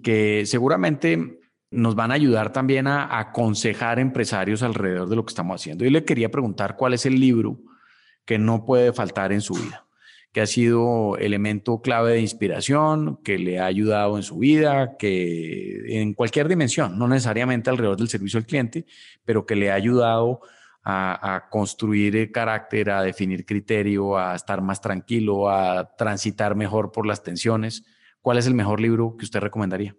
que 0.03 0.45
seguramente 0.47 1.41
nos 1.71 1.95
van 1.95 2.11
a 2.11 2.15
ayudar 2.15 2.53
también 2.53 2.87
a, 2.87 3.19
aconsejar 3.19 3.99
empresarios 3.99 4.63
alrededor 4.63 5.09
de 5.09 5.17
lo 5.17 5.25
que 5.25 5.31
estamos 5.31 5.61
haciendo. 5.61 5.85
Y 5.85 5.91
le 5.91 6.05
quería 6.05 6.31
preguntar 6.31 6.77
cuál 6.77 6.95
es 6.95 7.07
el 7.07 7.19
libro 7.19 7.59
que 8.25 8.39
no 8.39 8.65
puede 8.65 8.93
faltar 8.93 9.33
en 9.33 9.41
su 9.41 9.55
vida. 9.55 9.87
Que 10.33 10.41
ha 10.41 10.47
sido 10.47 11.17
elemento 11.17 11.81
clave 11.81 12.13
de 12.13 12.21
inspiración, 12.21 13.19
que 13.25 13.39
le 13.39 13.59
ha 13.59 13.67
ayudado 13.67 14.17
en 14.17 14.23
su 14.23 14.39
vida, 14.39 14.97
que 14.97 16.01
en 16.01 16.15
cualquier 16.15 16.49
dimensión, 16.49 16.99
no 16.99 17.09
necesariamente 17.09 17.71
alrededor 17.71 17.97
del 17.97 18.09
servicio 18.09 18.39
al 18.39 18.47
cliente, 18.47 18.87
pero 19.25 19.45
que 19.45 19.57
le 19.57 19.71
ha 19.71 19.75
ayudado 19.75 20.41
a, 20.85 21.49
construir 21.51 22.33
carácter, 22.33 22.91
a 22.91 23.03
definir 23.03 23.45
criterio, 23.45 24.17
a 24.17 24.35
estar 24.35 24.63
más 24.63 24.81
tranquilo, 24.81 25.51
a 25.51 25.95
transitar 25.97 26.55
mejor 26.55 26.93
por 26.93 27.07
las 27.07 27.23
tensiones. 27.23 27.85
¿Cuál 28.21 28.39
es 28.39 28.47
el 28.47 28.55
mejor 28.55 28.81
libro 28.81 29.17
que 29.17 29.25
usted 29.25 29.41
recomendaría? 29.41 29.97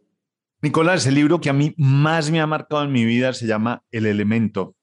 Nicolás, 0.62 1.06
el 1.08 1.16
libro 1.16 1.42
que 1.42 1.50
a 1.50 1.54
mí 1.54 1.74
más 1.78 2.32
me 2.32 2.40
ha 2.40 2.48
marcado 2.48 2.84
en 2.84 2.92
mi 2.92 3.06
vida 3.06 3.34
se 3.34 3.48
llama 3.48 3.84
El 3.92 4.06
Elemento, 4.06 4.76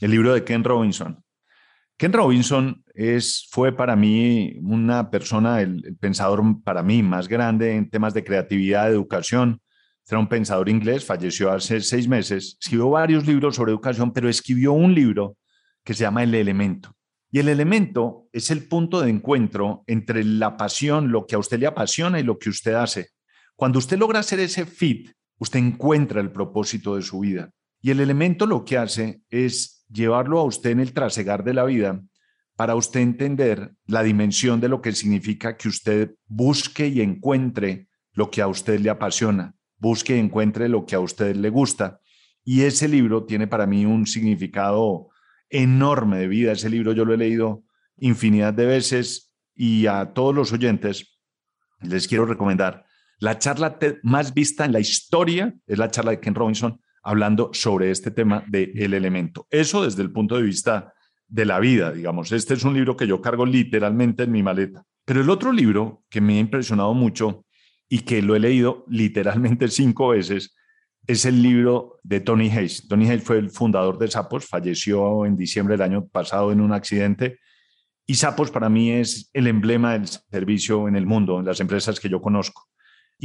el 0.00 0.10
libro 0.10 0.34
de 0.34 0.44
Ken 0.44 0.64
Robinson. 0.64 1.24
Ken 2.02 2.12
Robinson 2.12 2.82
es, 2.96 3.46
fue 3.52 3.70
para 3.70 3.94
mí 3.94 4.56
una 4.64 5.08
persona, 5.08 5.60
el, 5.60 5.96
pensador 6.00 6.42
para 6.64 6.82
mí 6.82 7.00
más 7.00 7.28
grande 7.28 7.76
en 7.76 7.88
temas 7.88 8.12
de 8.12 8.24
creatividad, 8.24 8.86
de 8.86 8.94
educación. 8.94 9.60
Era 10.08 10.18
un 10.18 10.28
pensador 10.28 10.68
inglés, 10.68 11.04
falleció 11.04 11.52
hace 11.52 11.80
seis 11.80 12.08
meses, 12.08 12.58
escribió 12.60 12.90
varios 12.90 13.24
libros 13.24 13.54
sobre 13.54 13.70
educación, 13.70 14.12
pero 14.12 14.28
escribió 14.28 14.72
un 14.72 14.92
libro 14.92 15.36
que 15.84 15.94
se 15.94 16.00
llama 16.00 16.24
El 16.24 16.34
Elemento. 16.34 16.92
Y 17.30 17.38
el 17.38 17.48
elemento 17.48 18.26
es 18.32 18.50
el 18.50 18.66
punto 18.66 19.00
de 19.00 19.08
encuentro 19.08 19.84
entre 19.86 20.24
la 20.24 20.56
pasión, 20.56 21.12
lo 21.12 21.24
que 21.24 21.36
a 21.36 21.38
usted 21.38 21.60
le 21.60 21.68
apasiona 21.68 22.18
y 22.18 22.24
lo 22.24 22.36
que 22.36 22.50
usted 22.50 22.74
hace. 22.74 23.10
Cuando 23.54 23.78
usted 23.78 23.96
logra 23.96 24.18
hacer 24.18 24.40
ese 24.40 24.66
fit, 24.66 25.12
usted 25.38 25.60
encuentra 25.60 26.20
el 26.20 26.32
propósito 26.32 26.96
de 26.96 27.02
su 27.02 27.20
vida. 27.20 27.52
Y 27.80 27.92
el 27.92 28.00
elemento 28.00 28.46
lo 28.46 28.64
que 28.64 28.76
hace 28.76 29.22
es 29.30 29.81
llevarlo 29.92 30.38
a 30.38 30.44
usted 30.44 30.70
en 30.70 30.80
el 30.80 30.92
trasegar 30.92 31.44
de 31.44 31.54
la 31.54 31.64
vida 31.64 32.02
para 32.56 32.74
usted 32.74 33.00
entender 33.00 33.74
la 33.86 34.02
dimensión 34.02 34.60
de 34.60 34.68
lo 34.68 34.80
que 34.80 34.92
significa 34.92 35.56
que 35.56 35.68
usted 35.68 36.14
busque 36.26 36.88
y 36.88 37.00
encuentre 37.00 37.88
lo 38.12 38.30
que 38.30 38.42
a 38.42 38.48
usted 38.48 38.78
le 38.80 38.90
apasiona, 38.90 39.54
busque 39.78 40.16
y 40.16 40.20
encuentre 40.20 40.68
lo 40.68 40.84
que 40.84 40.94
a 40.94 41.00
usted 41.00 41.34
le 41.36 41.48
gusta. 41.50 42.00
Y 42.44 42.62
ese 42.62 42.88
libro 42.88 43.24
tiene 43.24 43.46
para 43.46 43.66
mí 43.66 43.86
un 43.86 44.06
significado 44.06 45.08
enorme 45.48 46.18
de 46.18 46.28
vida. 46.28 46.52
Ese 46.52 46.68
libro 46.68 46.92
yo 46.92 47.04
lo 47.04 47.14
he 47.14 47.18
leído 47.18 47.64
infinidad 47.98 48.52
de 48.52 48.66
veces 48.66 49.32
y 49.54 49.86
a 49.86 50.12
todos 50.12 50.34
los 50.34 50.52
oyentes 50.52 51.18
les 51.80 52.08
quiero 52.08 52.26
recomendar. 52.26 52.84
La 53.18 53.38
charla 53.38 53.78
más 54.02 54.34
vista 54.34 54.64
en 54.64 54.72
la 54.72 54.80
historia 54.80 55.54
es 55.66 55.78
la 55.78 55.90
charla 55.90 56.10
de 56.10 56.20
Ken 56.20 56.34
Robinson 56.34 56.80
hablando 57.02 57.50
sobre 57.52 57.90
este 57.90 58.10
tema 58.10 58.44
del 58.48 58.72
el 58.78 58.94
elemento. 58.94 59.46
Eso 59.50 59.84
desde 59.84 60.02
el 60.02 60.12
punto 60.12 60.36
de 60.36 60.42
vista 60.42 60.92
de 61.28 61.46
la 61.46 61.60
vida, 61.60 61.92
digamos. 61.92 62.30
Este 62.32 62.54
es 62.54 62.64
un 62.64 62.74
libro 62.74 62.96
que 62.96 63.06
yo 63.06 63.20
cargo 63.20 63.46
literalmente 63.46 64.24
en 64.24 64.32
mi 64.32 64.42
maleta. 64.42 64.84
Pero 65.04 65.20
el 65.20 65.30
otro 65.30 65.52
libro 65.52 66.04
que 66.08 66.20
me 66.20 66.36
ha 66.36 66.40
impresionado 66.40 66.94
mucho 66.94 67.44
y 67.88 68.00
que 68.00 68.22
lo 68.22 68.36
he 68.36 68.40
leído 68.40 68.84
literalmente 68.88 69.68
cinco 69.68 70.08
veces 70.08 70.54
es 71.06 71.24
el 71.24 71.42
libro 71.42 71.98
de 72.02 72.20
Tony 72.20 72.50
Hayes. 72.50 72.86
Tony 72.86 73.08
Hayes 73.08 73.24
fue 73.24 73.38
el 73.38 73.50
fundador 73.50 73.98
de 73.98 74.08
Sapos, 74.08 74.46
falleció 74.46 75.26
en 75.26 75.36
diciembre 75.36 75.74
del 75.74 75.82
año 75.82 76.06
pasado 76.06 76.52
en 76.52 76.60
un 76.60 76.72
accidente. 76.72 77.38
Y 78.06 78.14
Sapos 78.14 78.50
para 78.50 78.68
mí 78.68 78.90
es 78.90 79.30
el 79.32 79.46
emblema 79.46 79.94
del 79.94 80.06
servicio 80.06 80.86
en 80.86 80.96
el 80.96 81.06
mundo, 81.06 81.40
en 81.40 81.46
las 81.46 81.60
empresas 81.60 81.98
que 81.98 82.08
yo 82.08 82.20
conozco. 82.20 82.68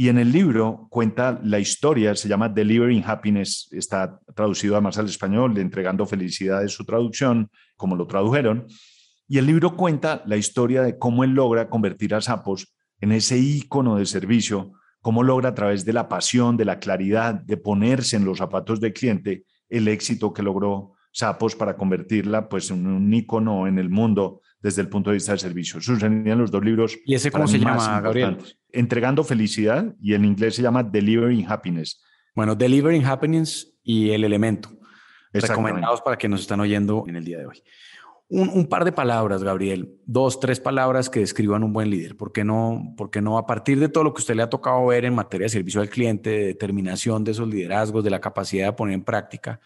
Y 0.00 0.10
en 0.10 0.18
el 0.18 0.30
libro 0.30 0.86
cuenta 0.90 1.40
la 1.42 1.58
historia, 1.58 2.14
se 2.14 2.28
llama 2.28 2.48
Delivering 2.48 3.02
Happiness, 3.04 3.68
está 3.72 4.20
traducido 4.32 4.76
además 4.76 4.96
al 4.96 5.06
español, 5.06 5.58
entregando 5.58 6.06
felicidad 6.06 6.62
es 6.62 6.70
su 6.70 6.84
traducción, 6.84 7.50
como 7.74 7.96
lo 7.96 8.06
tradujeron. 8.06 8.68
Y 9.26 9.38
el 9.38 9.46
libro 9.46 9.74
cuenta 9.76 10.22
la 10.24 10.36
historia 10.36 10.82
de 10.82 10.98
cómo 10.98 11.24
él 11.24 11.30
logra 11.30 11.68
convertir 11.68 12.14
a 12.14 12.20
Sapos 12.20 12.76
en 13.00 13.10
ese 13.10 13.38
ícono 13.38 13.96
de 13.96 14.06
servicio, 14.06 14.70
cómo 15.00 15.24
logra 15.24 15.48
a 15.48 15.54
través 15.54 15.84
de 15.84 15.92
la 15.92 16.08
pasión, 16.08 16.56
de 16.56 16.66
la 16.66 16.78
claridad, 16.78 17.34
de 17.34 17.56
ponerse 17.56 18.14
en 18.14 18.24
los 18.24 18.38
zapatos 18.38 18.78
del 18.78 18.92
cliente, 18.92 19.46
el 19.68 19.88
éxito 19.88 20.32
que 20.32 20.44
logró 20.44 20.92
Sapos 21.10 21.56
para 21.56 21.76
convertirla 21.76 22.48
pues, 22.48 22.70
en 22.70 22.86
un 22.86 23.12
ícono 23.12 23.66
en 23.66 23.80
el 23.80 23.90
mundo 23.90 24.42
desde 24.60 24.82
el 24.82 24.88
punto 24.88 25.10
de 25.10 25.14
vista 25.14 25.32
del 25.32 25.38
servicio. 25.38 25.78
Esos 25.78 26.00
serían 26.00 26.38
los 26.38 26.50
dos 26.50 26.64
libros. 26.64 26.98
¿Y 27.04 27.14
ese 27.14 27.30
cómo 27.30 27.46
se 27.46 27.58
llama, 27.58 28.00
Gabriel? 28.00 28.38
Entregando 28.70 29.24
felicidad 29.24 29.94
y 30.00 30.14
en 30.14 30.24
inglés 30.24 30.56
se 30.56 30.62
llama 30.62 30.82
Delivering 30.82 31.46
Happiness. 31.48 32.02
Bueno, 32.34 32.54
Delivering 32.54 33.04
Happiness 33.04 33.74
y 33.82 34.10
El 34.10 34.24
Elemento. 34.24 34.70
Recomendados 35.32 36.00
para 36.02 36.16
que 36.16 36.28
nos 36.28 36.40
están 36.40 36.60
oyendo 36.60 37.04
en 37.06 37.16
el 37.16 37.24
día 37.24 37.38
de 37.38 37.46
hoy. 37.46 37.62
Un, 38.30 38.66
par 38.66 38.84
de 38.84 38.92
palabras, 38.92 39.42
Gabriel, 39.42 39.96
dos, 40.04 40.38
tres 40.38 40.60
palabras 40.60 41.08
que 41.08 41.20
describan 41.20 41.64
un 41.64 41.72
buen 41.72 41.88
líder. 41.88 42.14
¿Por 42.14 42.30
qué, 42.30 42.44
no, 42.44 42.92
¿Por 42.94 43.10
qué 43.10 43.22
no 43.22 43.38
a 43.38 43.46
partir 43.46 43.80
de 43.80 43.88
todo 43.88 44.04
lo 44.04 44.12
que 44.12 44.20
usted 44.20 44.34
le 44.34 44.42
ha 44.42 44.50
tocado 44.50 44.84
ver 44.84 45.06
en 45.06 45.14
materia 45.14 45.46
de 45.46 45.48
servicio 45.48 45.80
al 45.80 45.88
cliente, 45.88 46.28
de 46.28 46.44
determinación 46.48 47.24
de 47.24 47.30
esos 47.30 47.48
liderazgos, 47.48 48.04
de 48.04 48.10
la 48.10 48.20
capacidad 48.20 48.66
de 48.66 48.72
poner 48.74 48.94
en 48.96 49.02
práctica, 49.02 49.60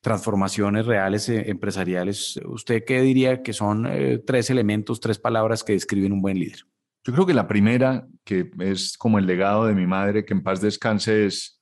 transformaciones 0.00 0.86
reales 0.86 1.28
eh, 1.28 1.50
empresariales, 1.50 2.38
¿usted 2.44 2.84
qué 2.86 3.02
diría 3.02 3.42
que 3.42 3.52
son 3.52 3.86
eh, 3.86 4.18
tres 4.18 4.50
elementos, 4.50 5.00
tres 5.00 5.18
palabras 5.18 5.64
que 5.64 5.72
describen 5.72 6.12
un 6.12 6.22
buen 6.22 6.38
líder? 6.38 6.60
Yo 7.04 7.12
creo 7.12 7.26
que 7.26 7.34
la 7.34 7.48
primera, 7.48 8.06
que 8.24 8.50
es 8.60 8.96
como 8.96 9.18
el 9.18 9.26
legado 9.26 9.66
de 9.66 9.74
mi 9.74 9.86
madre, 9.86 10.24
que 10.24 10.34
en 10.34 10.42
paz 10.42 10.60
descanse, 10.60 11.26
es 11.26 11.60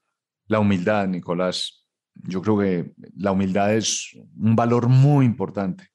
la 0.48 0.60
humildad, 0.60 1.06
Nicolás. 1.08 1.86
Yo 2.14 2.42
creo 2.42 2.58
que 2.58 2.92
la 3.16 3.32
humildad 3.32 3.74
es 3.74 4.16
un 4.36 4.56
valor 4.56 4.88
muy 4.88 5.24
importante. 5.24 5.88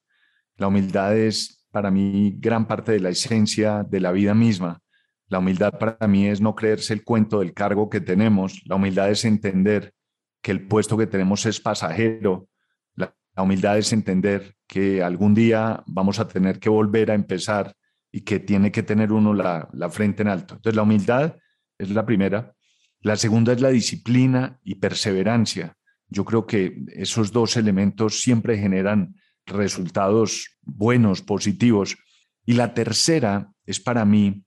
La 0.56 0.68
humildad 0.68 1.16
es 1.16 1.66
para 1.70 1.90
mí 1.90 2.36
gran 2.38 2.66
parte 2.66 2.92
de 2.92 3.00
la 3.00 3.08
esencia 3.10 3.82
de 3.82 4.00
la 4.00 4.12
vida 4.12 4.34
misma. 4.34 4.80
La 5.28 5.38
humildad 5.38 5.78
para 5.78 6.06
mí 6.06 6.28
es 6.28 6.40
no 6.40 6.54
creerse 6.54 6.92
el 6.94 7.04
cuento 7.04 7.40
del 7.40 7.54
cargo 7.54 7.88
que 7.90 8.00
tenemos. 8.00 8.62
La 8.66 8.76
humildad 8.76 9.10
es 9.10 9.24
entender 9.24 9.94
que 10.42 10.50
el 10.50 10.66
puesto 10.66 10.98
que 10.98 11.06
tenemos 11.06 11.46
es 11.46 11.60
pasajero. 11.60 12.48
La, 12.96 13.14
humildad 13.36 13.78
es 13.78 13.92
entender 13.92 14.56
que 14.66 15.02
algún 15.02 15.34
día 15.34 15.82
vamos 15.86 16.18
a 16.18 16.28
tener 16.28 16.58
que 16.58 16.68
volver 16.68 17.10
a 17.10 17.14
empezar 17.14 17.74
y 18.10 18.22
que 18.22 18.40
tiene 18.40 18.70
que 18.70 18.82
tener 18.82 19.12
uno 19.12 19.32
la, 19.32 19.70
la 19.72 19.88
frente 19.88 20.22
en 20.22 20.28
alto. 20.28 20.56
Entonces, 20.56 20.76
la 20.76 20.82
humildad 20.82 21.36
es 21.78 21.90
la 21.90 22.04
primera. 22.04 22.54
La 23.00 23.16
segunda 23.16 23.52
es 23.52 23.60
la 23.60 23.70
disciplina 23.70 24.60
y 24.62 24.74
perseverancia. 24.74 25.76
Yo 26.08 26.24
creo 26.24 26.46
que 26.46 26.84
esos 26.88 27.32
dos 27.32 27.56
elementos 27.56 28.20
siempre 28.20 28.58
generan 28.58 29.14
resultados 29.46 30.58
buenos, 30.60 31.22
positivos. 31.22 31.96
Y 32.44 32.54
la 32.54 32.74
tercera 32.74 33.50
es 33.64 33.80
para 33.80 34.04
mí 34.04 34.44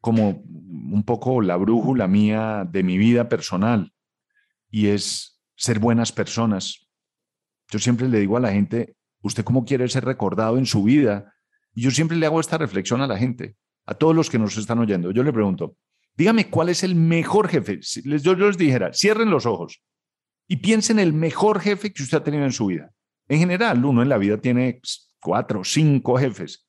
como 0.00 0.42
un 0.44 1.02
poco 1.04 1.40
la 1.40 1.56
brújula 1.56 2.06
mía 2.06 2.68
de 2.70 2.82
mi 2.82 2.98
vida 2.98 3.28
personal 3.28 3.93
y 4.74 4.88
es 4.88 5.40
ser 5.54 5.78
buenas 5.78 6.10
personas. 6.10 6.88
Yo 7.70 7.78
siempre 7.78 8.08
le 8.08 8.18
digo 8.18 8.36
a 8.36 8.40
la 8.40 8.50
gente, 8.50 8.96
¿usted 9.22 9.44
cómo 9.44 9.64
quiere 9.64 9.88
ser 9.88 10.04
recordado 10.04 10.58
en 10.58 10.66
su 10.66 10.82
vida? 10.82 11.32
Y 11.76 11.82
yo 11.82 11.92
siempre 11.92 12.16
le 12.16 12.26
hago 12.26 12.40
esta 12.40 12.58
reflexión 12.58 13.00
a 13.00 13.06
la 13.06 13.16
gente, 13.16 13.54
a 13.86 13.94
todos 13.94 14.16
los 14.16 14.28
que 14.28 14.38
nos 14.40 14.56
están 14.56 14.80
oyendo. 14.80 15.12
Yo 15.12 15.22
le 15.22 15.32
pregunto, 15.32 15.76
dígame 16.16 16.50
cuál 16.50 16.70
es 16.70 16.82
el 16.82 16.96
mejor 16.96 17.46
jefe. 17.46 17.78
Si 17.82 18.02
yo, 18.02 18.36
yo 18.36 18.48
les 18.48 18.58
dijera, 18.58 18.92
cierren 18.92 19.30
los 19.30 19.46
ojos 19.46 19.80
y 20.48 20.56
piensen 20.56 20.98
el 20.98 21.12
mejor 21.12 21.60
jefe 21.60 21.92
que 21.92 22.02
usted 22.02 22.18
ha 22.18 22.24
tenido 22.24 22.44
en 22.44 22.52
su 22.52 22.66
vida. 22.66 22.90
En 23.28 23.38
general, 23.38 23.84
uno 23.84 24.02
en 24.02 24.08
la 24.08 24.18
vida 24.18 24.38
tiene 24.38 24.80
cuatro, 25.20 25.62
cinco 25.62 26.18
jefes, 26.18 26.66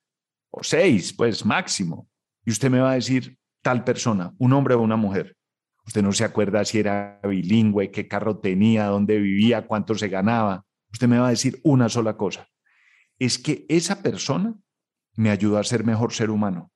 o 0.52 0.62
seis, 0.62 1.12
pues 1.12 1.44
máximo. 1.44 2.08
Y 2.46 2.52
usted 2.52 2.70
me 2.70 2.82
va 2.82 2.92
a 2.92 2.96
decir 2.96 3.36
tal 3.64 3.84
persona, 3.84 4.32
un 4.38 4.54
hombre 4.54 4.76
o 4.76 4.82
una 4.82 4.96
mujer. 4.96 5.36
Usted 5.86 6.02
no 6.02 6.14
se 6.14 6.24
acuerda 6.24 6.66
si 6.66 6.80
era 6.80 7.20
bilingüe, 7.24 7.92
qué 7.92 8.08
carro 8.08 8.40
tenía, 8.40 8.86
dónde 8.86 9.20
vivía, 9.20 9.68
cuánto 9.68 9.96
se 9.96 10.08
ganaba. 10.08 10.66
Usted 10.92 11.08
me 11.08 11.20
va 11.20 11.28
a 11.28 11.32
decir 11.32 11.60
una 11.64 11.90
sola 11.90 12.18
cosa. 12.18 12.48
Es 13.20 13.38
que 13.38 13.66
esa 13.70 14.02
persona 14.02 14.56
me 15.16 15.30
ayudó 15.30 15.58
a 15.58 15.64
ser 15.64 15.84
mejor 15.84 16.12
ser 16.12 16.30
humano. 16.30 16.72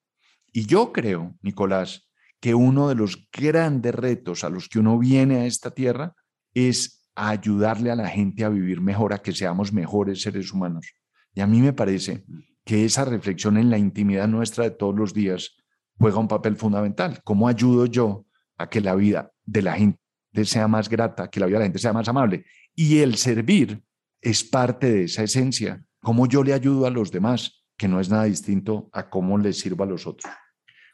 Y 0.51 0.65
yo 0.65 0.93
creo, 0.93 1.35
Nicolás, 1.41 2.09
que 2.39 2.55
uno 2.55 2.87
de 2.87 2.95
los 2.95 3.29
grandes 3.31 3.93
retos 3.93 4.43
a 4.43 4.49
los 4.49 4.69
que 4.69 4.79
uno 4.79 4.97
viene 4.97 5.37
a 5.37 5.45
esta 5.45 5.71
tierra 5.71 6.15
es 6.53 7.07
ayudarle 7.15 7.91
a 7.91 7.95
la 7.95 8.07
gente 8.07 8.45
a 8.45 8.49
vivir 8.49 8.79
mejor, 8.79 9.13
a 9.13 9.21
que 9.21 9.33
seamos 9.33 9.73
mejores 9.73 10.21
seres 10.21 10.53
humanos. 10.53 10.93
Y 11.33 11.41
a 11.41 11.47
mí 11.47 11.61
me 11.61 11.73
parece 11.73 12.23
que 12.63 12.85
esa 12.85 13.03
reflexión 13.05 13.57
en 13.57 13.69
la 13.69 13.77
intimidad 13.77 14.27
nuestra 14.27 14.63
de 14.63 14.71
todos 14.71 14.95
los 14.95 15.13
días 15.13 15.57
juega 15.97 16.19
un 16.19 16.27
papel 16.27 16.55
fundamental. 16.55 17.21
¿Cómo 17.23 17.47
ayudo 17.47 17.85
yo 17.85 18.25
a 18.59 18.69
que 18.69 18.81
la 18.81 18.93
vida 18.93 19.31
de 19.45 19.63
la 19.63 19.73
gente 19.73 19.99
sea 20.43 20.67
más 20.67 20.89
grata, 20.89 21.29
que 21.29 21.39
la 21.39 21.47
vida 21.47 21.57
de 21.57 21.61
la 21.61 21.65
gente 21.65 21.79
sea 21.79 21.93
más 21.93 22.07
amable. 22.07 22.45
Y 22.75 22.99
el 22.99 23.15
servir 23.15 23.81
es 24.21 24.43
parte 24.43 24.91
de 24.91 25.03
esa 25.05 25.23
esencia. 25.23 25.83
Cómo 26.01 26.27
yo 26.27 26.43
le 26.43 26.53
ayudo 26.53 26.85
a 26.85 26.91
los 26.91 27.11
demás, 27.11 27.65
que 27.77 27.87
no 27.87 27.99
es 27.99 28.09
nada 28.09 28.25
distinto 28.25 28.89
a 28.93 29.09
cómo 29.09 29.37
le 29.37 29.53
sirvo 29.53 29.83
a 29.83 29.87
los 29.87 30.05
otros. 30.05 30.31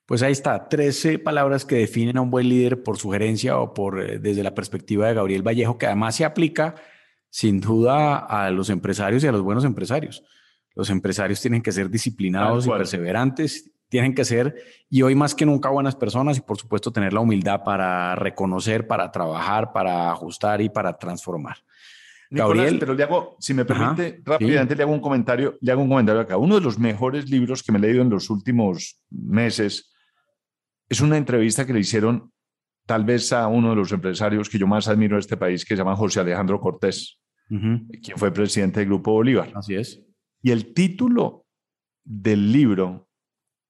Pues 0.05 0.21
ahí 0.21 0.31
está, 0.31 0.69
13 0.69 1.17
palabras 1.19 1.65
que 1.65 1.77
definen 1.77 2.17
a 2.17 2.21
un 2.21 2.29
buen 2.29 2.47
líder 2.47 2.83
por 2.83 2.97
sugerencia 2.97 3.57
o 3.57 3.73
por 3.73 3.99
eh, 3.99 4.19
desde 4.19 4.43
la 4.43 4.53
perspectiva 4.53 5.07
de 5.07 5.15
Gabriel 5.15 5.41
Vallejo, 5.41 5.79
que 5.79 5.87
además 5.87 6.15
se 6.15 6.25
aplica 6.25 6.75
sin 7.31 7.59
duda 7.59 8.17
a 8.17 8.51
los 8.51 8.69
empresarios 8.69 9.23
y 9.23 9.27
a 9.27 9.31
los 9.31 9.41
buenos 9.41 9.65
empresarios. 9.65 10.23
Los 10.75 10.91
empresarios 10.91 11.41
tienen 11.41 11.63
que 11.63 11.71
ser 11.71 11.89
disciplinados 11.89 12.67
y 12.67 12.69
perseverantes 12.69 13.74
tienen 13.89 14.13
que 14.13 14.25
ser, 14.25 14.55
y 14.89 15.01
hoy 15.01 15.15
más 15.15 15.35
que 15.35 15.45
nunca, 15.45 15.69
buenas 15.69 15.95
personas 15.95 16.37
y 16.37 16.41
por 16.41 16.57
supuesto 16.57 16.91
tener 16.91 17.13
la 17.13 17.19
humildad 17.19 17.63
para 17.63 18.15
reconocer, 18.15 18.87
para 18.87 19.11
trabajar, 19.11 19.71
para 19.71 20.11
ajustar 20.11 20.61
y 20.61 20.69
para 20.69 20.97
transformar. 20.97 21.57
Gabriel, 22.29 22.79
pero 22.79 22.93
le 22.93 23.03
hago, 23.03 23.37
si 23.39 23.53
me 23.53 23.65
permite, 23.65 24.21
rápidamente 24.25 24.75
le 24.75 24.83
hago 24.83 24.91
un 24.91 24.99
comentario, 24.99 25.57
le 25.61 25.71
hago 25.71 25.83
un 25.83 25.89
comentario 25.89 26.21
acá. 26.21 26.37
Uno 26.37 26.55
de 26.55 26.61
los 26.61 26.79
mejores 26.79 27.29
libros 27.29 27.61
que 27.61 27.71
me 27.71 27.77
he 27.77 27.81
leído 27.81 28.01
en 28.01 28.09
los 28.09 28.29
últimos 28.29 28.99
meses 29.09 29.93
es 30.89 31.01
una 31.01 31.17
entrevista 31.17 31.65
que 31.65 31.73
le 31.73 31.79
hicieron 31.79 32.31
tal 32.85 33.05
vez 33.05 33.31
a 33.31 33.47
uno 33.47 33.69
de 33.71 33.75
los 33.75 33.91
empresarios 33.91 34.49
que 34.49 34.57
yo 34.57 34.67
más 34.67 34.87
admiro 34.87 35.15
de 35.15 35.21
este 35.21 35.37
país, 35.37 35.63
que 35.63 35.75
se 35.75 35.77
llama 35.77 35.95
José 35.95 36.19
Alejandro 36.19 36.59
Cortés, 36.59 37.19
quien 37.47 38.17
fue 38.17 38.31
presidente 38.31 38.79
del 38.79 38.89
Grupo 38.89 39.11
Bolívar. 39.11 39.51
Así 39.55 39.75
es. 39.75 40.03
Y 40.41 40.51
el 40.51 40.73
título 40.73 41.45
del 42.03 42.51
libro 42.51 43.04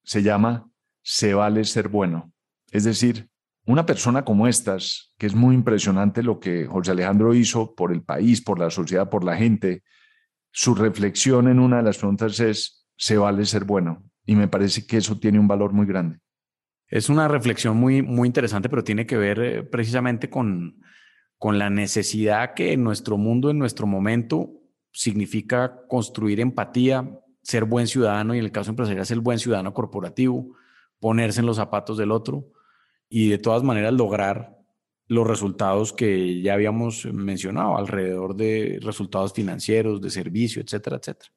se 0.06 0.24
llama 0.24 0.70
Se 1.02 1.34
vale 1.34 1.66
ser 1.66 1.90
bueno. 1.90 2.32
Es 2.72 2.84
decir, 2.84 3.30
una 3.66 3.86
persona 3.86 4.24
como 4.24 4.48
estas, 4.48 5.14
que 5.18 5.26
es 5.26 5.36
muy 5.36 5.56
impresionante 5.56 6.24
lo 6.24 6.40
que 6.40 6.68
José 6.68 6.92
Alejandro 6.92 7.34
hizo 7.34 7.76
por 7.76 7.92
el 7.92 8.04
país, 8.04 8.42
por 8.42 8.60
la 8.60 8.70
sociedad, 8.70 9.10
por 9.10 9.24
la 9.24 9.36
gente, 9.36 9.84
su 10.52 10.76
reflexión 10.76 11.48
en 11.48 11.60
una 11.60 11.78
de 11.78 11.84
las 11.84 11.98
preguntas 11.98 12.40
es, 12.40 12.88
¿se 12.96 13.18
vale 13.18 13.46
ser 13.46 13.66
bueno? 13.66 14.04
Y 14.26 14.36
me 14.36 14.48
parece 14.48 14.86
que 14.86 14.98
eso 14.98 15.20
tiene 15.20 15.40
un 15.40 15.48
valor 15.48 15.74
muy 15.74 15.86
grande. 15.86 16.20
Es 16.88 17.10
una 17.10 17.28
reflexión 17.28 17.78
muy, 17.78 18.02
muy 18.02 18.28
interesante, 18.28 18.70
pero 18.70 18.84
tiene 18.84 19.06
que 19.06 19.18
ver 19.18 19.40
eh, 19.40 19.64
precisamente 19.64 20.30
con, 20.30 20.80
con 21.38 21.58
la 21.58 21.70
necesidad 21.70 22.54
que 22.54 22.74
en 22.74 22.84
nuestro 22.84 23.18
mundo, 23.18 23.50
en 23.50 23.58
nuestro 23.58 23.88
momento, 23.88 24.52
significa 24.92 25.82
construir 25.90 26.40
empatía, 26.40 27.20
ser 27.46 27.64
buen 27.66 27.88
ciudadano 27.88 28.34
y 28.34 28.40
en 28.40 28.46
el 28.46 28.52
caso 28.52 28.72
empresarial 28.72 29.06
ser 29.06 29.20
buen 29.20 29.38
ciudadano 29.38 29.72
corporativo, 29.74 30.56
ponerse 31.00 31.42
en 31.42 31.46
los 31.46 31.58
zapatos 31.58 31.96
del 31.98 32.12
otro 32.12 32.48
y 33.08 33.30
de 33.30 33.38
todas 33.38 33.62
maneras 33.62 33.94
lograr 33.94 34.58
los 35.08 35.28
resultados 35.28 35.94
que 35.94 36.42
ya 36.42 36.56
habíamos 36.56 37.06
mencionado 37.06 37.78
alrededor 37.78 38.36
de 38.36 38.80
resultados 38.82 39.32
financieros, 39.32 40.02
de 40.02 40.10
servicio, 40.10 40.60
etcétera, 40.60 40.98
etcétera. 40.98 41.32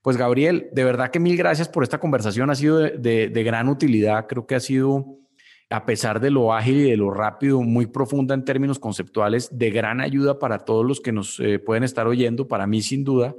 Pues 0.00 0.16
Gabriel, 0.16 0.70
de 0.72 0.84
verdad 0.84 1.10
que 1.10 1.20
mil 1.20 1.36
gracias 1.36 1.68
por 1.68 1.82
esta 1.82 2.00
conversación, 2.00 2.48
ha 2.48 2.54
sido 2.54 2.78
de, 2.78 3.42
gran 3.44 3.68
utilidad, 3.68 4.26
creo 4.26 4.46
que 4.46 4.54
ha 4.54 4.60
sido, 4.60 5.18
a 5.68 5.84
pesar 5.84 6.18
de 6.18 6.30
lo 6.30 6.54
ágil 6.54 6.76
y 6.78 6.90
de 6.90 6.96
lo 6.96 7.10
rápido, 7.10 7.60
muy 7.60 7.84
profunda 7.86 8.34
en 8.34 8.44
términos 8.44 8.78
conceptuales, 8.78 9.50
de 9.52 9.70
gran 9.70 10.00
ayuda 10.00 10.38
para 10.38 10.60
todos 10.60 10.86
los 10.86 11.00
que 11.00 11.12
nos 11.12 11.38
eh, 11.40 11.58
pueden 11.58 11.84
estar 11.84 12.06
oyendo, 12.06 12.48
para 12.48 12.66
mí 12.66 12.80
sin 12.80 13.04
duda. 13.04 13.34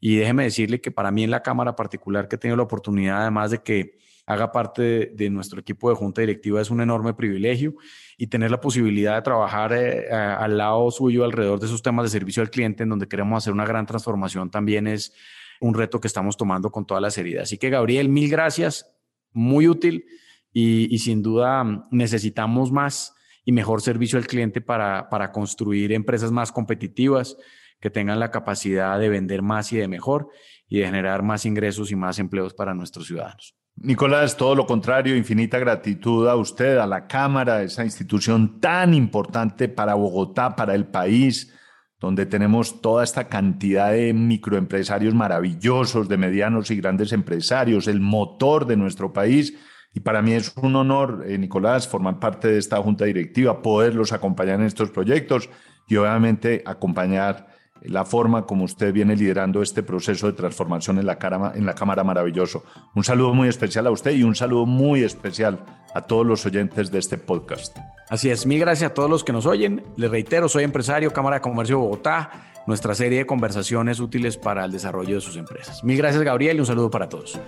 Y 0.00 0.16
déjeme 0.16 0.44
decirle 0.44 0.80
que 0.80 0.90
para 0.90 1.10
mí 1.10 1.24
en 1.24 1.30
la 1.30 1.42
Cámara 1.42 1.74
particular 1.74 2.28
que 2.28 2.36
he 2.36 2.38
tenido 2.38 2.56
la 2.56 2.64
oportunidad, 2.64 3.22
además 3.22 3.50
de 3.50 3.62
que 3.62 3.98
haga 4.26 4.50
parte 4.50 5.12
de, 5.14 5.30
nuestro 5.30 5.60
equipo 5.60 5.88
de 5.88 5.96
junta 5.96 6.20
directiva 6.20 6.60
es 6.60 6.70
un 6.70 6.80
enorme 6.80 7.14
privilegio 7.14 7.76
y 8.18 8.26
tener 8.26 8.50
la 8.50 8.60
posibilidad 8.60 9.14
de 9.14 9.22
trabajar 9.22 9.72
eh, 9.72 10.10
al 10.10 10.58
lado 10.58 10.90
suyo 10.90 11.24
alrededor 11.24 11.60
de 11.60 11.66
esos 11.66 11.80
temas 11.80 12.04
de 12.04 12.10
servicio 12.10 12.42
al 12.42 12.50
cliente 12.50 12.82
en 12.82 12.88
donde 12.88 13.06
queremos 13.06 13.38
hacer 13.38 13.52
una 13.52 13.64
gran 13.64 13.86
transformación 13.86 14.50
también 14.50 14.88
es 14.88 15.14
un 15.60 15.74
reto 15.74 16.00
que 16.00 16.08
estamos 16.08 16.36
tomando 16.36 16.70
con 16.70 16.86
toda 16.86 17.00
la 17.00 17.10
seriedad. 17.10 17.44
Así 17.44 17.56
que 17.56 17.70
Gabriel, 17.70 18.08
mil 18.08 18.28
gracias, 18.28 18.92
muy 19.32 19.68
útil 19.68 20.04
y, 20.52 20.98
sin 20.98 21.22
duda 21.22 21.86
necesitamos 21.90 22.72
más 22.72 23.14
y 23.44 23.52
mejor 23.52 23.80
servicio 23.80 24.18
al 24.18 24.26
cliente 24.26 24.60
para, 24.60 25.08
para 25.08 25.30
construir 25.30 25.92
empresas 25.92 26.32
más 26.32 26.50
competitivas 26.50 27.36
que 27.80 27.90
tengan 27.90 28.20
la 28.20 28.30
capacidad 28.30 28.98
de 28.98 29.08
vender 29.08 29.42
más 29.42 29.72
y 29.72 29.76
de 29.76 29.88
mejor 29.88 30.28
y 30.68 30.78
de 30.78 30.86
generar 30.86 31.22
más 31.22 31.46
ingresos 31.46 31.90
y 31.90 31.96
más 31.96 32.18
empleos 32.18 32.54
para 32.54 32.74
nuestros 32.74 33.06
ciudadanos. 33.06 33.54
Nicolás, 33.78 34.38
todo 34.38 34.54
lo 34.54 34.66
contrario, 34.66 35.14
infinita 35.16 35.58
gratitud 35.58 36.26
a 36.28 36.36
usted, 36.36 36.78
a 36.78 36.86
la 36.86 37.06
Cámara, 37.06 37.62
esa 37.62 37.84
institución 37.84 38.58
tan 38.58 38.94
importante 38.94 39.68
para 39.68 39.94
Bogotá, 39.94 40.56
para 40.56 40.74
el 40.74 40.86
país, 40.86 41.52
donde 42.00 42.24
tenemos 42.24 42.80
toda 42.80 43.04
esta 43.04 43.28
cantidad 43.28 43.92
de 43.92 44.14
microempresarios 44.14 45.14
maravillosos, 45.14 46.08
de 46.08 46.16
medianos 46.16 46.70
y 46.70 46.76
grandes 46.76 47.12
empresarios, 47.12 47.86
el 47.86 48.00
motor 48.00 48.66
de 48.66 48.78
nuestro 48.78 49.12
país. 49.12 49.54
Y 49.92 50.00
para 50.00 50.22
mí 50.22 50.32
es 50.32 50.54
un 50.56 50.74
honor, 50.76 51.24
eh, 51.26 51.36
Nicolás, 51.36 51.86
formar 51.86 52.18
parte 52.18 52.48
de 52.48 52.58
esta 52.58 52.78
junta 52.78 53.04
directiva, 53.04 53.60
poderlos 53.60 54.12
acompañar 54.12 54.60
en 54.60 54.66
estos 54.66 54.90
proyectos 54.90 55.50
y 55.86 55.96
obviamente 55.96 56.62
acompañar 56.64 57.55
la 57.82 58.04
forma 58.04 58.46
como 58.46 58.64
usted 58.64 58.92
viene 58.92 59.16
liderando 59.16 59.62
este 59.62 59.82
proceso 59.82 60.26
de 60.26 60.32
transformación 60.32 60.98
en 60.98 61.06
la, 61.06 61.18
en 61.54 61.66
la 61.66 61.74
Cámara 61.74 62.04
Maravilloso. 62.04 62.64
Un 62.94 63.04
saludo 63.04 63.34
muy 63.34 63.48
especial 63.48 63.86
a 63.86 63.90
usted 63.90 64.12
y 64.12 64.22
un 64.22 64.34
saludo 64.34 64.66
muy 64.66 65.02
especial 65.02 65.64
a 65.94 66.02
todos 66.02 66.26
los 66.26 66.44
oyentes 66.46 66.90
de 66.90 66.98
este 66.98 67.18
podcast. 67.18 67.76
Así 68.08 68.30
es, 68.30 68.46
mil 68.46 68.60
gracias 68.60 68.90
a 68.90 68.94
todos 68.94 69.10
los 69.10 69.24
que 69.24 69.32
nos 69.32 69.46
oyen. 69.46 69.84
Les 69.96 70.10
reitero, 70.10 70.48
soy 70.48 70.64
empresario, 70.64 71.12
Cámara 71.12 71.36
de 71.36 71.42
Comercio 71.42 71.76
de 71.76 71.82
Bogotá, 71.82 72.30
nuestra 72.66 72.94
serie 72.94 73.18
de 73.18 73.26
conversaciones 73.26 74.00
útiles 74.00 74.36
para 74.36 74.64
el 74.64 74.72
desarrollo 74.72 75.14
de 75.14 75.20
sus 75.20 75.36
empresas. 75.36 75.82
Mil 75.84 75.96
gracias, 75.96 76.22
Gabriel, 76.22 76.56
y 76.56 76.60
un 76.60 76.66
saludo 76.66 76.90
para 76.90 77.08
todos. 77.08 77.38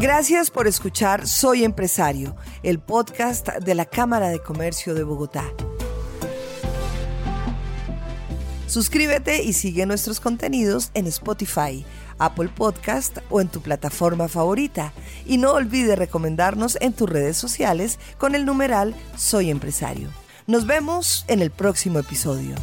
Gracias 0.00 0.50
por 0.50 0.66
escuchar 0.66 1.28
Soy 1.28 1.62
Empresario, 1.62 2.34
el 2.62 2.78
podcast 2.78 3.48
de 3.48 3.74
la 3.74 3.84
Cámara 3.84 4.30
de 4.30 4.38
Comercio 4.38 4.94
de 4.94 5.02
Bogotá. 5.02 5.44
Suscríbete 8.66 9.42
y 9.42 9.52
sigue 9.52 9.84
nuestros 9.84 10.18
contenidos 10.18 10.90
en 10.94 11.06
Spotify, 11.06 11.84
Apple 12.16 12.48
Podcast 12.48 13.18
o 13.28 13.42
en 13.42 13.48
tu 13.48 13.60
plataforma 13.60 14.28
favorita. 14.28 14.94
Y 15.26 15.36
no 15.36 15.52
olvides 15.52 15.98
recomendarnos 15.98 16.78
en 16.80 16.94
tus 16.94 17.06
redes 17.06 17.36
sociales 17.36 17.98
con 18.16 18.34
el 18.34 18.46
numeral 18.46 18.94
Soy 19.18 19.50
Empresario. 19.50 20.08
Nos 20.46 20.66
vemos 20.66 21.26
en 21.28 21.42
el 21.42 21.50
próximo 21.50 21.98
episodio. 21.98 22.54